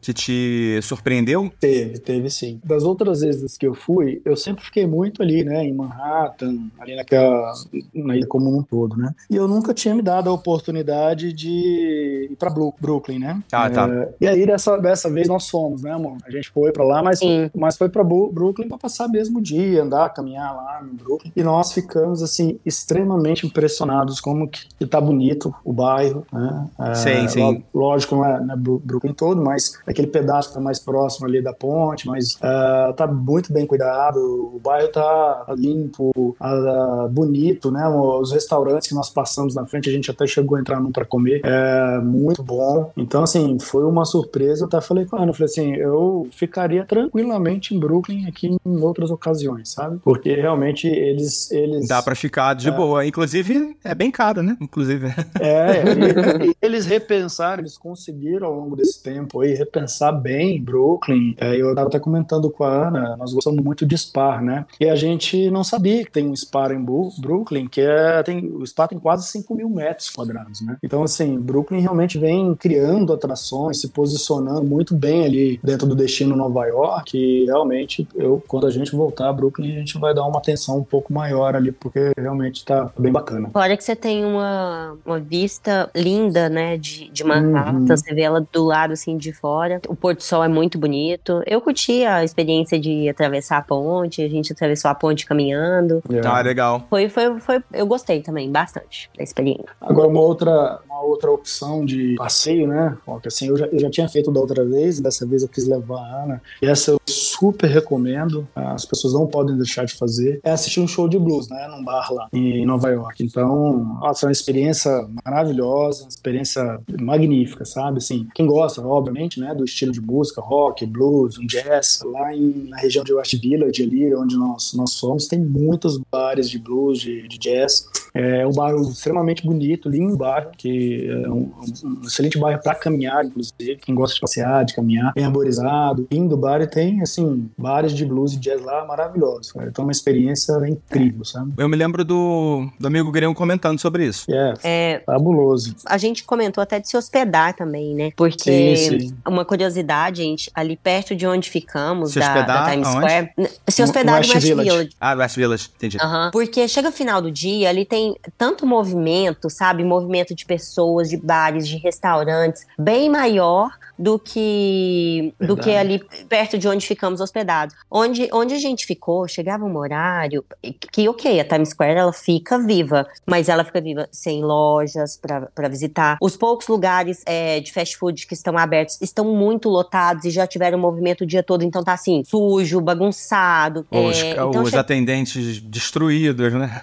que 0.00 0.12
te 0.12 0.80
surpreendeu? 0.82 1.52
Teve, 1.60 2.00
teve 2.00 2.28
sim. 2.28 2.60
Das 2.64 2.82
outras 2.82 3.20
vezes 3.20 3.56
que 3.56 3.64
eu 3.64 3.72
fui, 3.72 4.20
eu 4.24 4.36
sempre 4.36 4.64
fiquei 4.64 4.84
muito 4.84 5.22
ali, 5.22 5.44
né, 5.44 5.64
em 5.64 5.72
Manhattan, 5.72 6.58
ali 6.80 6.96
naquela, 6.96 7.52
na 7.94 8.16
ilha 8.16 8.26
como 8.26 8.58
um 8.58 8.64
todo, 8.64 8.96
né? 8.96 9.14
E 9.30 9.36
eu 9.36 9.46
nunca 9.46 9.72
tinha 9.72 9.94
me 9.94 10.02
dado 10.02 10.28
a 10.28 10.32
oportunidade 10.32 11.32
de 11.32 12.28
ir 12.32 12.36
pra 12.36 12.50
Brooklyn, 12.50 13.20
né? 13.20 13.40
Ah, 13.52 13.70
tá. 13.70 13.88
É, 13.88 14.08
e 14.22 14.26
aí 14.26 14.44
dessa, 14.44 14.76
dessa 14.76 15.08
vez 15.08 15.28
nós 15.28 15.48
fomos, 15.48 15.82
né, 15.82 15.92
amor? 15.92 16.16
A 16.26 16.30
gente 16.32 16.50
foi 16.50 16.72
pra 16.72 16.82
lá, 16.82 17.00
mas, 17.00 17.20
Sim. 17.20 17.48
mas 17.54 17.76
foi 17.76 17.88
pra 17.88 18.02
Brooklyn 18.02 18.66
pra 18.66 18.76
passar 18.76 19.06
mesmo 19.06 19.38
o 19.38 19.42
dia, 19.42 19.84
andar, 19.84 20.08
caminhar 20.08 20.52
lá 20.52 20.82
em 20.96 21.04
Brooklyn, 21.04 21.32
e 21.34 21.42
nós 21.42 21.72
ficamos, 21.72 22.22
assim, 22.22 22.58
extremamente 22.64 23.46
impressionados 23.46 24.20
como 24.20 24.48
que, 24.48 24.66
que 24.78 24.86
tá 24.86 25.00
bonito 25.00 25.54
o 25.64 25.72
bairro, 25.72 26.26
né? 26.32 26.68
É, 26.78 26.94
sim, 26.94 27.28
sim. 27.28 27.64
Lógico, 27.74 28.16
não 28.16 28.24
é, 28.24 28.40
não 28.40 28.54
é 28.54 28.56
Brooklyn 28.56 29.12
todo, 29.12 29.42
mas 29.42 29.78
aquele 29.86 30.08
pedaço 30.08 30.48
que 30.48 30.54
tá 30.54 30.60
mais 30.60 30.78
próximo 30.78 31.26
ali 31.26 31.42
da 31.42 31.52
ponte, 31.52 32.06
mas 32.06 32.34
uh, 32.34 32.92
tá 32.94 33.06
muito 33.06 33.52
bem 33.52 33.66
cuidado, 33.66 34.18
o 34.18 34.60
bairro 34.62 34.88
tá 34.88 35.46
limpo, 35.56 36.10
uh, 36.16 37.08
bonito, 37.10 37.70
né? 37.70 37.86
Os 37.88 38.32
restaurantes 38.32 38.88
que 38.88 38.94
nós 38.94 39.10
passamos 39.10 39.54
na 39.54 39.66
frente, 39.66 39.88
a 39.88 39.92
gente 39.92 40.10
até 40.10 40.26
chegou 40.26 40.56
a 40.56 40.60
entrar 40.60 40.80
num 40.80 40.92
para 40.92 41.04
comer, 41.04 41.40
é 41.44 41.98
muito 41.98 42.42
bom. 42.42 42.90
Então, 42.96 43.22
assim, 43.22 43.58
foi 43.58 43.84
uma 43.84 44.04
surpresa. 44.04 44.62
Eu 44.62 44.66
até 44.66 44.80
falei 44.80 45.04
com 45.04 45.16
a 45.16 45.20
Ana, 45.20 45.30
eu 45.30 45.34
falei 45.34 45.50
assim, 45.50 45.74
eu 45.74 46.28
ficaria 46.30 46.84
tranquilamente 46.84 47.74
em 47.74 47.78
Brooklyn 47.78 48.26
aqui 48.26 48.56
em 48.64 48.80
outras 48.80 49.10
ocasiões, 49.10 49.70
sabe? 49.70 49.98
Porque 50.02 50.34
realmente 50.34 50.75
eles. 50.84 51.50
eles 51.50 51.88
Dá 51.88 52.02
para 52.02 52.14
ficar 52.14 52.54
de 52.54 52.68
é, 52.68 52.70
boa. 52.70 53.06
Inclusive, 53.06 53.76
é 53.84 53.94
bem 53.94 54.10
caro, 54.10 54.42
né? 54.42 54.56
Inclusive. 54.60 55.06
É, 55.40 55.82
e, 56.44 56.50
e 56.50 56.56
eles 56.60 56.86
repensaram, 56.86 57.62
eles 57.62 57.78
conseguiram 57.78 58.46
ao 58.48 58.54
longo 58.54 58.76
desse 58.76 59.02
tempo 59.02 59.40
aí 59.40 59.54
repensar 59.54 60.12
bem 60.12 60.60
Brooklyn. 60.60 61.34
É, 61.38 61.56
eu 61.56 61.74
tava 61.74 61.88
até 61.88 61.98
comentando 61.98 62.50
com 62.50 62.64
a 62.64 62.88
Ana, 62.88 63.16
nós 63.16 63.32
gostamos 63.32 63.62
muito 63.62 63.86
de 63.86 63.96
Spar, 63.96 64.42
né? 64.42 64.66
E 64.80 64.88
a 64.88 64.96
gente 64.96 65.50
não 65.50 65.62
sabia 65.62 66.04
que 66.04 66.10
tem 66.10 66.28
um 66.28 66.34
Spar 66.34 66.72
em 66.72 66.82
Brooklyn, 66.82 67.68
que 67.68 67.80
é. 67.80 68.22
Tem, 68.22 68.44
o 68.52 68.66
Spar 68.66 68.88
tem 68.88 68.98
quase 68.98 69.28
5 69.28 69.54
mil 69.54 69.68
metros 69.68 70.10
quadrados, 70.10 70.60
né? 70.60 70.76
Então, 70.82 71.02
assim, 71.02 71.38
Brooklyn 71.38 71.80
realmente 71.80 72.18
vem 72.18 72.54
criando 72.54 73.12
atrações, 73.12 73.80
se 73.80 73.88
posicionando 73.88 74.64
muito 74.64 74.94
bem 74.94 75.24
ali 75.24 75.60
dentro 75.62 75.86
do 75.86 75.94
destino 75.94 76.34
Nova 76.34 76.66
York. 76.66 77.16
E 77.16 77.44
realmente, 77.44 78.06
eu, 78.14 78.42
quando 78.46 78.66
a 78.66 78.70
gente 78.70 78.94
voltar 78.94 79.28
a 79.28 79.32
Brooklyn, 79.32 79.76
a 79.76 79.78
gente 79.78 79.98
vai 79.98 80.14
dar 80.14 80.26
uma 80.26 80.38
atenção 80.38 80.65
um 80.74 80.84
pouco 80.84 81.12
maior 81.12 81.54
ali, 81.54 81.72
porque 81.72 82.12
realmente 82.16 82.64
tá 82.64 82.90
bem 82.98 83.12
bacana. 83.12 83.50
Fora 83.52 83.76
que 83.76 83.84
você 83.84 83.94
tem 83.94 84.24
uma, 84.24 84.96
uma 85.04 85.18
vista 85.18 85.90
linda, 85.94 86.48
né, 86.48 86.76
de, 86.76 87.08
de 87.10 87.24
Manhattan, 87.24 87.78
uhum. 87.78 87.86
você 87.86 88.14
vê 88.14 88.22
ela 88.22 88.46
do 88.52 88.64
lado, 88.64 88.92
assim, 88.92 89.16
de 89.16 89.32
fora. 89.32 89.80
O 89.88 89.94
pôr 89.94 90.14
do 90.14 90.22
sol 90.22 90.42
é 90.42 90.48
muito 90.48 90.78
bonito. 90.78 91.42
Eu 91.46 91.60
curti 91.60 92.04
a 92.04 92.24
experiência 92.24 92.78
de 92.78 93.08
atravessar 93.08 93.58
a 93.58 93.62
ponte, 93.62 94.22
a 94.22 94.28
gente 94.28 94.52
atravessou 94.52 94.90
a 94.90 94.94
ponte 94.94 95.26
caminhando. 95.26 96.02
Yeah. 96.10 96.28
É. 96.28 96.32
Ah, 96.32 96.42
legal. 96.42 96.86
Foi, 96.88 97.08
foi, 97.08 97.38
foi, 97.40 97.62
eu 97.72 97.86
gostei 97.86 98.20
também, 98.20 98.50
bastante 98.50 99.10
da 99.16 99.22
experiência. 99.22 99.66
Agora, 99.80 100.08
uma 100.08 100.20
outra, 100.20 100.80
uma 100.96 101.02
outra 101.02 101.30
opção 101.30 101.84
de 101.84 102.14
passeio, 102.16 102.66
né? 102.66 102.96
Porque 103.04 103.28
assim, 103.28 103.48
eu 103.48 103.56
já, 103.56 103.66
eu 103.66 103.78
já 103.78 103.90
tinha 103.90 104.08
feito 104.08 104.30
da 104.32 104.40
outra 104.40 104.64
vez, 104.64 105.00
dessa 105.00 105.26
vez 105.26 105.42
eu 105.42 105.48
quis 105.48 105.66
levar 105.66 106.00
a 106.00 106.24
Ana. 106.24 106.42
E 106.62 106.66
essa 106.66 106.92
eu 106.92 107.00
super 107.06 107.68
recomendo, 107.68 108.48
as 108.54 108.84
pessoas 108.84 109.12
não 109.12 109.26
podem 109.26 109.56
deixar 109.56 109.84
de 109.84 109.94
fazer, 109.94 110.40
é 110.42 110.50
assistir 110.50 110.80
um 110.80 110.88
show 110.88 111.08
de 111.08 111.18
blues, 111.18 111.48
né? 111.48 111.68
Num 111.68 111.84
bar 111.84 112.12
lá 112.12 112.28
em 112.32 112.64
Nova 112.64 112.88
York. 112.88 113.22
Então, 113.22 113.98
nossa, 114.00 114.24
é 114.24 114.28
uma 114.28 114.32
experiência 114.32 115.06
maravilhosa, 115.24 116.04
uma 116.04 116.08
experiência 116.08 116.80
magnífica, 116.98 117.64
sabe? 117.64 117.98
Assim, 117.98 118.26
quem 118.34 118.46
gosta, 118.46 118.80
obviamente, 118.80 119.38
né? 119.38 119.54
Do 119.54 119.64
estilo 119.64 119.92
de 119.92 120.00
música, 120.00 120.40
rock, 120.40 120.86
blues, 120.86 121.38
um 121.38 121.46
jazz, 121.46 122.00
lá 122.04 122.34
em, 122.34 122.68
na 122.68 122.78
região 122.78 123.04
de 123.04 123.12
West 123.12 123.38
Village, 123.40 123.82
ali 123.82 124.14
onde 124.14 124.36
nós, 124.36 124.72
nós 124.74 124.92
somos, 124.92 125.26
tem 125.26 125.38
muitos 125.38 125.98
bares 126.10 126.48
de 126.48 126.58
blues, 126.58 126.98
de, 126.98 127.28
de 127.28 127.38
jazz. 127.38 127.86
É 128.14 128.46
um 128.46 128.52
bairro 128.52 128.80
extremamente 128.80 129.44
bonito, 129.44 129.90
lindo 129.90 130.16
bairro, 130.16 130.50
que 130.56 130.68
é 130.94 131.28
um, 131.28 131.52
um 131.84 132.00
excelente 132.04 132.38
bairro 132.38 132.60
para 132.62 132.74
caminhar, 132.74 133.24
inclusive. 133.24 133.76
Quem 133.76 133.94
gosta 133.94 134.14
de 134.14 134.20
passear, 134.20 134.64
de 134.64 134.74
caminhar, 134.74 135.12
bem 135.14 135.24
arborizado. 135.24 136.06
Lindo 136.10 136.36
bar 136.36 136.60
e 136.60 136.66
tem, 136.66 137.02
assim, 137.02 137.48
bares 137.56 137.92
de 137.92 138.04
blues 138.04 138.34
e 138.34 138.38
jazz 138.38 138.62
lá 138.62 138.84
maravilhosos. 138.84 139.52
Cara. 139.52 139.68
Então, 139.68 139.82
é 139.82 139.86
uma 139.86 139.92
experiência 139.92 140.52
incrível, 140.68 141.24
sabe? 141.24 141.52
Eu 141.56 141.68
me 141.68 141.76
lembro 141.76 142.04
do, 142.04 142.68
do 142.78 142.86
amigo 142.86 143.10
Grêmio 143.10 143.34
comentando 143.34 143.78
sobre 143.78 144.06
isso. 144.06 144.30
Yes, 144.30 144.60
é, 144.64 145.02
fabuloso. 145.04 145.74
A 145.86 145.98
gente 145.98 146.24
comentou 146.24 146.62
até 146.62 146.78
de 146.78 146.88
se 146.88 146.96
hospedar 146.96 147.54
também, 147.54 147.94
né? 147.94 148.10
Porque 148.16 148.76
sim, 148.76 149.00
sim. 149.00 149.16
uma 149.26 149.44
curiosidade, 149.44 150.22
gente, 150.22 150.50
ali 150.54 150.76
perto 150.76 151.14
de 151.14 151.26
onde 151.26 151.50
ficamos, 151.50 152.12
se 152.12 152.18
da, 152.18 152.26
hospedar, 152.26 152.64
da 152.64 152.70
Times 152.70 152.88
aonde? 152.88 153.06
Square, 153.06 153.32
se 153.68 153.82
hospedar 153.82 154.14
no 154.14 154.20
West, 154.20 154.34
West 154.34 154.46
Village. 154.46 154.70
Village. 154.70 154.90
Ah, 155.00 155.14
West 155.14 155.36
Village, 155.36 155.70
entendi. 155.76 155.98
Uhum. 155.98 156.30
Porque 156.32 156.66
chega 156.68 156.88
o 156.88 156.92
final 156.92 157.20
do 157.22 157.30
dia, 157.30 157.68
ali 157.68 157.84
tem 157.84 158.16
tanto 158.36 158.66
movimento, 158.66 159.48
sabe? 159.48 159.84
Movimento 159.84 160.34
de 160.34 160.44
pessoas, 160.44 160.75
de 161.08 161.16
bares, 161.16 161.66
de 161.66 161.76
restaurantes, 161.76 162.66
bem 162.78 163.08
maior 163.08 163.70
do 163.98 164.18
que 164.18 165.34
Verdade. 165.38 165.46
do 165.46 165.62
que 165.62 165.74
ali 165.74 166.02
perto 166.28 166.58
de 166.58 166.68
onde 166.68 166.86
ficamos 166.86 167.20
hospedados. 167.20 167.74
Onde, 167.90 168.28
onde 168.32 168.54
a 168.54 168.58
gente 168.58 168.84
ficou, 168.84 169.26
chegava 169.26 169.64
um 169.64 169.76
horário 169.76 170.44
que, 170.92 171.08
ok, 171.08 171.40
a 171.40 171.44
Times 171.44 171.70
Square 171.70 171.98
ela 171.98 172.12
fica 172.12 172.58
viva, 172.58 173.06
mas 173.24 173.48
ela 173.48 173.64
fica 173.64 173.80
viva 173.80 174.08
sem 174.12 174.44
lojas 174.44 175.16
para 175.16 175.68
visitar. 175.68 176.18
Os 176.20 176.36
poucos 176.36 176.68
lugares 176.68 177.22
é, 177.24 177.60
de 177.60 177.72
fast 177.72 177.96
food 177.96 178.26
que 178.26 178.34
estão 178.34 178.56
abertos 178.58 179.00
estão 179.00 179.24
muito 179.24 179.68
lotados 179.68 180.24
e 180.24 180.30
já 180.30 180.46
tiveram 180.46 180.78
movimento 180.78 181.22
o 181.22 181.26
dia 181.26 181.42
todo, 181.42 181.62
então 181.62 181.82
tá 181.82 181.92
assim, 181.92 182.22
sujo, 182.24 182.80
bagunçado. 182.80 183.86
Os, 183.90 184.18
é, 184.18 184.32
então, 184.32 184.62
os 184.62 184.70
che... 184.70 184.76
atendentes 184.76 185.60
destruídos, 185.60 186.52
né? 186.52 186.82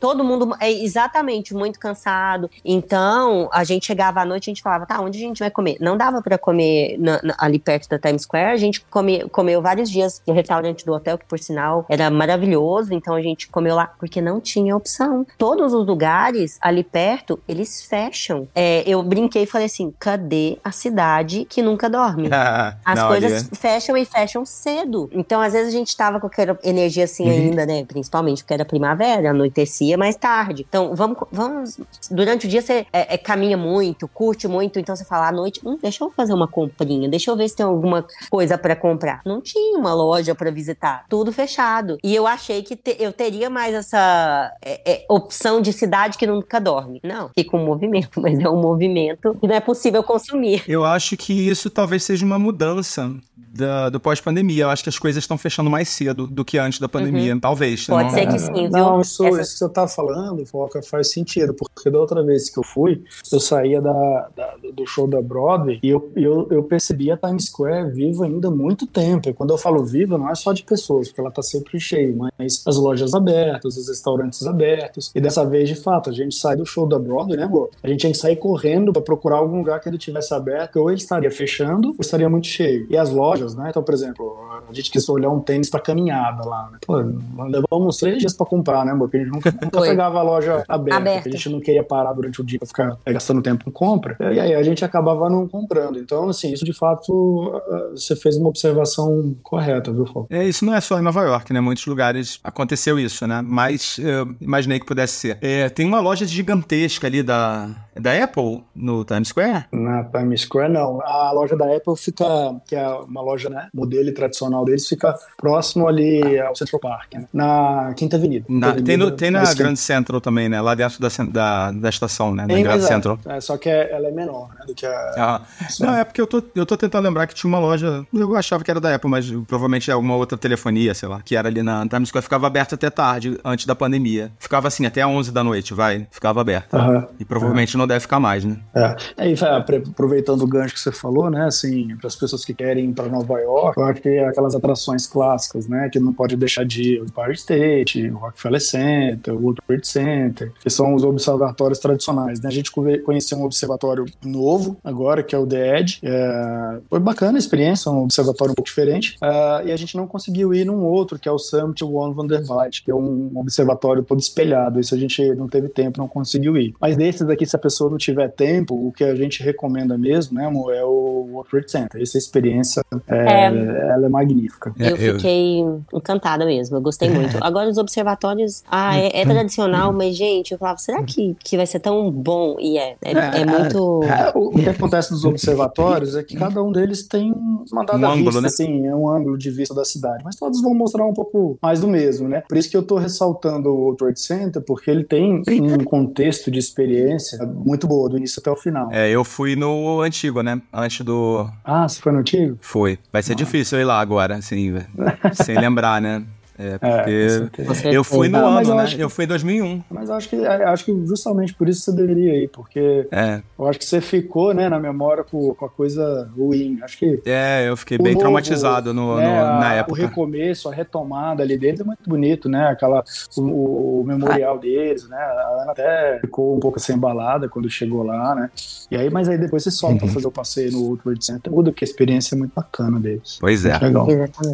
Todo 0.00 0.24
mundo, 0.24 0.56
é, 0.60 0.70
exatamente, 0.70 1.54
muito 1.54 1.78
cansado. 1.78 2.50
Então, 2.64 3.27
a 3.52 3.64
gente 3.64 3.86
chegava 3.86 4.20
à 4.20 4.24
noite 4.24 4.46
e 4.46 4.50
a 4.50 4.52
gente 4.52 4.62
falava, 4.62 4.86
tá, 4.86 5.00
onde 5.00 5.18
a 5.18 5.20
gente 5.20 5.38
vai 5.38 5.50
comer? 5.50 5.76
Não 5.80 5.96
dava 5.96 6.22
para 6.22 6.38
comer 6.38 6.96
na, 6.98 7.20
na, 7.22 7.34
ali 7.38 7.58
perto 7.58 7.88
da 7.88 7.98
Times 7.98 8.22
Square. 8.22 8.52
A 8.52 8.56
gente 8.56 8.80
come, 8.90 9.28
comeu 9.28 9.60
vários 9.60 9.90
dias 9.90 10.22
no 10.26 10.34
restaurante 10.34 10.84
do 10.84 10.92
hotel, 10.92 11.18
que 11.18 11.24
por 11.24 11.38
sinal 11.38 11.84
era 11.88 12.10
maravilhoso. 12.10 12.92
Então 12.94 13.14
a 13.14 13.22
gente 13.22 13.48
comeu 13.48 13.74
lá 13.74 13.86
porque 13.98 14.20
não 14.20 14.40
tinha 14.40 14.76
opção. 14.76 15.26
Todos 15.36 15.72
os 15.72 15.86
lugares 15.86 16.58
ali 16.60 16.82
perto, 16.82 17.38
eles 17.48 17.82
fecham. 17.84 18.48
É, 18.54 18.82
eu 18.86 19.02
brinquei 19.02 19.42
e 19.42 19.46
falei 19.46 19.66
assim: 19.66 19.92
cadê 19.98 20.58
a 20.62 20.72
cidade 20.72 21.44
que 21.44 21.62
nunca 21.62 21.88
dorme? 21.88 22.28
As 22.84 22.98
não, 22.98 23.08
coisas 23.08 23.32
ali... 23.32 23.56
fecham 23.56 23.96
e 23.96 24.04
fecham 24.04 24.44
cedo. 24.44 25.08
Então, 25.12 25.40
às 25.40 25.52
vezes, 25.52 25.74
a 25.74 25.76
gente 25.76 25.96
tava 25.96 26.20
com 26.20 26.26
aquela 26.26 26.58
energia 26.62 27.04
assim 27.04 27.24
uhum. 27.24 27.30
ainda, 27.30 27.66
né? 27.66 27.84
Principalmente 27.84 28.42
porque 28.42 28.54
era 28.54 28.64
primavera, 28.64 29.30
anoitecia 29.30 29.96
mais 29.96 30.16
tarde. 30.16 30.64
Então, 30.68 30.94
vamos, 30.94 31.18
vamos. 31.30 31.78
Durante 32.10 32.46
o 32.46 32.48
dia 32.48 32.62
você 32.62 32.86
é, 32.92 33.14
é, 33.14 33.17
caminha 33.18 33.56
muito, 33.56 34.08
curte 34.08 34.48
muito, 34.48 34.78
então 34.78 34.94
você 34.94 35.04
fala 35.04 35.28
à 35.28 35.32
noite, 35.32 35.60
hum, 35.64 35.78
deixa 35.80 36.04
eu 36.04 36.10
fazer 36.10 36.32
uma 36.32 36.48
comprinha, 36.48 37.08
deixa 37.08 37.30
eu 37.30 37.36
ver 37.36 37.48
se 37.48 37.56
tem 37.56 37.66
alguma 37.66 38.06
coisa 38.30 38.56
para 38.56 38.74
comprar. 38.74 39.20
Não 39.24 39.40
tinha 39.40 39.78
uma 39.78 39.94
loja 39.94 40.34
para 40.34 40.50
visitar, 40.50 41.04
tudo 41.08 41.32
fechado. 41.32 41.98
E 42.02 42.14
eu 42.14 42.26
achei 42.26 42.62
que 42.62 42.76
te, 42.76 42.96
eu 42.98 43.12
teria 43.12 43.50
mais 43.50 43.74
essa 43.74 44.52
é, 44.62 44.92
é, 44.92 45.04
opção 45.08 45.60
de 45.60 45.72
cidade 45.72 46.18
que 46.18 46.26
nunca 46.26 46.60
dorme. 46.60 47.00
Não, 47.04 47.30
fica 47.34 47.56
um 47.56 47.64
movimento, 47.64 48.18
mas 48.22 48.38
é 48.38 48.48
um 48.48 48.60
movimento 48.60 49.34
que 49.40 49.46
não 49.46 49.54
é 49.54 49.60
possível 49.60 50.02
consumir. 50.02 50.62
Eu 50.68 50.84
acho 50.84 51.16
que 51.16 51.32
isso 51.32 51.70
talvez 51.70 52.04
seja 52.04 52.24
uma 52.24 52.38
mudança 52.38 53.10
da, 53.36 53.88
do 53.88 53.98
pós-pandemia. 53.98 54.64
Eu 54.64 54.70
acho 54.70 54.82
que 54.82 54.88
as 54.88 54.98
coisas 54.98 55.22
estão 55.22 55.38
fechando 55.38 55.70
mais 55.70 55.88
cedo 55.88 56.26
do 56.26 56.44
que 56.44 56.58
antes 56.58 56.78
da 56.78 56.88
pandemia, 56.88 57.34
uhum. 57.34 57.40
talvez. 57.40 57.86
Pode 57.86 58.04
não... 58.04 58.10
ser 58.10 58.26
que 58.26 58.38
sim, 58.38 58.52
viu? 58.52 58.70
Não, 58.70 59.00
isso, 59.00 59.24
Essa... 59.24 59.40
isso 59.40 59.52
que 59.52 59.58
você 59.58 59.68
tá 59.68 59.88
falando, 59.88 60.44
Foca, 60.46 60.82
faz 60.82 61.10
sentido, 61.10 61.54
porque 61.54 61.90
da 61.90 61.98
outra 61.98 62.22
vez 62.22 62.48
que 62.48 62.58
eu 62.58 62.62
fui, 62.62 63.02
eu 63.32 63.40
saía 63.40 63.80
da, 63.80 64.28
da 64.34 64.54
do 64.72 64.86
show 64.86 65.06
da 65.06 65.20
Broadway 65.20 65.78
e 65.82 65.88
eu, 65.88 66.10
eu, 66.14 66.46
eu 66.50 66.62
percebi 66.62 67.10
a 67.10 67.16
Times 67.16 67.46
Square 67.46 67.90
viva 67.92 68.24
ainda 68.24 68.48
há 68.48 68.50
muito 68.50 68.86
tempo. 68.86 69.28
E 69.28 69.32
quando 69.32 69.50
eu 69.50 69.58
falo 69.58 69.84
viva, 69.84 70.16
não 70.16 70.30
é 70.30 70.34
só 70.34 70.52
de 70.52 70.62
pessoas, 70.62 71.08
porque 71.08 71.20
ela 71.20 71.30
tá 71.30 71.42
sempre 71.42 71.78
cheia, 71.80 72.14
mas 72.16 72.62
as 72.66 72.76
lojas 72.76 73.14
abertas, 73.14 73.76
os 73.76 73.88
restaurantes 73.88 74.46
abertos. 74.46 75.10
E 75.14 75.20
dessa 75.20 75.44
vez, 75.44 75.68
de 75.68 75.74
fato, 75.74 76.10
a 76.10 76.12
gente 76.12 76.34
sai 76.34 76.56
do 76.56 76.64
show 76.64 76.86
da 76.86 76.98
Broadway, 76.98 77.36
né, 77.36 77.44
amor? 77.44 77.70
A 77.82 77.88
gente 77.88 78.00
tinha 78.00 78.12
que 78.12 78.18
sair 78.18 78.36
correndo 78.36 78.92
para 78.92 79.02
procurar 79.02 79.36
algum 79.36 79.58
lugar 79.58 79.80
que 79.80 79.88
ele 79.88 79.98
tivesse 79.98 80.32
aberto, 80.34 80.76
ou 80.76 80.90
ele 80.90 81.00
estaria 81.00 81.30
fechando, 81.30 81.88
ou 81.88 81.96
estaria 82.00 82.28
muito 82.28 82.46
cheio. 82.46 82.86
E 82.90 82.96
as 82.96 83.10
lojas, 83.10 83.54
né? 83.54 83.68
Então, 83.70 83.82
por 83.82 83.94
exemplo, 83.94 84.36
a 84.68 84.72
gente 84.72 84.90
quis 84.90 85.08
olhar 85.08 85.30
um 85.30 85.40
tênis 85.40 85.70
para 85.70 85.80
caminhada 85.80 86.44
lá, 86.44 86.68
né? 86.72 86.78
Pô, 86.86 86.96
levamos 87.44 87.96
três 87.96 88.18
dias 88.18 88.34
para 88.34 88.46
comprar, 88.46 88.84
né, 88.84 88.92
amor? 88.92 89.08
Porque 89.08 89.18
a 89.18 89.20
gente 89.20 89.32
nunca, 89.32 89.50
nunca 89.50 89.80
pegava 89.80 90.18
a 90.18 90.22
loja 90.22 90.64
aberta, 90.68 90.96
aberta. 90.96 91.28
a 91.28 91.32
gente 91.32 91.48
não 91.48 91.60
queria 91.60 91.82
parar 91.82 92.12
durante 92.12 92.40
o 92.40 92.44
dia 92.44 92.58
para 92.58 92.68
ficar 92.68 92.97
gastando 93.06 93.42
tempo 93.42 93.64
com 93.64 93.88
compra. 93.88 94.16
E 94.20 94.38
aí 94.38 94.54
a 94.54 94.62
gente 94.62 94.84
acabava 94.84 95.30
não 95.30 95.48
comprando. 95.48 95.98
Então, 95.98 96.28
assim, 96.28 96.52
isso 96.52 96.64
de 96.64 96.72
fato, 96.72 97.60
você 97.92 98.14
fez 98.14 98.36
uma 98.36 98.48
observação 98.48 99.34
correta, 99.42 99.92
viu, 99.92 100.06
Fábio? 100.06 100.26
É, 100.30 100.44
isso 100.44 100.64
não 100.64 100.74
é 100.74 100.80
só 100.80 100.98
em 100.98 101.02
Nova 101.02 101.22
York, 101.22 101.52
né? 101.52 101.60
Muitos 101.60 101.86
lugares 101.86 102.38
aconteceu 102.44 102.98
isso, 102.98 103.26
né? 103.26 103.42
Mas 103.42 103.98
eu 103.98 104.34
imaginei 104.40 104.78
que 104.78 104.86
pudesse 104.86 105.14
ser. 105.14 105.38
É, 105.40 105.68
tem 105.68 105.86
uma 105.86 106.00
loja 106.00 106.26
gigantesca 106.26 107.06
ali 107.06 107.22
da, 107.22 107.70
da 108.00 108.24
Apple 108.24 108.64
no 108.74 109.04
Times 109.04 109.28
Square? 109.28 109.66
Na 109.72 110.04
Times 110.04 110.42
Square, 110.42 110.72
não. 110.72 111.00
A 111.02 111.32
loja 111.32 111.56
da 111.56 111.64
Apple 111.74 111.96
fica, 111.96 112.24
que 112.66 112.74
é 112.74 112.86
uma 112.88 113.20
loja, 113.22 113.48
né, 113.48 113.68
modelo 113.74 114.12
tradicional 114.12 114.64
deles, 114.64 114.86
fica 114.88 115.14
próximo 115.36 115.88
ali 115.88 116.38
ao 116.40 116.54
Central 116.54 116.80
Park, 116.80 117.14
né? 117.14 117.26
na 117.32 117.92
Quinta 117.96 118.16
Avenida. 118.16 118.46
Na, 118.48 118.68
Avenida 118.68 118.86
tem, 118.86 118.96
no, 118.96 119.10
tem 119.10 119.30
na 119.30 119.54
Grand 119.54 119.76
Central 119.76 120.20
também, 120.20 120.48
né? 120.48 120.60
Lá 120.60 120.74
dentro 120.74 121.00
da, 121.00 121.08
da, 121.30 121.72
da 121.72 121.88
estação, 121.88 122.34
né? 122.34 122.46
Na 122.46 122.60
Grand 122.60 122.80
Central. 122.80 123.18
É, 123.26 123.40
só 123.40 123.56
que 123.56 123.68
é, 123.68 123.92
ela 123.92 124.08
é 124.08 124.10
menor, 124.10 124.48
né? 124.58 124.66
Do 124.66 124.74
que 124.74 124.86
a. 124.86 125.14
Ah, 125.16 125.40
não, 125.80 125.94
é 125.94 126.04
porque 126.04 126.20
eu 126.20 126.26
tô, 126.26 126.42
eu 126.54 126.66
tô 126.66 126.76
tentando 126.76 127.04
lembrar 127.04 127.26
que 127.26 127.34
tinha 127.34 127.48
uma 127.48 127.58
loja. 127.58 128.06
Eu 128.12 128.36
achava 128.36 128.62
que 128.62 128.70
era 128.70 128.80
da 128.80 128.94
Apple, 128.94 129.10
mas 129.10 129.30
provavelmente 129.46 129.90
é 129.90 129.94
alguma 129.94 130.16
outra 130.16 130.38
telefonia, 130.38 130.94
sei 130.94 131.08
lá, 131.08 131.20
que 131.22 131.36
era 131.36 131.48
ali 131.48 131.62
na 131.62 131.86
Times 131.86 132.08
Square. 132.08 132.22
Ficava 132.22 132.46
aberta 132.46 132.74
até 132.74 132.90
tarde, 132.90 133.38
antes 133.44 133.66
da 133.66 133.74
pandemia. 133.74 134.30
Ficava 134.38 134.68
assim, 134.68 134.86
até 134.86 135.06
11 135.06 135.32
da 135.32 135.42
noite, 135.42 135.74
vai. 135.74 136.06
Ficava 136.10 136.40
aberta. 136.40 136.76
Aham. 136.76 137.08
E 137.18 137.24
provavelmente 137.24 137.76
não 137.76 137.86
deve 137.88 138.00
ficar 138.00 138.20
mais, 138.20 138.44
né? 138.44 138.56
É. 138.74 138.96
Aí, 139.16 139.36
Fá, 139.36 139.56
apre- 139.56 139.82
aproveitando 139.88 140.42
o 140.42 140.46
gancho 140.46 140.74
que 140.74 140.80
você 140.80 140.92
falou, 140.92 141.30
né, 141.30 141.46
assim, 141.46 141.96
para 141.96 142.06
as 142.08 142.16
pessoas 142.16 142.44
que 142.44 142.54
querem 142.54 142.90
ir 142.90 142.92
para 142.92 143.08
Nova 143.08 143.38
York, 143.40 143.78
eu 143.80 143.84
acho 143.86 144.00
que 144.02 144.18
aquelas 144.20 144.54
atrações 144.54 145.06
clássicas, 145.06 145.66
né, 145.68 145.88
que 145.92 145.98
não 145.98 146.12
pode 146.12 146.36
deixar 146.36 146.64
de 146.64 146.94
ir, 146.94 147.00
o 147.00 147.04
Empire 147.04 147.32
State, 147.32 148.10
o 148.10 148.18
Rockefeller 148.18 148.60
Center, 148.60 149.34
o 149.34 149.38
World 149.42 149.60
Trade 149.66 149.86
Center, 149.86 150.52
que 150.62 150.70
são 150.70 150.94
os 150.94 151.02
observatórios 151.04 151.78
tradicionais, 151.78 152.40
né? 152.40 152.48
A 152.48 152.52
gente 152.52 152.70
conhe- 152.70 152.98
conheceu 152.98 153.38
um 153.38 153.44
observatório 153.44 154.04
novo 154.24 154.76
agora, 154.84 155.22
que 155.22 155.34
é 155.34 155.38
o 155.38 155.46
The 155.46 155.80
Edge. 155.80 155.98
É, 156.02 156.78
foi 156.90 157.00
bacana 157.00 157.38
a 157.38 157.40
experiência, 157.40 157.90
um 157.90 158.04
observatório 158.04 158.52
um 158.52 158.54
pouco 158.54 158.68
diferente, 158.68 159.16
Ah, 159.22 159.62
e 159.64 159.72
a 159.72 159.76
gente 159.76 159.96
não 159.96 160.06
conseguiu 160.06 160.52
ir 160.54 160.64
num 160.64 160.82
outro, 160.84 161.18
que 161.18 161.28
é 161.28 161.32
o 161.32 161.38
Summit 161.38 161.82
One 161.84 162.14
van 162.14 162.26
der 162.26 162.44
Waals, 162.44 162.80
que 162.80 162.90
é 162.90 162.94
um 162.94 163.30
observatório 163.36 164.02
todo 164.02 164.20
espelhado. 164.20 164.80
Isso 164.80 164.94
a 164.94 164.98
gente 164.98 165.22
não 165.34 165.48
teve 165.48 165.68
tempo, 165.68 165.98
não 165.98 166.08
conseguiu 166.08 166.56
ir. 166.56 166.74
Mas 166.80 166.96
desses 166.96 167.26
daqui, 167.26 167.46
se 167.46 167.54
a 167.56 167.58
pessoa 167.58 167.77
não 167.90 167.96
tiver 167.98 168.28
tempo, 168.28 168.74
o 168.74 168.92
que 168.92 169.04
a 169.04 169.14
gente 169.14 169.42
recomenda 169.42 169.96
mesmo, 169.98 170.38
né, 170.38 170.46
amor, 170.46 170.74
é 170.74 170.84
o 170.84 171.28
World 171.32 171.50
Trade 171.50 171.70
Center. 171.70 172.02
Essa 172.02 172.18
experiência, 172.18 172.82
é, 173.06 173.44
ela 173.46 174.06
é 174.06 174.08
magnífica. 174.08 174.72
É, 174.78 174.90
eu 174.92 174.96
eu- 174.96 175.14
fiquei 175.14 175.60
encantada 175.92 176.44
mesmo, 176.44 176.76
eu 176.76 176.80
gostei 176.80 177.08
muito. 177.10 177.36
Agora, 177.42 177.68
os 177.68 177.78
observatórios, 177.78 178.62
ah, 178.70 178.98
é, 178.98 179.20
é 179.20 179.24
tradicional, 179.24 179.92
mas, 179.92 180.16
gente, 180.16 180.52
eu 180.52 180.58
falava, 180.58 180.78
será 180.78 181.02
que, 181.02 181.36
que 181.42 181.56
vai 181.56 181.66
ser 181.66 181.80
tão 181.80 182.10
bom? 182.10 182.56
E 182.58 182.78
é, 182.78 182.96
é, 183.02 183.12
é 183.40 183.44
muito. 183.44 184.02
É, 184.04 184.32
o, 184.36 184.48
o 184.48 184.52
que 184.62 184.68
acontece 184.68 185.10
nos 185.12 185.24
observatórios 185.24 186.16
é 186.16 186.22
que 186.22 186.36
cada 186.36 186.62
um 186.62 186.72
deles 186.72 187.06
tem 187.06 187.32
uma 187.72 187.84
dada 187.84 187.98
Um 188.08 188.10
ângulo, 188.12 188.24
vista, 188.26 188.40
né? 188.40 188.46
assim, 188.48 188.86
é 188.86 188.94
um 188.94 189.08
ângulo 189.08 189.36
de 189.38 189.50
vista 189.50 189.74
da 189.74 189.84
cidade, 189.84 190.22
mas 190.24 190.36
todos 190.36 190.60
vão 190.62 190.74
mostrar 190.74 191.04
um 191.06 191.12
pouco 191.14 191.58
mais 191.60 191.80
do 191.80 191.88
mesmo, 191.88 192.28
né? 192.28 192.42
Por 192.48 192.56
isso 192.56 192.70
que 192.70 192.76
eu 192.76 192.82
tô 192.82 192.96
ressaltando 192.96 193.70
o 193.74 193.94
Trade 193.96 194.20
Center, 194.20 194.62
porque 194.62 194.90
ele 194.90 195.04
tem 195.04 195.42
um 195.60 195.84
contexto 195.84 196.50
de 196.50 196.58
experiência 196.58 197.38
muito 197.64 197.86
boa, 197.86 198.08
do 198.08 198.16
início 198.16 198.40
até 198.40 198.50
o 198.50 198.56
final. 198.56 198.88
É, 198.92 199.10
eu 199.10 199.24
fui 199.24 199.56
no 199.56 200.00
antigo, 200.00 200.42
né? 200.42 200.60
Antes 200.72 201.04
do. 201.04 201.48
Ah, 201.64 201.88
você 201.88 202.00
foi 202.00 202.12
no 202.12 202.18
antigo? 202.18 202.58
Foi. 202.60 202.98
Vai 203.12 203.22
ser 203.22 203.34
difícil 203.34 203.78
eu 203.78 203.82
ir 203.82 203.84
lá 203.84 204.00
agora, 204.00 204.36
assim, 204.36 204.74
sem 205.34 205.58
lembrar, 205.58 206.00
né? 206.00 206.24
É, 206.58 206.70
É, 206.70 206.78
porque. 206.78 207.28
certeza. 207.30 207.88
eu 207.90 208.02
fui 208.02 208.28
no 208.28 208.38
Ah, 208.38 208.58
ano, 208.58 208.68
eu 208.70 208.74
né? 208.74 208.86
que- 208.86 209.00
Eu 209.00 209.08
fui 209.08 209.24
em 209.24 209.28
2001. 209.28 209.82
Mas 209.88 210.08
eu 210.08 210.14
acho 210.16 210.28
que, 210.28 210.34
eu 210.36 210.68
acho 210.68 210.84
que 210.84 211.06
justamente 211.06 211.54
por 211.54 211.68
isso 211.68 211.82
você 211.82 211.92
deveria 211.92 212.34
ir, 212.44 212.48
porque 212.48 213.06
É, 213.12 213.40
eu 213.58 213.66
acho 213.68 213.78
que 213.78 213.84
você 213.84 214.00
ficou, 214.00 214.52
né, 214.52 214.68
na 214.68 214.78
memória 214.80 215.22
com, 215.22 215.54
com 215.54 215.64
a 215.64 215.68
coisa 215.68 216.28
ruim. 216.36 216.78
Acho 216.82 216.98
que 216.98 217.22
é, 217.24 217.68
eu 217.68 217.76
fiquei 217.76 217.96
bem 217.96 218.12
novo, 218.14 218.18
traumatizado 218.20 218.92
no, 218.92 219.16
né, 219.18 219.24
no- 219.24 219.60
na 219.60 219.68
a- 219.70 219.74
época. 219.74 219.92
O 219.92 219.94
recomeço, 219.94 220.68
a 220.68 220.72
retomada 220.74 221.42
ali 221.42 221.56
deles 221.56 221.80
é 221.80 221.84
muito 221.84 222.08
bonito, 222.08 222.48
né? 222.48 222.68
Aquela, 222.68 223.04
o, 223.36 224.00
o- 224.00 224.04
memorial 224.04 224.58
deles, 224.58 225.08
né? 225.08 225.16
A 225.16 225.62
Ana 225.62 225.72
até 225.72 226.18
ficou 226.20 226.56
um 226.56 226.60
pouco 226.60 226.78
assim 226.78 226.92
embalada 226.94 227.48
quando 227.48 227.70
chegou 227.70 228.02
lá, 228.02 228.34
né? 228.34 228.50
E 228.90 228.96
aí, 228.96 229.08
mas 229.10 229.28
aí 229.28 229.38
depois 229.38 229.62
você 229.62 229.70
solta 229.70 229.94
Uhum. 229.94 229.98
pra 230.00 230.08
fazer 230.08 230.26
o 230.26 230.32
passeio 230.32 230.72
no 230.72 230.88
outro 230.90 231.08
World 231.10 231.24
Center, 231.24 231.52
muda, 231.52 231.70
porque 231.70 231.84
a 231.84 231.88
experiência 231.88 232.34
é 232.34 232.38
muito 232.38 232.52
bacana 232.54 232.98
deles. 232.98 233.38
Pois 233.40 233.64
é. 233.64 233.78
Legal. 233.78 234.06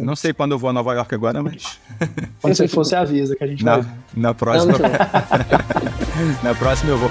Não 0.03 0.15
sei 0.15 0.33
quando 0.33 0.51
eu 0.51 0.59
vou 0.59 0.69
a 0.69 0.73
Nova 0.73 0.93
York 0.93 1.13
agora, 1.15 1.41
mas 1.41 1.79
Quando 2.41 2.55
você 2.55 2.67
for, 2.67 2.83
você 2.85 2.95
avisa 2.95 3.35
que 3.35 3.43
a 3.43 3.47
gente 3.47 3.63
na, 3.63 3.77
vai. 3.77 3.91
na 4.15 4.33
próxima, 4.33 4.73
Vamos 4.73 4.87
ver. 4.91 6.43
na 6.43 6.55
próxima 6.55 6.91
eu 6.91 6.97
vou. 6.97 7.09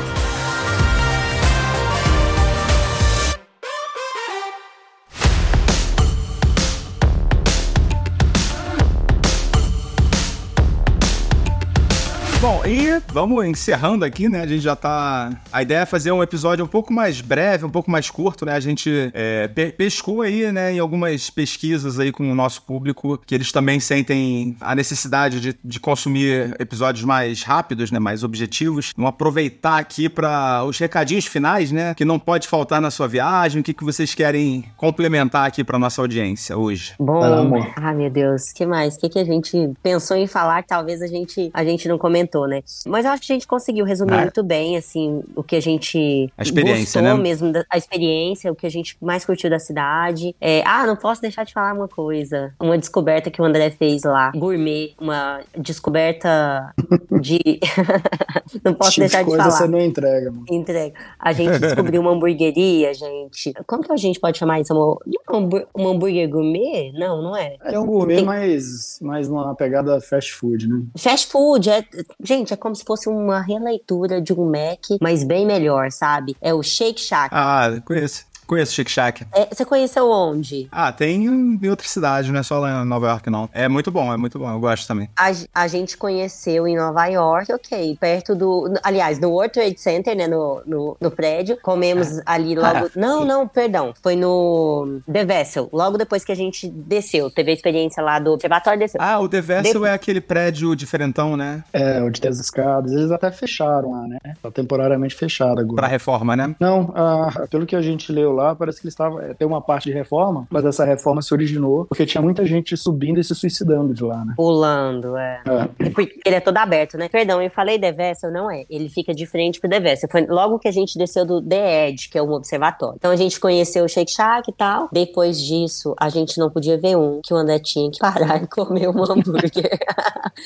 E 12.67 12.99
vamos 13.13 13.45
encerrando 13.45 14.05
aqui, 14.05 14.29
né? 14.29 14.41
A 14.41 14.47
gente 14.47 14.63
já 14.63 14.75
tá. 14.75 15.31
A 15.53 15.63
ideia 15.63 15.81
é 15.81 15.87
fazer 15.87 16.11
um 16.13 16.23
episódio 16.23 16.65
um 16.65 16.69
pouco 16.69 16.93
mais 16.93 17.21
breve, 17.21 17.65
um 17.65 17.71
pouco 17.71 17.91
mais 17.91 18.09
curto, 18.09 18.47
né? 18.47 18.53
A 18.55 18.61
gente 18.61 19.11
é, 19.13 19.49
pe- 19.49 19.73
pescou 19.73 20.23
aí, 20.23 20.51
né, 20.51 20.73
em 20.73 20.79
algumas 20.79 21.29
pesquisas 21.29 21.99
aí 21.99 22.11
com 22.11 22.31
o 22.31 22.35
nosso 22.35 22.63
público, 22.63 23.21
que 23.27 23.35
eles 23.35 23.53
também 23.53 23.79
sentem 23.81 24.57
a 24.61 24.75
necessidade 24.75 25.41
de, 25.41 25.57
de 25.63 25.79
consumir 25.79 26.57
episódios 26.59 27.05
mais 27.05 27.43
rápidos, 27.43 27.91
né? 27.91 27.99
Mais 27.99 28.25
objetivos. 28.25 28.93
Vamos 28.97 29.11
aproveitar 29.11 29.79
aqui 29.79 30.09
para 30.09 30.65
os 30.65 30.79
recadinhos 30.79 31.27
finais, 31.27 31.71
né? 31.71 31.95
Que 31.95 32.05
não 32.05 32.19
pode 32.19 32.49
faltar 32.49 32.81
na 32.81 32.91
sua 32.91 33.07
viagem. 33.07 33.61
O 33.61 33.65
que, 33.65 33.75
que 33.75 33.85
vocês 33.85 34.15
querem 34.15 34.65
complementar 34.77 35.47
aqui 35.47 35.63
para 35.63 35.79
nossa 35.79 36.01
audiência 36.01 36.57
hoje? 36.57 36.95
Bom, 36.99 37.19
lá, 37.21 37.73
ah, 37.77 37.93
meu 37.93 38.09
Deus, 38.09 38.53
que 38.53 38.65
mais? 38.65 38.97
O 38.97 39.01
que, 39.01 39.11
que 39.11 39.19
a 39.19 39.25
gente 39.25 39.71
pensou 39.83 40.17
em 40.17 40.27
falar 40.27 40.63
que 40.63 40.69
talvez 40.69 41.03
a 41.03 41.07
gente, 41.07 41.51
a 41.53 41.63
gente 41.63 41.87
não 41.89 41.99
comentou, 41.99 42.49
né? 42.49 42.54
Mas 42.87 43.05
eu 43.05 43.11
acho 43.13 43.23
que 43.27 43.33
a 43.33 43.35
gente 43.35 43.47
conseguiu 43.47 43.85
resumir 43.85 44.15
Ah. 44.15 44.21
muito 44.23 44.43
bem, 44.43 44.77
assim, 44.77 45.23
o 45.35 45.43
que 45.43 45.57
a 45.57 45.61
gente 45.61 46.31
A 46.37 46.43
experiência, 46.43 47.01
gostou 47.01 47.17
né? 47.17 47.23
mesmo, 47.23 47.53
da, 47.53 47.65
a 47.71 47.77
experiência, 47.79 48.51
o 48.53 48.55
que 48.55 48.67
a 48.67 48.71
gente 48.71 48.97
mais 49.01 49.25
curtiu 49.25 49.49
da 49.51 49.59
cidade. 49.59 50.35
É, 50.41 50.63
ah, 50.67 50.87
não 50.87 50.97
posso 50.97 51.21
deixar 51.21 51.45
de 51.45 51.53
falar 51.53 51.73
uma 51.75 51.89
coisa. 51.89 52.53
Uma 52.61 52.77
descoberta 52.79 53.31
que 53.31 53.41
o 53.41 53.45
André 53.45 53.71
fez 53.71 54.03
lá, 54.05 54.31
gourmet, 54.33 54.95
uma 55.01 55.41
descoberta 55.57 56.73
de... 57.21 57.39
não 58.65 58.75
posso 58.75 58.91
tipo 58.93 59.01
deixar 59.03 59.19
de 59.21 59.25
coisa 59.29 59.45
falar. 59.45 59.57
você 59.57 59.67
não 59.69 59.81
entrega, 59.81 60.31
mano. 60.31 60.45
Entrega. 60.51 60.95
A 61.19 61.33
gente 61.33 61.59
descobriu 61.59 62.01
uma 62.01 62.11
hamburgueria, 62.13 62.93
gente. 62.95 63.53
Como 63.67 63.83
que 63.83 63.93
a 63.93 63.97
gente 63.97 64.19
pode 64.21 64.39
chamar 64.39 64.61
isso? 64.61 64.73
Uma, 64.75 64.97
um 65.33 65.37
hambú- 65.45 65.67
um 65.77 65.89
hambúrguer 65.89 66.29
gourmet? 66.29 66.93
Não, 66.93 67.23
não 67.23 67.37
é. 67.37 67.57
É 67.63 67.79
um 67.79 67.87
gourmet, 67.87 68.17
Tem- 68.17 68.25
mas, 68.25 68.99
mas 69.01 69.29
numa 69.29 69.55
pegada 69.55 70.01
fast 70.01 70.33
food, 70.33 70.69
né? 70.69 70.83
Fast 70.99 71.31
food, 71.31 71.71
é, 71.71 71.85
gente, 72.23 72.44
é 72.53 72.57
como 72.57 72.75
se 72.75 72.85
fosse 72.85 73.09
uma 73.09 73.41
releitura 73.41 74.21
de 74.21 74.33
um 74.33 74.45
Mac, 74.45 74.99
mas 75.01 75.25
bem 75.25 75.47
melhor, 75.47 75.91
sabe? 75.91 76.37
É 76.41 76.53
o 76.53 76.63
Shake 76.63 77.01
Shack. 77.01 77.31
Ah, 77.33 77.81
conheço. 77.85 78.27
Conheço 78.47 78.73
Shake 78.75 78.91
Shack. 78.91 79.27
É, 79.33 79.47
você 79.53 79.65
conheceu 79.65 80.11
onde? 80.11 80.69
Ah, 80.71 80.93
tem 80.93 81.25
em 81.27 81.69
outra 81.69 81.87
cidade, 81.87 82.31
não 82.31 82.41
é 82.41 82.43
só 82.43 82.59
lá 82.59 82.83
em 82.83 82.87
Nova 82.87 83.07
York, 83.09 83.31
não. 83.31 83.49
É 83.53 83.69
muito 83.69 83.91
bom, 83.91 84.13
é 84.13 84.17
muito 84.17 84.39
bom. 84.39 84.51
Eu 84.51 84.61
gosto 84.61 84.87
também. 84.87 85.09
A, 85.17 85.31
a 85.55 85.67
gente 85.69 85.97
conheceu 85.97 86.67
em 86.67 86.77
Nova 86.77 87.07
York, 87.07 87.53
ok, 87.53 87.97
perto 88.01 88.35
do. 88.35 88.75
Aliás, 88.83 89.19
no 89.19 89.31
World 89.31 89.53
Trade 89.53 89.81
Center, 89.81 90.17
né? 90.17 90.27
No, 90.27 90.63
no, 90.67 90.97
no 91.01 91.11
prédio. 91.11 91.59
Comemos 91.63 92.21
ali 92.27 92.55
logo. 92.55 92.91
Não, 92.97 93.25
não, 93.25 93.47
perdão. 93.49 93.93
Foi 94.03 94.15
no 94.17 95.01
The 95.11 95.25
Vessel. 95.25 95.69
Logo 95.73 95.97
depois 95.99 96.25
que 96.25 96.33
a 96.33 96.35
gente 96.35 96.69
desceu. 96.69 97.31
Teve 97.31 97.51
a 97.51 97.55
experiência 97.55 98.03
lá 98.03 98.19
do 98.19 98.33
observatório 98.33 98.79
desceu. 98.79 99.01
Ah, 99.03 99.19
o 99.21 99.29
The 99.29 99.41
Vessel 99.41 99.81
De- 99.81 99.87
é 99.89 99.93
aquele 99.93 100.21
prédio 100.21 100.75
diferentão, 100.77 101.37
né? 101.37 101.65
É, 101.73 102.03
o 102.03 102.11
de 102.11 102.21
Três 102.21 102.39
Escadas. 102.39 102.93
Eles 102.93 103.11
até 103.11 103.31
fecharam 103.31 103.93
lá, 103.93 104.07
né? 104.07 104.19
Tá 104.43 104.51
temporariamente 104.51 105.15
fechado 105.15 105.61
agora. 105.61 105.77
Pra 105.77 105.87
reforma, 105.87 106.37
né? 106.37 106.55
Não, 106.61 106.93
ah, 106.95 107.47
pelo 107.51 107.67
que 107.67 107.77
a 107.77 107.83
gente 107.83 108.11
leu 108.13 108.33
lá, 108.35 108.55
parece 108.55 108.81
que 108.81 108.87
eles 108.87 108.93
estavam. 108.95 109.21
é, 109.21 109.35
Tem 109.35 109.47
uma 109.47 109.61
parte 109.61 109.89
de 109.89 109.95
reforma, 109.95 110.47
mas 110.51 110.65
essa 110.65 110.85
reforma 110.85 111.23
se 111.23 111.33
originou 111.33 111.85
porque 111.87 112.05
tinha 112.07 112.21
muita 112.23 112.45
gente 112.45 112.77
subindo 112.77 113.19
e 113.21 113.25
se 113.25 113.35
suicidando 113.35 113.95
de 113.95 114.03
lá, 114.03 114.25
né? 114.25 114.35
Pulando, 114.37 115.17
é. 115.17 115.41
É. 115.47 115.91
Porque 115.91 116.19
ele 116.25 116.37
é 116.37 116.41
todo 116.41 116.57
aberto, 116.57 116.97
né? 116.97 117.09
Perdão, 117.09 117.41
eu 117.41 117.51
falei 117.51 117.79
The 117.79 117.93
Vessel, 117.93 118.33
não 118.33 118.51
é. 118.51 118.65
Ele 118.69 118.89
fica 118.89 119.15
de 119.15 119.27
frente 119.27 119.61
pro 119.61 119.71
The 119.71 119.81
Vessel. 119.81 120.09
Foi 120.11 120.27
logo 120.27 120.59
que 120.59 120.69
a 120.69 120.73
gente 120.73 120.99
desceu 120.99 121.25
do 121.25 121.41
The 121.41 121.89
Edge, 121.89 122.09
que 122.09 122.19
é 122.19 122.23
um 122.23 122.33
observatório. 122.33 122.97
Então 122.99 123.11
a 123.11 123.17
gente 123.17 123.39
conheceu 123.39 123.85
o 123.85 123.89
Shake 123.89 124.11
Shack 124.11 124.51
e 124.51 124.55
tal. 124.55 124.89
Depois 124.93 125.41
disso, 125.41 125.95
a 126.01 126.09
gente 126.09 126.39
não 126.39 126.51
podia 126.51 126.79
ver 126.79 126.97
um, 126.97 127.21
que 127.25 127.33
o 127.33 127.37
André 127.37 127.59
tinha 127.59 127.91
que 127.91 127.99
parar 127.99 128.43
e 128.43 128.47
comer 128.47 128.89
um 128.89 129.03
hambúrguer. 129.03 129.79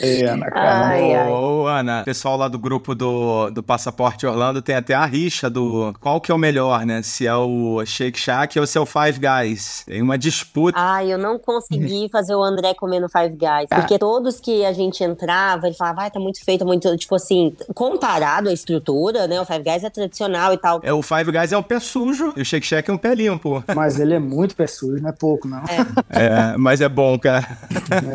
É, 0.00 0.34
na 0.36 0.50
cara. 0.50 0.86
Ai, 0.88 1.14
ai. 1.14 1.28
Ô, 1.30 1.62
ô, 1.62 1.66
Ana, 1.66 2.02
o 2.02 2.04
pessoal 2.04 2.36
lá 2.36 2.48
do 2.48 2.58
grupo 2.58 2.94
do, 2.94 3.50
do 3.50 3.62
Passaporte 3.62 4.26
Orlando 4.26 4.60
tem 4.62 4.74
até 4.74 4.94
a 4.94 5.04
rixa 5.04 5.48
do 5.48 5.94
qual 6.00 6.20
que 6.20 6.30
é 6.30 6.34
o 6.34 6.38
melhor, 6.38 6.84
né? 6.84 7.02
Se 7.02 7.26
é 7.26 7.34
o 7.34 7.77
Shake 7.86 8.18
Shack 8.18 8.58
ou 8.58 8.66
se 8.66 8.78
é 8.78 8.80
o 8.80 8.86
Five 8.86 9.18
Guys. 9.18 9.84
Tem 9.86 10.02
uma 10.02 10.18
disputa. 10.18 10.78
Ai, 10.78 11.12
eu 11.12 11.18
não 11.18 11.38
consegui 11.38 12.08
fazer 12.12 12.34
o 12.34 12.42
André 12.42 12.74
comer 12.74 13.00
no 13.00 13.08
Five 13.08 13.36
Guys. 13.36 13.68
Porque 13.68 13.98
todos 13.98 14.40
que 14.40 14.64
a 14.64 14.72
gente 14.72 15.02
entrava, 15.02 15.66
ele 15.66 15.76
falava, 15.76 16.02
vai, 16.02 16.10
tá 16.10 16.20
muito 16.20 16.44
feito, 16.44 16.64
muito. 16.64 16.96
Tipo 16.96 17.14
assim, 17.14 17.54
comparado 17.74 18.48
à 18.48 18.52
estrutura, 18.52 19.26
né? 19.26 19.40
O 19.40 19.44
Five 19.44 19.62
Guys 19.62 19.84
é 19.84 19.90
tradicional 19.90 20.52
e 20.52 20.58
tal. 20.58 20.80
É, 20.82 20.92
o 20.92 21.02
Five 21.02 21.30
Guys 21.30 21.52
é 21.52 21.58
um 21.58 21.62
pé 21.62 21.80
sujo 21.80 22.32
e 22.36 22.42
o 22.42 22.44
Shake 22.44 22.66
Shack 22.66 22.90
é 22.90 22.92
um 22.92 22.98
pé 22.98 23.14
limpo. 23.14 23.62
Mas 23.74 23.98
ele 23.98 24.14
é 24.14 24.18
muito 24.18 24.54
pé 24.56 24.66
sujo, 24.66 25.00
não 25.02 25.10
é 25.10 25.12
pouco, 25.12 25.48
não. 25.48 25.62
É, 26.10 26.56
mas 26.56 26.80
é 26.80 26.88
bom, 26.88 27.18
cara. 27.18 27.58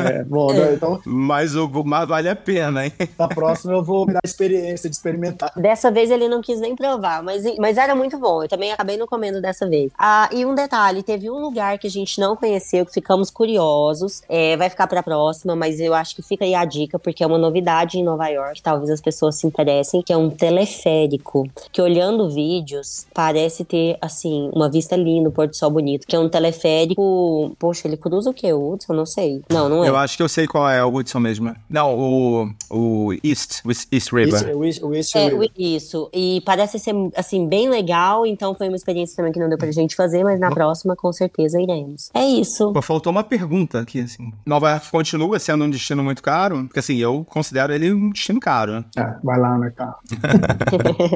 É, 0.08 0.24
bom, 0.24 0.52
então 0.74 1.00
Mas 1.06 1.56
o 1.56 1.70
mas 1.84 2.08
vale 2.08 2.30
a 2.30 2.36
pena, 2.36 2.86
hein? 2.86 2.94
na 3.18 3.28
próxima 3.28 3.74
eu 3.74 3.84
vou 3.84 4.06
me 4.06 4.14
dar 4.14 4.20
a 4.24 4.28
experiência 4.28 4.90
de 4.90 4.96
experimentar. 4.96 5.52
Dessa 5.56 5.92
vez 5.92 6.10
ele 6.10 6.28
não 6.28 6.42
quis 6.42 6.60
nem 6.60 6.76
provar, 6.76 7.22
mas, 7.24 7.44
mas 7.58 7.78
era 7.78 7.96
muito 7.96 8.18
bom. 8.18 8.44
Eu 8.44 8.50
também 8.50 8.72
acabei 8.72 8.98
não 8.98 9.08
comendo 9.08 9.42
dessa 9.42 9.53
dessa 9.54 9.68
vez. 9.70 9.92
Ah, 9.98 10.28
e 10.34 10.46
um 10.46 10.54
detalhe, 10.56 11.04
teve 11.04 11.30
um 11.30 11.40
lugar 11.40 11.78
que 11.78 11.88
a 11.88 11.90
gente 11.90 12.20
não 12.20 12.36
conheceu, 12.36 12.86
que 12.86 12.92
ficamos 12.94 13.30
curiosos. 13.30 14.22
É, 14.28 14.58
vai 14.58 14.70
ficar 14.70 14.88
pra 14.88 15.02
próxima, 15.04 15.56
mas 15.56 15.80
eu 15.80 15.94
acho 15.94 16.16
que 16.16 16.22
fica 16.22 16.44
aí 16.44 16.56
a 16.56 16.66
dica, 16.66 16.98
porque 17.00 17.24
é 17.24 17.28
uma 17.28 17.38
novidade 17.38 17.98
em 18.00 18.04
Nova 18.04 18.28
York, 18.28 18.62
talvez 18.62 18.90
as 18.90 19.00
pessoas 19.02 19.36
se 19.36 19.46
interessem, 19.48 20.02
que 20.02 20.12
é 20.12 20.18
um 20.18 20.30
teleférico. 20.30 21.48
Que 21.72 21.82
olhando 21.82 22.30
vídeos, 22.30 23.06
parece 23.14 23.64
ter, 23.64 23.98
assim, 24.02 24.50
uma 24.54 24.70
vista 24.70 24.96
linda, 24.96 25.30
um 25.30 25.32
pôr 25.32 25.48
do 25.48 25.56
sol 25.56 25.70
bonito. 25.70 26.06
Que 26.08 26.16
é 26.16 26.20
um 26.20 26.30
teleférico. 26.30 27.56
Poxa, 27.60 27.88
ele 27.88 27.98
cruza 27.98 28.30
o 28.30 28.34
quê? 28.34 28.52
O 28.54 28.72
Hudson? 28.74 28.94
Não 28.94 29.06
sei. 29.06 29.42
Não, 29.50 29.70
não 29.70 29.84
é. 29.84 29.90
Eu 29.90 29.96
acho 29.96 30.18
que 30.18 30.24
eu 30.24 30.30
sei 30.30 30.48
qual 30.48 30.70
é 30.70 30.84
o 30.84 30.90
Woodson 30.90 31.20
mesmo. 31.20 31.56
Não, 31.70 31.98
o, 31.98 32.50
o 32.70 33.14
East, 33.24 33.62
o 33.66 33.70
East 33.72 34.12
River. 34.12 34.34
Isso, 34.34 34.58
o 34.58 34.66
East- 34.66 34.84
o 34.84 34.94
East 34.96 35.16
É, 35.16 35.30
River. 35.30 35.52
isso. 35.58 36.10
E 36.14 36.42
parece 36.46 36.80
ser, 36.80 36.94
assim, 37.16 37.48
bem 37.48 37.70
legal. 37.70 38.26
Então 38.26 38.54
foi 38.56 38.68
uma 38.68 38.76
experiência 38.78 39.16
também 39.16 39.32
que 39.32 39.40
não 39.44 39.50
deu 39.50 39.58
pra 39.58 39.72
gente 39.72 39.96
fazer, 39.96 40.24
mas 40.24 40.40
na 40.40 40.50
próxima, 40.50 40.96
com 40.96 41.12
certeza, 41.14 41.62
iremos. 41.62 42.10
É 42.14 42.24
isso. 42.24 42.74
Pô, 42.74 42.82
faltou 42.82 43.12
uma 43.12 43.24
pergunta 43.24 43.80
aqui, 43.80 44.02
assim. 44.02 44.32
Nova 44.46 44.72
York 44.72 44.90
continua 44.90 45.38
sendo 45.40 45.64
um 45.66 45.70
destino 45.70 46.04
muito 46.04 46.24
caro? 46.24 46.64
Porque, 46.66 46.80
assim, 46.80 46.98
eu 46.98 47.26
considero 47.30 47.74
ele 47.74 47.94
um 47.94 48.10
destino 48.10 48.40
caro. 48.40 48.72
né? 48.74 48.86
Ah, 48.98 49.20
vai 49.24 49.40
lá, 49.40 49.58
né, 49.58 49.72
cara? 49.76 49.96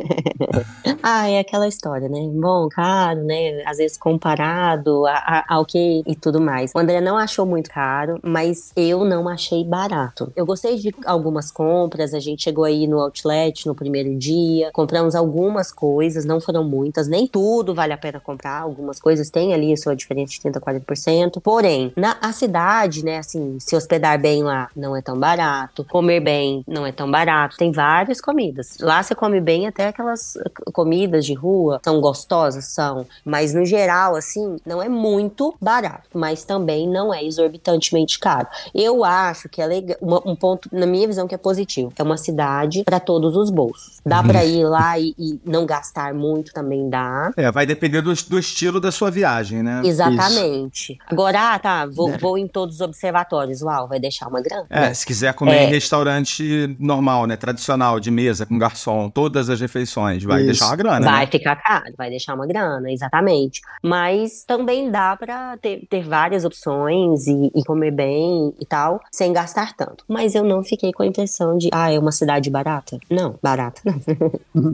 ah, 1.03 1.29
é 1.29 1.39
aquela 1.39 1.67
história, 1.67 2.07
né? 2.09 2.19
Bom, 2.33 2.67
caro, 2.69 3.23
né? 3.23 3.63
Às 3.65 3.77
vezes 3.77 3.97
comparado 3.97 5.05
a- 5.05 5.11
a- 5.13 5.45
ao 5.55 5.65
que 5.65 6.03
e 6.05 6.15
tudo 6.15 6.39
mais. 6.41 6.71
O 6.75 6.79
André 6.79 7.01
não 7.01 7.17
achou 7.17 7.45
muito 7.45 7.69
caro, 7.69 8.19
mas 8.23 8.71
eu 8.75 9.03
não 9.05 9.27
achei 9.27 9.63
barato. 9.63 10.31
Eu 10.35 10.45
gostei 10.45 10.77
de 10.77 10.93
algumas 11.05 11.51
compras, 11.51 12.13
a 12.13 12.19
gente 12.19 12.43
chegou 12.43 12.63
aí 12.63 12.87
no 12.87 12.99
outlet 12.99 13.65
no 13.67 13.75
primeiro 13.75 14.15
dia, 14.17 14.69
compramos 14.73 15.15
algumas 15.15 15.71
coisas, 15.71 16.25
não 16.25 16.39
foram 16.39 16.63
muitas, 16.63 17.07
nem 17.07 17.27
tudo 17.27 17.73
vale 17.73 17.93
a 17.93 17.97
pena 17.97 18.16
comprar, 18.19 18.61
algumas 18.61 18.99
coisas 18.99 19.29
têm 19.29 19.53
ali 19.53 19.71
a 19.73 19.77
sua 19.77 19.95
diferença 19.95 20.31
de 20.33 20.41
30 20.41 20.59
a 20.59 20.61
40%. 20.61 21.41
Porém, 21.41 21.91
na 21.95 22.17
a 22.21 22.31
cidade, 22.31 23.03
né, 23.03 23.17
assim, 23.19 23.57
se 23.59 23.75
hospedar 23.75 24.19
bem 24.19 24.43
lá 24.43 24.69
não 24.75 24.95
é 24.95 25.01
tão 25.01 25.17
barato, 25.17 25.83
comer 25.85 26.19
bem 26.19 26.63
não 26.67 26.85
é 26.85 26.91
tão 26.91 27.09
barato, 27.09 27.57
tem 27.57 27.71
várias 27.71 28.19
comidas. 28.21 28.77
Lá 28.79 29.01
você 29.01 29.13
come 29.15 29.39
bem 29.39 29.67
até 29.67 29.87
aquelas 29.87 30.37
comidas 30.73 31.25
de 31.25 31.33
rua, 31.33 31.79
são 31.83 31.99
gostosas, 32.01 32.65
são, 32.65 33.05
mas 33.23 33.53
no 33.53 33.65
geral, 33.65 34.15
assim, 34.15 34.57
não 34.65 34.81
é 34.81 34.89
muito 34.89 35.55
barato, 35.61 36.09
mas 36.13 36.43
também 36.43 36.87
não 36.87 37.13
é 37.13 37.23
exorbitantemente 37.23 38.19
caro. 38.19 38.47
Eu 38.73 39.03
acho 39.03 39.49
que 39.49 39.61
é 39.61 39.65
legal, 39.65 39.97
uma- 40.01 40.21
um 40.25 40.35
ponto, 40.35 40.69
na 40.71 40.85
minha 40.85 41.07
visão, 41.07 41.27
que 41.27 41.35
é 41.35 41.37
positivo. 41.37 41.91
É 41.97 42.03
uma 42.03 42.17
cidade 42.17 42.83
para 42.83 42.99
todos 42.99 43.35
os 43.35 43.49
bolsos. 43.49 43.99
Dá 44.05 44.21
pra 44.23 44.43
ir 44.45 44.63
lá 44.65 44.97
e, 44.99 45.13
e 45.17 45.39
não 45.45 45.65
gastar 45.65 46.13
muito, 46.13 46.53
também 46.53 46.89
dá. 46.89 47.31
É, 47.37 47.51
vai 47.51 47.65
depender 47.65 48.01
do, 48.01 48.06
do 48.29 48.39
estilo 48.39 48.79
da 48.79 48.91
sua 48.91 49.09
viagem, 49.11 49.61
né? 49.63 49.81
Exatamente. 49.85 50.97
Agora, 51.07 51.53
ah, 51.53 51.59
tá, 51.59 51.85
vou, 51.85 52.17
vou 52.17 52.37
em 52.37 52.47
todos 52.47 52.75
os 52.75 52.81
observatórios. 52.81 53.61
Uau, 53.61 53.87
vai 53.87 53.99
deixar 53.99 54.27
uma 54.27 54.41
grana? 54.41 54.65
É, 54.69 54.93
se 54.93 55.05
quiser 55.05 55.33
comer 55.33 55.55
É. 55.55 55.63
em 55.65 55.69
restaurante 55.69 56.75
normal, 56.79 57.25
né? 57.25 57.35
Tradicional, 57.35 57.99
de 57.99 58.11
mesa, 58.11 58.45
com 58.45 58.57
garçom, 58.57 59.09
todas 59.09 59.49
as 59.49 59.59
refeições, 59.59 60.23
vai 60.23 60.39
Isso. 60.39 60.45
deixar 60.47 60.67
uma 60.67 60.75
grana. 60.75 61.05
Vai 61.11 61.25
né? 61.25 61.31
ficar 61.31 61.55
caro, 61.55 61.93
vai 61.97 62.09
deixar 62.09 62.33
uma 62.35 62.45
grana, 62.47 62.91
exatamente. 62.91 63.61
Mas 63.83 64.43
também 64.45 64.89
dá 64.91 65.15
pra 65.15 65.57
ter, 65.57 65.85
ter 65.89 66.03
várias 66.03 66.45
opções 66.45 67.27
e, 67.27 67.51
e 67.55 67.63
comer 67.63 67.91
bem 67.91 68.53
e 68.59 68.65
tal, 68.65 69.01
sem 69.11 69.31
gastar 69.33 69.73
tanto. 69.75 70.03
Mas 70.07 70.35
eu 70.35 70.43
não 70.43 70.63
fiquei 70.63 70.91
com 70.91 71.03
a 71.03 71.05
impressão 71.07 71.57
de, 71.57 71.69
ah, 71.71 71.91
é 71.91 71.99
uma 71.99 72.11
cidade 72.11 72.49
barata. 72.49 72.97
Não, 73.09 73.37
barata 73.41 73.81
não. 73.85 73.97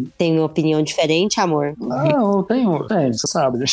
Tem 0.18 0.38
uma 0.38 0.46
opinião 0.46 0.82
diferente, 0.82 1.40
amor? 1.40 1.74
Não, 1.78 2.38
eu 2.38 2.44
tenho, 2.44 2.88
tenho, 2.88 3.12
você 3.24 3.28
sabe. 3.28 3.60
né? 3.60 3.66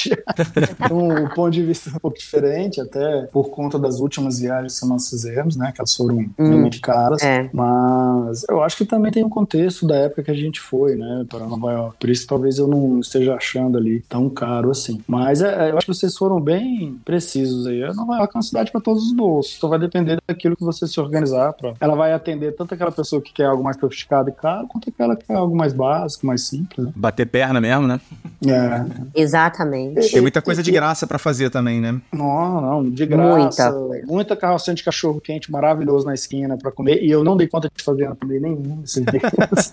um 0.90 1.28
ponto 1.34 1.50
de 1.50 1.62
vista 1.62 1.90
um 1.90 1.98
pouco 1.98 2.18
diferente, 2.18 2.80
até 2.80 3.22
por 3.32 3.50
conta 3.50 3.78
das 3.78 4.00
últimas 4.00 4.38
viagens 4.38 4.78
que 4.78 4.86
nós 4.86 5.08
fizemos, 5.08 5.56
né? 5.56 5.72
Que 5.72 5.80
elas 5.80 5.94
foram 5.94 6.30
realmente 6.38 6.80
caras. 6.80 7.22
É. 7.22 7.50
Mas 7.52 8.44
eu 8.48 8.62
acho 8.62 8.76
que 8.76 8.84
também 8.84 9.10
tem 9.10 9.24
um 9.24 9.28
contexto 9.28 9.86
da 9.86 9.96
época 9.96 10.22
que 10.22 10.30
a 10.30 10.34
gente 10.34 10.60
foi, 10.60 10.94
né? 10.94 11.24
Para 11.28 11.46
Nova 11.46 11.72
York. 11.72 11.96
Por 11.98 12.10
isso 12.10 12.26
talvez 12.26 12.58
eu 12.58 12.68
não 12.68 13.00
esteja 13.00 13.34
achando 13.34 13.76
ali 13.76 14.00
tão 14.08 14.28
caro 14.30 14.70
assim. 14.70 15.00
Mas 15.06 15.42
é, 15.42 15.68
é, 15.68 15.70
eu 15.70 15.78
acho 15.78 15.86
que 15.86 15.94
vocês 15.94 16.16
foram 16.16 16.40
bem 16.40 16.98
precisos 17.04 17.66
aí. 17.66 17.82
A 17.82 17.92
Nova 17.92 18.16
York 18.18 18.32
é 18.34 18.38
uma 18.38 18.42
cidade 18.42 18.70
para 18.70 18.80
todos 18.80 19.04
os 19.04 19.12
bolsos. 19.12 19.56
Então 19.56 19.68
vai 19.68 19.78
depender 19.78 20.18
daquilo 20.26 20.56
que 20.56 20.64
você 20.64 20.86
se 20.86 21.00
organizar. 21.00 21.52
Pra... 21.54 21.74
Ela 21.80 21.96
vai 21.96 22.12
atender 22.12 22.52
tanto 22.52 22.74
aquela 22.74 22.92
pessoa 22.92 23.20
que 23.20 23.32
quer 23.32 23.46
algo 23.46 23.62
mais 23.62 23.78
sofisticado 23.78 24.28
e 24.28 24.32
caro, 24.32 24.66
quanto 24.68 24.88
aquela 24.88 25.16
que 25.16 25.26
quer 25.26 25.34
algo 25.34 25.56
mais 25.56 25.72
básico, 25.72 26.26
mais 26.26 26.42
simples. 26.42 26.86
né? 26.86 26.92
Bater 26.94 27.26
perna 27.26 27.60
mesmo, 27.60 27.86
né? 27.86 28.00
É. 28.46 29.20
Exatamente. 29.30 30.10
Tem 30.10 30.20
muita 30.20 30.42
coisa 30.42 30.62
de 30.62 30.70
graça 30.70 31.06
pra 31.06 31.18
fazer 31.18 31.50
também, 31.50 31.80
né? 31.80 32.00
Não, 32.12 32.60
não, 32.60 32.90
de 32.90 33.06
graça. 33.06 33.70
Muita 33.70 34.06
Muita, 34.06 34.36
carrocinha 34.36 34.74
de 34.74 34.82
cachorro 34.82 35.20
quente 35.20 35.50
maravilhoso 35.50 36.04
na 36.06 36.14
esquina 36.14 36.56
pra 36.58 36.70
comer. 36.72 37.02
E 37.02 37.10
eu 37.10 37.22
não 37.24 37.36
dei 37.36 37.46
conta 37.46 37.70
de 37.74 37.82
fazer 37.82 38.14
também 38.16 38.40
nenhum 38.40 38.80
esses 38.84 39.02
dias. 39.04 39.72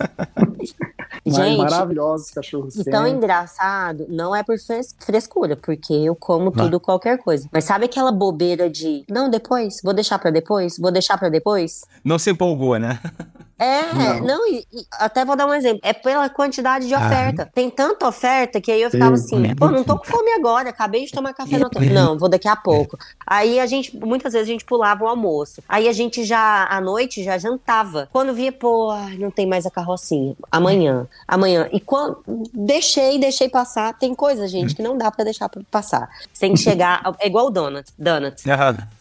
Mas 1.26 1.36
Gente, 1.36 1.58
maravilhosos 1.58 2.30
cachorros 2.32 2.76
E 2.76 2.84
tão 2.86 3.04
quentes. 3.04 3.18
engraçado, 3.18 4.06
não 4.10 4.34
é 4.36 4.44
por 4.44 4.58
fres- 4.60 4.96
frescura, 5.00 5.56
porque 5.58 5.94
eu 5.94 6.16
como 6.16 6.52
tudo, 6.52 6.80
qualquer 6.80 7.18
coisa. 7.18 7.48
Mas 7.52 7.66
sabe 7.66 7.86
aquela 7.86 8.12
bobeira 8.12 8.70
de, 8.70 9.04
não, 9.10 9.30
depois, 9.30 9.82
vou 9.84 9.94
deixar 9.94 10.20
pra 10.20 10.32
depois, 10.32 10.78
vou 10.80 10.92
deixar 10.92 11.18
pra 11.18 11.28
depois? 11.30 11.82
Não 12.04 12.18
se 12.18 12.30
empolgou, 12.30 12.78
né? 12.80 13.00
É, 13.60 13.94
Não. 13.94 14.20
não, 14.22 14.48
e, 14.48 14.60
e 14.72 14.86
até 14.94 15.26
vou 15.26 15.36
dar 15.36 15.48
um 15.48 15.54
exemplo. 15.54 15.80
É 15.84 15.92
pela 15.94 16.30
quantidade 16.30 16.88
de 16.88 16.94
Ah. 16.94 17.06
oferta. 17.06 17.50
Tem 17.54 17.70
tanta 17.70 18.08
oferta 18.08 18.62
que 18.62 18.72
aí 18.72 18.82
eu 18.82 18.92
ficava 18.92 19.18
Sim, 19.18 19.46
assim, 19.46 19.56
pô, 19.56 19.70
não 19.70 19.84
tô 19.84 19.98
com 19.98 20.06
fome 20.06 20.32
agora, 20.34 20.70
acabei 20.70 21.06
de 21.06 21.12
tomar 21.12 21.34
café 21.34 21.58
no 21.58 21.70
Não, 21.92 22.18
vou 22.20 22.30
daqui 22.30 22.48
a 22.48 22.56
pouco. 22.56 22.98
Aí 23.26 23.60
a 23.60 23.66
gente, 23.66 23.98
muitas 23.98 24.34
vezes 24.34 24.48
a 24.48 24.52
gente 24.52 24.64
pulava 24.66 25.04
o 25.04 25.08
almoço. 25.08 25.64
Aí 25.68 25.88
a 25.88 25.92
gente 25.94 26.24
já, 26.24 26.66
à 26.70 26.80
noite, 26.80 27.24
já 27.24 27.38
jantava. 27.38 28.08
Quando 28.14 28.32
via, 28.34 28.52
pô, 28.52 28.94
não 29.18 29.32
tem 29.32 29.48
mais 29.48 29.66
a 29.66 29.72
carrocinha. 29.72 30.36
Amanhã, 30.52 31.08
amanhã. 31.28 31.68
E 31.72 31.80
quando 31.80 32.20
deixei, 32.54 33.18
deixei 33.18 33.50
passar. 33.50 33.98
Tem 33.98 34.14
coisa, 34.14 34.48
gente, 34.48 34.76
que 34.76 34.84
não 34.84 34.96
dá 34.98 35.10
pra 35.12 35.24
deixar 35.24 35.50
pra 35.50 35.62
passar. 35.72 36.08
Você 36.32 36.42
tem 36.42 36.54
que 36.54 36.60
chegar, 36.60 37.02
é 37.20 37.26
igual 37.26 37.48
o 37.48 37.50
donuts. 37.50 37.92
Donuts. 37.98 38.46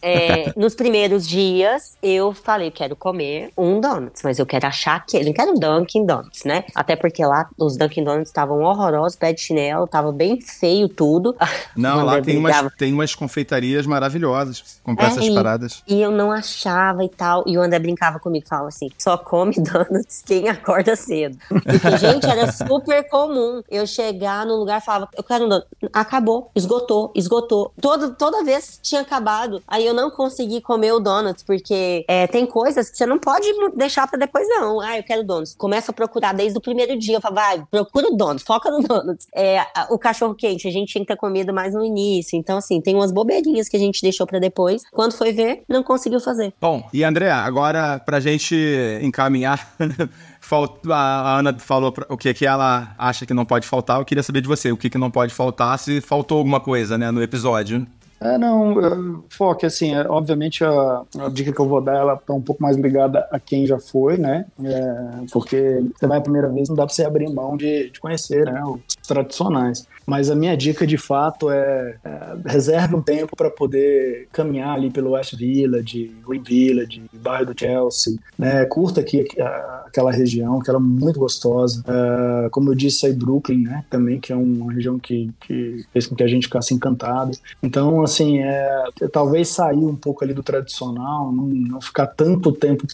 É, 0.01 0.51
nos 0.55 0.73
primeiros 0.73 1.27
dias, 1.27 1.95
eu 2.01 2.33
falei, 2.33 2.71
quero 2.71 2.95
comer 2.95 3.51
um 3.55 3.79
donuts, 3.79 4.23
mas 4.23 4.39
eu 4.39 4.46
quero 4.47 4.65
achar 4.67 4.95
aquele, 4.95 5.25
não 5.25 5.33
quero 5.33 5.51
um 5.51 5.55
Dunkin' 5.59 6.05
Donuts, 6.05 6.43
né? 6.43 6.63
Até 6.73 6.95
porque 6.95 7.25
lá 7.25 7.49
os 7.57 7.77
Dunkin' 7.77 8.03
Donuts 8.03 8.29
estavam 8.29 8.61
horrorosos, 8.61 9.15
pé 9.17 9.33
de 9.33 9.41
chinelo, 9.41 9.87
tava 9.87 10.11
bem 10.11 10.39
feio 10.41 10.87
tudo. 10.89 11.35
Não, 11.75 12.03
lá 12.03 12.21
tem 12.21 12.37
umas, 12.37 12.73
tem 12.75 12.93
umas 12.93 13.13
confeitarias 13.13 13.85
maravilhosas 13.85 14.61
pra 14.61 14.69
comprar 14.83 15.05
É, 15.05 15.11
essas 15.11 15.25
e- 15.25 15.33
paradas. 15.33 15.83
E 15.87 16.01
eu 16.01 16.09
não 16.11 16.31
achava 16.31 17.03
e 17.03 17.09
tal. 17.09 17.43
E 17.45 17.57
o 17.57 17.61
André 17.61 17.79
brincava 17.79 18.19
comigo, 18.19 18.47
falava 18.47 18.69
assim: 18.69 18.89
só 18.97 19.17
come 19.17 19.53
donuts 19.61 20.23
quem 20.25 20.49
acorda 20.49 20.95
cedo. 20.95 21.37
Porque, 21.47 21.97
gente, 21.97 22.25
era 22.25 22.51
super 22.51 23.07
comum 23.09 23.61
eu 23.69 23.85
chegar 23.85 24.45
no 24.45 24.55
lugar 24.55 24.81
e 24.81 24.85
falava: 24.85 25.09
eu 25.15 25.23
quero 25.23 25.45
um 25.45 25.49
donut. 25.49 25.67
Acabou, 25.93 26.51
esgotou, 26.55 27.11
esgotou. 27.15 27.71
Toda, 27.79 28.09
toda 28.11 28.43
vez 28.43 28.79
tinha 28.81 29.01
acabado. 29.01 29.61
Aí 29.67 29.85
eu 29.85 29.93
não 29.93 30.09
consegui 30.09 30.61
comer 30.61 30.93
o 30.93 30.99
donuts, 30.99 31.43
porque 31.43 32.05
é, 32.07 32.27
tem 32.27 32.45
coisas 32.45 32.89
que 32.89 32.97
você 32.97 33.05
não 33.05 33.19
pode 33.19 33.47
deixar 33.75 34.07
pra 34.07 34.17
depois, 34.19 34.36
não. 34.45 34.81
Ah, 34.81 34.97
eu 34.97 35.03
quero 35.03 35.23
donuts. 35.23 35.55
Começa 35.55 35.91
a 35.91 35.93
procurar 35.93 36.33
desde 36.33 36.57
o 36.57 36.61
primeiro 36.61 36.97
dia. 36.97 37.17
Eu 37.17 37.21
falo, 37.21 37.35
vai, 37.35 37.63
procura 37.71 38.07
o 38.07 38.39
foca 38.39 38.69
no 38.69 38.81
donuts. 38.81 39.27
É, 39.33 39.61
o 39.89 39.97
cachorro 39.97 40.35
quente, 40.35 40.67
a 40.67 40.71
gente 40.71 40.91
tinha 40.91 41.01
que 41.01 41.07
ter 41.07 41.15
comido 41.15 41.53
mais 41.53 41.73
no 41.73 41.83
início. 41.83 42.37
Então, 42.37 42.57
assim, 42.57 42.81
tem 42.81 42.95
umas 42.95 43.11
bobeirinhas 43.11 43.69
que 43.69 43.77
a 43.77 43.79
gente 43.79 44.01
deixou 44.01 44.27
pra 44.27 44.39
depois. 44.39 44.83
Quando 44.91 45.13
foi 45.13 45.31
ver, 45.31 45.63
não 45.67 45.83
conseguiu 45.83 46.19
fazer. 46.19 46.53
Bom, 46.59 46.87
e 46.93 47.03
André, 47.03 47.31
agora 47.31 47.99
pra 47.99 48.19
gente 48.19 48.55
encaminhar, 49.01 49.75
a 50.91 51.39
Ana 51.39 51.57
falou 51.59 51.93
o 52.09 52.17
que, 52.17 52.33
que 52.33 52.45
ela 52.45 52.93
acha 52.97 53.25
que 53.25 53.33
não 53.33 53.45
pode 53.45 53.67
faltar. 53.67 53.99
Eu 53.99 54.05
queria 54.05 54.23
saber 54.23 54.41
de 54.41 54.47
você, 54.47 54.71
o 54.71 54.77
que, 54.77 54.89
que 54.89 54.97
não 54.97 55.11
pode 55.11 55.33
faltar, 55.33 55.77
se 55.79 56.01
faltou 56.01 56.37
alguma 56.37 56.59
coisa, 56.59 56.97
né, 56.97 57.11
no 57.11 57.21
episódio. 57.21 57.85
É, 58.19 58.37
não, 58.37 58.79
é, 58.79 59.21
Foque, 59.29 59.65
assim, 59.65 59.93
é, 59.93 60.01
obviamente 60.07 60.63
a, 60.63 61.03
a 61.19 61.29
dica 61.29 61.53
que 61.53 61.59
eu 61.59 61.67
vou 61.67 61.79
dar, 61.81 61.97
ela 61.97 62.17
tá 62.17 62.33
um 62.33 62.41
pouco 62.41 62.61
mais 62.63 62.75
ligada 62.75 63.27
a 63.31 63.39
quem 63.39 63.65
já 63.65 63.77
foi, 63.79 64.17
né? 64.17 64.45
É, 64.63 65.25
porque 65.31 65.83
você 65.95 66.07
vai 66.07 66.17
a 66.17 66.21
primeira 66.21 66.49
vez, 66.49 66.67
não 66.67 66.75
dá 66.75 66.85
pra 66.85 66.93
você 66.93 67.05
abrir 67.05 67.29
mão 67.29 67.55
de, 67.55 67.91
de 67.91 67.99
conhecer, 67.99 68.45
né? 68.45 68.61
Os 68.63 68.95
tradicionais. 69.07 69.87
Mas 70.07 70.29
a 70.31 70.35
minha 70.35 70.55
dica, 70.55 70.87
de 70.87 70.97
fato, 70.97 71.51
é, 71.51 71.97
é 72.03 72.35
reserve 72.45 72.95
um 72.95 73.01
tempo 73.01 73.35
para 73.35 73.51
poder 73.51 74.29
caminhar 74.31 74.73
ali 74.73 74.89
pelo 74.89 75.11
West 75.11 75.35
Village, 75.35 76.15
Green 76.25 76.41
Village, 76.41 77.03
bairro 77.13 77.47
do 77.47 77.59
Chelsea, 77.59 78.17
né? 78.39 78.63
Curta 78.65 79.01
aqui 79.01 79.25
a- 79.41 79.83
aquela 79.85 80.09
região, 80.11 80.59
que 80.61 80.69
é 80.71 80.77
muito 80.79 81.19
gostosa. 81.19 81.83
É, 81.85 82.49
como 82.49 82.69
eu 82.69 82.75
disse 82.75 83.05
aí, 83.05 83.11
Brooklyn, 83.13 83.63
né? 83.63 83.83
Também, 83.89 84.17
que 84.19 84.31
é 84.31 84.35
uma 84.35 84.71
região 84.71 84.97
que, 84.97 85.29
que 85.41 85.85
fez 85.91 86.07
com 86.07 86.15
que 86.15 86.23
a 86.23 86.27
gente 86.27 86.43
ficasse 86.43 86.73
encantado. 86.73 87.37
Então, 87.61 88.01
assim, 88.01 88.39
é, 88.39 88.85
talvez 89.11 89.49
sair 89.49 89.75
um 89.85 89.95
pouco 89.95 90.23
ali 90.23 90.33
do 90.33 90.41
tradicional, 90.43 91.33
não, 91.33 91.47
não 91.47 91.81
ficar 91.81 92.07
tanto 92.07 92.53
tempo 92.53 92.85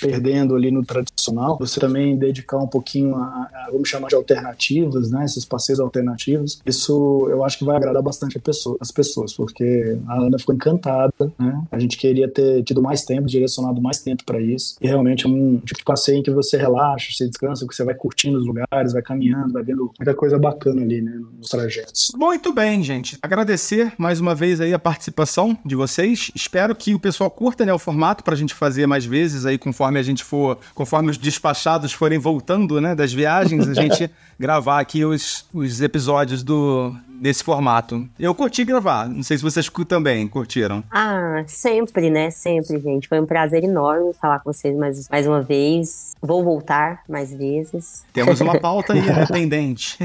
perdendo 0.00 0.54
ali 0.54 0.70
no 0.70 0.82
tradicional, 0.84 1.58
você 1.58 1.78
também 1.78 2.16
dedicar 2.16 2.56
um 2.58 2.66
pouquinho 2.66 3.14
a, 3.16 3.26
a, 3.26 3.68
vamos 3.70 3.88
chamar 3.90 4.08
de 4.08 4.14
alternativas, 4.14 5.10
né? 5.10 5.24
Esses 5.26 5.44
passeios 5.44 5.78
alternativos. 5.80 6.61
Isso 6.64 7.26
eu 7.28 7.44
acho 7.44 7.58
que 7.58 7.64
vai 7.64 7.76
agradar 7.76 8.02
bastante 8.02 8.38
pessoa, 8.38 8.76
as 8.80 8.90
pessoas, 8.90 9.32
porque 9.32 9.98
a 10.06 10.20
Ana 10.20 10.38
ficou 10.38 10.54
encantada, 10.54 11.32
né? 11.38 11.62
A 11.70 11.78
gente 11.78 11.96
queria 11.96 12.28
ter 12.28 12.62
tido 12.62 12.82
mais 12.82 13.04
tempo, 13.04 13.26
direcionado 13.26 13.80
mais 13.80 14.00
tempo 14.00 14.24
para 14.24 14.40
isso. 14.40 14.76
E 14.80 14.86
realmente 14.86 15.26
é 15.26 15.28
um 15.28 15.58
tipo 15.58 15.78
de 15.78 15.84
passeio 15.84 16.18
em 16.18 16.22
que 16.22 16.30
você 16.30 16.56
relaxa, 16.56 17.12
você 17.12 17.26
descansa, 17.26 17.66
que 17.66 17.74
você 17.74 17.84
vai 17.84 17.94
curtindo 17.94 18.38
os 18.38 18.46
lugares, 18.46 18.92
vai 18.92 19.02
caminhando, 19.02 19.52
vai 19.52 19.62
vendo 19.62 19.90
muita 19.98 20.14
coisa 20.14 20.38
bacana 20.38 20.82
ali, 20.82 21.00
né? 21.00 21.20
Nos 21.36 21.48
trajetos. 21.48 22.12
Muito 22.14 22.52
bem, 22.52 22.82
gente. 22.82 23.18
Agradecer 23.22 23.92
mais 23.98 24.20
uma 24.20 24.34
vez 24.34 24.60
aí 24.60 24.72
a 24.72 24.78
participação 24.78 25.56
de 25.64 25.74
vocês. 25.74 26.30
Espero 26.34 26.74
que 26.74 26.94
o 26.94 27.00
pessoal 27.00 27.30
curta 27.30 27.64
né, 27.64 27.72
o 27.72 27.78
formato 27.78 28.22
para 28.22 28.34
a 28.34 28.36
gente 28.36 28.54
fazer 28.54 28.86
mais 28.86 29.04
vezes 29.04 29.46
aí 29.46 29.58
conforme 29.58 29.98
a 29.98 30.02
gente 30.02 30.22
for, 30.22 30.58
conforme 30.74 31.10
os 31.10 31.18
despachados 31.18 31.92
forem 31.92 32.18
voltando, 32.18 32.80
né, 32.80 32.94
das 32.94 33.12
viagens, 33.12 33.68
a 33.68 33.74
gente 33.74 34.10
gravar 34.38 34.80
aqui 34.80 35.04
os, 35.04 35.46
os 35.52 35.80
episódios 35.80 36.42
do 36.42 36.51
do 36.52 37.11
nesse 37.22 37.44
formato. 37.44 38.08
Eu 38.18 38.34
curti 38.34 38.64
gravar, 38.64 39.08
não 39.08 39.22
sei 39.22 39.38
se 39.38 39.44
vocês 39.44 39.70
também 39.86 40.26
curtiram. 40.26 40.82
Ah, 40.90 41.44
sempre, 41.46 42.10
né? 42.10 42.30
Sempre, 42.30 42.80
gente. 42.80 43.08
Foi 43.08 43.20
um 43.20 43.26
prazer 43.26 43.62
enorme 43.62 44.12
falar 44.20 44.40
com 44.40 44.52
vocês 44.52 44.76
mais, 44.76 45.08
mais 45.08 45.26
uma 45.26 45.40
vez. 45.40 46.14
Vou 46.20 46.42
voltar 46.42 47.02
mais 47.08 47.32
vezes. 47.32 48.04
Temos 48.12 48.40
uma 48.40 48.58
pauta 48.58 48.92
aí 48.92 49.00
né, 49.00 49.24
pendente. 49.30 49.96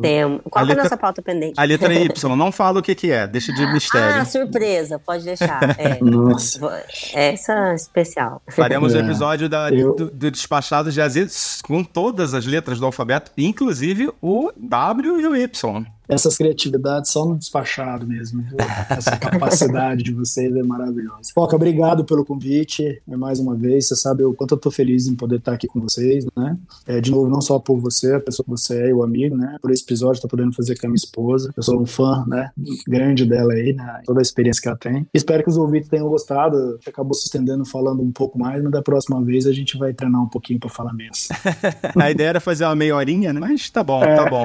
Temos. 0.00 0.40
Qual 0.48 0.64
a 0.64 0.68
é 0.68 0.72
a 0.72 0.76
nossa 0.76 0.96
pauta 0.96 1.20
pendente? 1.20 1.54
A 1.56 1.64
letra 1.64 1.92
Y, 1.92 2.36
não 2.36 2.52
fala 2.52 2.78
o 2.78 2.82
que, 2.82 2.94
que 2.94 3.10
é, 3.10 3.26
deixa 3.26 3.52
de 3.52 3.66
mistério. 3.72 4.20
Ah, 4.20 4.24
surpresa, 4.24 4.98
pode 4.98 5.24
deixar. 5.24 5.60
É. 5.80 5.98
Nossa. 6.02 6.84
Essa 7.14 7.70
é 7.70 7.74
especial. 7.74 8.42
Faremos 8.48 8.92
o 8.92 8.98
é. 8.98 9.00
episódio 9.00 9.48
da, 9.48 9.70
Eu... 9.70 9.94
do, 9.94 10.10
do 10.10 10.30
Despachado 10.30 10.92
de 10.92 11.00
Aziz 11.00 11.62
com 11.62 11.82
todas 11.82 12.34
as 12.34 12.44
letras 12.44 12.78
do 12.78 12.84
alfabeto, 12.84 13.32
inclusive 13.36 14.10
o 14.20 14.52
W 14.56 15.20
e 15.20 15.26
o 15.26 15.34
Y 15.34 15.86
essas 16.10 16.36
criatividades 16.36 17.10
só 17.10 17.24
no 17.24 17.36
despachado 17.36 18.06
mesmo. 18.06 18.44
Essa 18.90 19.16
capacidade 19.18 20.02
de 20.02 20.12
vocês 20.12 20.54
é 20.54 20.62
maravilhosa. 20.62 21.30
Foca, 21.32 21.56
obrigado 21.56 22.04
pelo 22.04 22.24
convite 22.24 23.00
mais 23.06 23.38
uma 23.38 23.54
vez. 23.54 23.88
Você 23.88 23.96
sabe 23.96 24.24
o 24.24 24.34
quanto 24.34 24.54
eu 24.54 24.58
tô 24.58 24.70
feliz 24.70 25.06
em 25.06 25.14
poder 25.14 25.36
estar 25.36 25.52
aqui 25.52 25.66
com 25.66 25.80
vocês, 25.80 26.26
né? 26.36 26.58
É, 26.86 27.00
de 27.00 27.10
novo, 27.10 27.28
não 27.28 27.40
só 27.40 27.58
por 27.58 27.78
você, 27.78 28.14
a 28.14 28.20
pessoa 28.20 28.44
que 28.44 28.50
você 28.50 28.82
é 28.82 28.88
e 28.88 28.92
o 28.92 29.02
amigo, 29.02 29.36
né? 29.36 29.56
Por 29.62 29.70
esse 29.70 29.82
episódio, 29.84 30.20
tô 30.20 30.28
podendo 30.28 30.52
fazer 30.52 30.78
com 30.78 30.86
a 30.86 30.90
minha 30.90 30.96
esposa. 30.96 31.52
Eu 31.56 31.62
sou 31.62 31.80
um 31.80 31.86
fã, 31.86 32.24
né? 32.26 32.50
Grande 32.88 33.24
dela 33.24 33.52
aí, 33.52 33.72
né? 33.72 34.02
Toda 34.04 34.20
a 34.20 34.22
experiência 34.22 34.60
que 34.60 34.68
ela 34.68 34.76
tem. 34.76 35.06
Espero 35.14 35.42
que 35.42 35.48
os 35.48 35.56
ouvintes 35.56 35.88
tenham 35.88 36.08
gostado. 36.08 36.56
A 36.56 36.72
gente 36.72 36.88
acabou 36.88 37.14
se 37.14 37.26
estendendo 37.26 37.64
falando 37.64 38.02
um 38.02 38.10
pouco 38.10 38.38
mais, 38.38 38.62
mas 38.62 38.72
da 38.72 38.82
próxima 38.82 39.22
vez 39.22 39.46
a 39.46 39.52
gente 39.52 39.78
vai 39.78 39.92
treinar 39.92 40.22
um 40.22 40.28
pouquinho 40.28 40.58
para 40.58 40.68
falar 40.68 40.92
menos. 40.92 41.28
a 41.96 42.10
ideia 42.10 42.28
era 42.28 42.40
fazer 42.40 42.64
uma 42.64 42.74
meia 42.74 42.96
horinha, 42.96 43.32
né? 43.32 43.40
Mas 43.40 43.70
tá 43.70 43.84
bom, 43.84 44.00
tá 44.00 44.06
é, 44.06 44.16
tá 44.16 44.30
bom. 44.30 44.44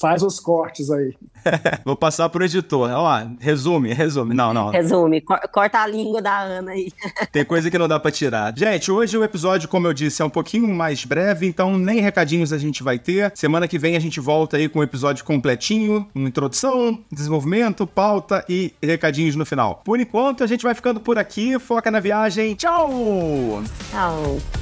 Faz 0.00 0.22
os 0.22 0.40
cortes 0.40 0.71
cortes 0.72 0.90
aí. 0.90 1.14
Vou 1.84 1.96
passar 1.96 2.28
pro 2.28 2.44
editor. 2.44 2.90
Ó, 2.90 3.26
resume, 3.38 3.92
resume. 3.92 4.34
Não, 4.34 4.54
não. 4.54 4.70
Resume, 4.70 5.20
corta 5.20 5.80
a 5.80 5.86
língua 5.86 6.22
da 6.22 6.40
Ana 6.40 6.72
aí. 6.72 6.90
Tem 7.30 7.44
coisa 7.44 7.70
que 7.70 7.78
não 7.78 7.86
dá 7.86 8.00
pra 8.00 8.10
tirar. 8.10 8.56
Gente, 8.56 8.90
hoje 8.90 9.16
o 9.16 9.24
episódio, 9.24 9.68
como 9.68 9.86
eu 9.86 9.92
disse, 9.92 10.22
é 10.22 10.24
um 10.24 10.30
pouquinho 10.30 10.68
mais 10.68 11.04
breve, 11.04 11.46
então 11.46 11.76
nem 11.76 12.00
recadinhos 12.00 12.52
a 12.52 12.58
gente 12.58 12.82
vai 12.82 12.98
ter. 12.98 13.32
Semana 13.34 13.68
que 13.68 13.78
vem 13.78 13.96
a 13.96 14.00
gente 14.00 14.20
volta 14.20 14.56
aí 14.56 14.68
com 14.68 14.78
um 14.78 14.82
episódio 14.82 15.24
completinho, 15.24 16.08
uma 16.14 16.28
introdução, 16.28 16.98
desenvolvimento, 17.10 17.86
pauta 17.86 18.44
e 18.48 18.72
recadinhos 18.82 19.36
no 19.36 19.44
final. 19.44 19.82
Por 19.84 20.00
enquanto, 20.00 20.42
a 20.42 20.46
gente 20.46 20.62
vai 20.62 20.74
ficando 20.74 21.00
por 21.00 21.18
aqui. 21.18 21.58
Foca 21.58 21.90
na 21.90 22.00
viagem. 22.00 22.54
Tchau! 22.54 23.62
Tchau. 23.90 24.61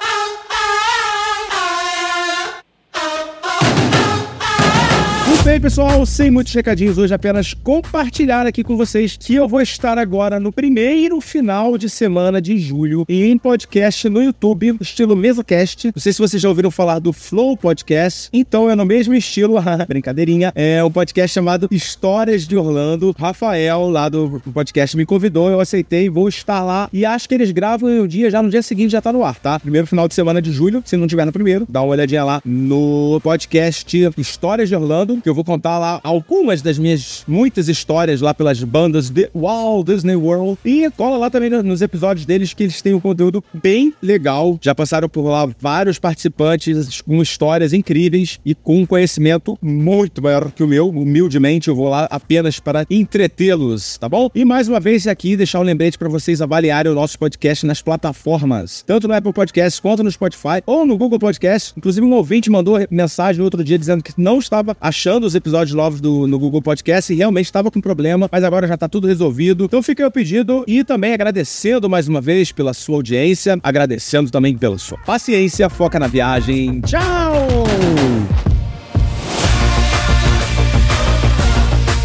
Bem, 5.43 5.59
pessoal, 5.59 6.05
sem 6.05 6.29
muitos 6.29 6.53
recadinhos 6.53 6.99
hoje, 6.99 7.13
apenas 7.13 7.53
compartilhar 7.53 8.45
aqui 8.45 8.63
com 8.63 8.77
vocês 8.77 9.17
que 9.17 9.33
eu 9.33 9.47
vou 9.47 9.59
estar 9.59 9.97
agora 9.97 10.39
no 10.39 10.51
primeiro 10.51 11.19
final 11.19 11.79
de 11.79 11.89
semana 11.89 12.39
de 12.39 12.59
julho 12.59 13.05
em 13.09 13.35
podcast 13.39 14.07
no 14.07 14.21
YouTube, 14.21 14.77
estilo 14.79 15.15
MesaCast. 15.15 15.91
Não 15.95 16.01
sei 16.01 16.13
se 16.13 16.19
vocês 16.19 16.41
já 16.41 16.47
ouviram 16.47 16.69
falar 16.69 16.99
do 16.99 17.11
Flow 17.11 17.57
Podcast, 17.57 18.29
então 18.31 18.69
é 18.69 18.75
no 18.75 18.85
mesmo 18.85 19.15
estilo, 19.15 19.55
brincadeirinha, 19.87 20.51
é 20.53 20.83
um 20.83 20.91
podcast 20.91 21.33
chamado 21.33 21.67
Histórias 21.71 22.47
de 22.47 22.55
Orlando. 22.55 23.15
Rafael, 23.17 23.89
lá 23.89 24.09
do 24.09 24.39
podcast, 24.53 24.95
me 24.95 25.07
convidou, 25.07 25.49
eu 25.49 25.59
aceitei, 25.59 26.07
vou 26.07 26.29
estar 26.29 26.61
lá 26.63 26.87
e 26.93 27.03
acho 27.03 27.27
que 27.27 27.33
eles 27.33 27.51
gravam 27.51 27.89
um 27.89 28.07
dia, 28.07 28.29
já 28.29 28.43
no 28.43 28.49
dia 28.49 28.61
seguinte 28.61 28.91
já 28.91 29.01
tá 29.01 29.11
no 29.11 29.23
ar, 29.23 29.39
tá? 29.39 29.59
Primeiro 29.59 29.87
final 29.87 30.07
de 30.07 30.13
semana 30.13 30.39
de 30.39 30.51
julho, 30.51 30.83
se 30.85 30.95
não 30.95 31.07
tiver 31.07 31.25
no 31.25 31.31
primeiro, 31.31 31.65
dá 31.67 31.81
uma 31.81 31.93
olhadinha 31.93 32.23
lá 32.23 32.41
no 32.45 33.19
podcast 33.23 34.11
Histórias 34.17 34.69
de 34.69 34.75
Orlando, 34.75 35.19
que 35.19 35.30
eu 35.31 35.35
vou 35.35 35.45
contar 35.45 35.79
lá 35.79 36.01
algumas 36.03 36.61
das 36.61 36.77
minhas 36.77 37.23
muitas 37.25 37.69
histórias 37.69 38.19
lá 38.19 38.33
pelas 38.33 38.61
bandas 38.63 39.09
de 39.09 39.29
Walt 39.33 39.87
Disney 39.87 40.15
World. 40.15 40.57
E 40.65 40.89
cola 40.91 41.17
lá 41.17 41.29
também 41.29 41.49
nos 41.49 41.81
episódios 41.81 42.25
deles 42.25 42.53
que 42.53 42.63
eles 42.63 42.81
têm 42.81 42.93
um 42.93 42.99
conteúdo 42.99 43.41
bem 43.53 43.93
legal. 44.01 44.59
Já 44.61 44.75
passaram 44.75 45.07
por 45.07 45.23
lá 45.23 45.49
vários 45.59 45.97
participantes 45.97 47.01
com 47.01 47.21
histórias 47.21 47.71
incríveis 47.71 48.39
e 48.45 48.53
com 48.53 48.81
um 48.81 48.85
conhecimento 48.85 49.57
muito 49.61 50.21
maior 50.21 50.51
que 50.51 50.63
o 50.63 50.67
meu. 50.67 50.89
Humildemente, 50.89 51.69
eu 51.69 51.75
vou 51.75 51.87
lá 51.87 52.07
apenas 52.11 52.59
para 52.59 52.85
entretê-los, 52.89 53.97
tá 53.97 54.09
bom? 54.09 54.29
E 54.35 54.43
mais 54.43 54.67
uma 54.67 54.81
vez 54.81 55.07
aqui 55.07 55.37
deixar 55.37 55.61
um 55.61 55.63
lembrete 55.63 55.97
para 55.97 56.09
vocês 56.09 56.41
avaliarem 56.41 56.91
o 56.91 56.95
nosso 56.95 57.17
podcast 57.17 57.65
nas 57.65 57.81
plataformas, 57.81 58.83
tanto 58.85 59.07
no 59.07 59.13
Apple 59.13 59.31
Podcast 59.31 59.81
quanto 59.81 60.03
no 60.03 60.11
Spotify 60.11 60.61
ou 60.65 60.85
no 60.85 60.97
Google 60.97 61.19
Podcast. 61.19 61.73
Inclusive, 61.77 62.05
um 62.05 62.13
ouvinte 62.13 62.49
mandou 62.49 62.77
mensagem 62.91 63.41
outro 63.41 63.63
dia 63.63 63.79
dizendo 63.79 64.03
que 64.03 64.11
não 64.17 64.39
estava 64.39 64.75
achando 64.81 65.20
os 65.25 65.35
episódios 65.35 65.75
novos 65.75 66.01
do, 66.01 66.27
no 66.27 66.39
Google 66.39 66.61
Podcast 66.61 67.11
e 67.11 67.15
realmente 67.15 67.45
estava 67.45 67.71
com 67.71 67.81
problema, 67.81 68.29
mas 68.31 68.43
agora 68.43 68.67
já 68.67 68.75
está 68.75 68.87
tudo 68.87 69.07
resolvido. 69.07 69.65
Então 69.65 69.81
fica 69.81 70.05
o 70.07 70.11
pedido 70.11 70.63
e 70.67 70.83
também 70.83 71.13
agradecendo 71.13 71.89
mais 71.89 72.07
uma 72.07 72.21
vez 72.21 72.51
pela 72.51 72.73
sua 72.73 72.95
audiência, 72.95 73.59
agradecendo 73.63 74.29
também 74.29 74.57
pela 74.57 74.77
sua 74.77 74.97
paciência. 74.99 75.69
Foca 75.69 75.99
na 75.99 76.07
viagem. 76.07 76.81
Tchau! 76.81 77.35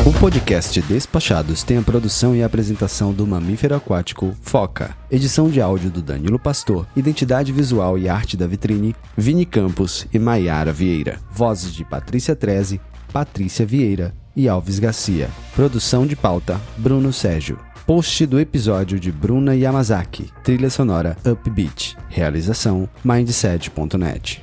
O 0.06 0.12
podcast 0.20 0.80
Despachados 0.82 1.64
tem 1.64 1.78
a 1.78 1.82
produção 1.82 2.36
e 2.36 2.40
a 2.40 2.46
apresentação 2.46 3.12
do 3.12 3.26
mamífero 3.26 3.74
aquático 3.74 4.36
Foca. 4.40 4.96
Edição 5.10 5.50
de 5.50 5.60
áudio 5.60 5.90
do 5.90 6.00
Danilo 6.00 6.38
Pastor. 6.38 6.86
Identidade 6.94 7.50
visual 7.50 7.98
e 7.98 8.08
arte 8.08 8.36
da 8.36 8.46
vitrine 8.46 8.94
Vini 9.16 9.44
Campos 9.44 10.06
e 10.14 10.18
Maiara 10.20 10.72
Vieira. 10.72 11.18
Vozes 11.28 11.74
de 11.74 11.84
Patrícia 11.84 12.36
Treze, 12.36 12.80
Patrícia 13.16 13.64
Vieira 13.64 14.12
e 14.36 14.46
Alves 14.46 14.78
Garcia. 14.78 15.30
Produção 15.54 16.06
de 16.06 16.14
pauta, 16.14 16.60
Bruno 16.76 17.14
Sérgio. 17.14 17.58
Post 17.86 18.26
do 18.26 18.38
episódio 18.38 19.00
de 19.00 19.10
Bruna 19.10 19.56
Yamazaki. 19.56 20.30
Trilha 20.44 20.68
sonora 20.68 21.16
Upbeat. 21.24 21.96
Realização 22.10 22.86
Mindset.net. 23.02 24.42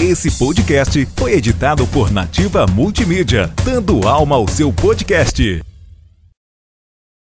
Esse 0.00 0.32
podcast 0.32 1.06
foi 1.14 1.34
editado 1.34 1.86
por 1.86 2.10
Nativa 2.10 2.66
Multimídia, 2.66 3.48
dando 3.64 4.08
alma 4.08 4.34
ao 4.34 4.48
seu 4.48 4.72
podcast. 4.72 5.62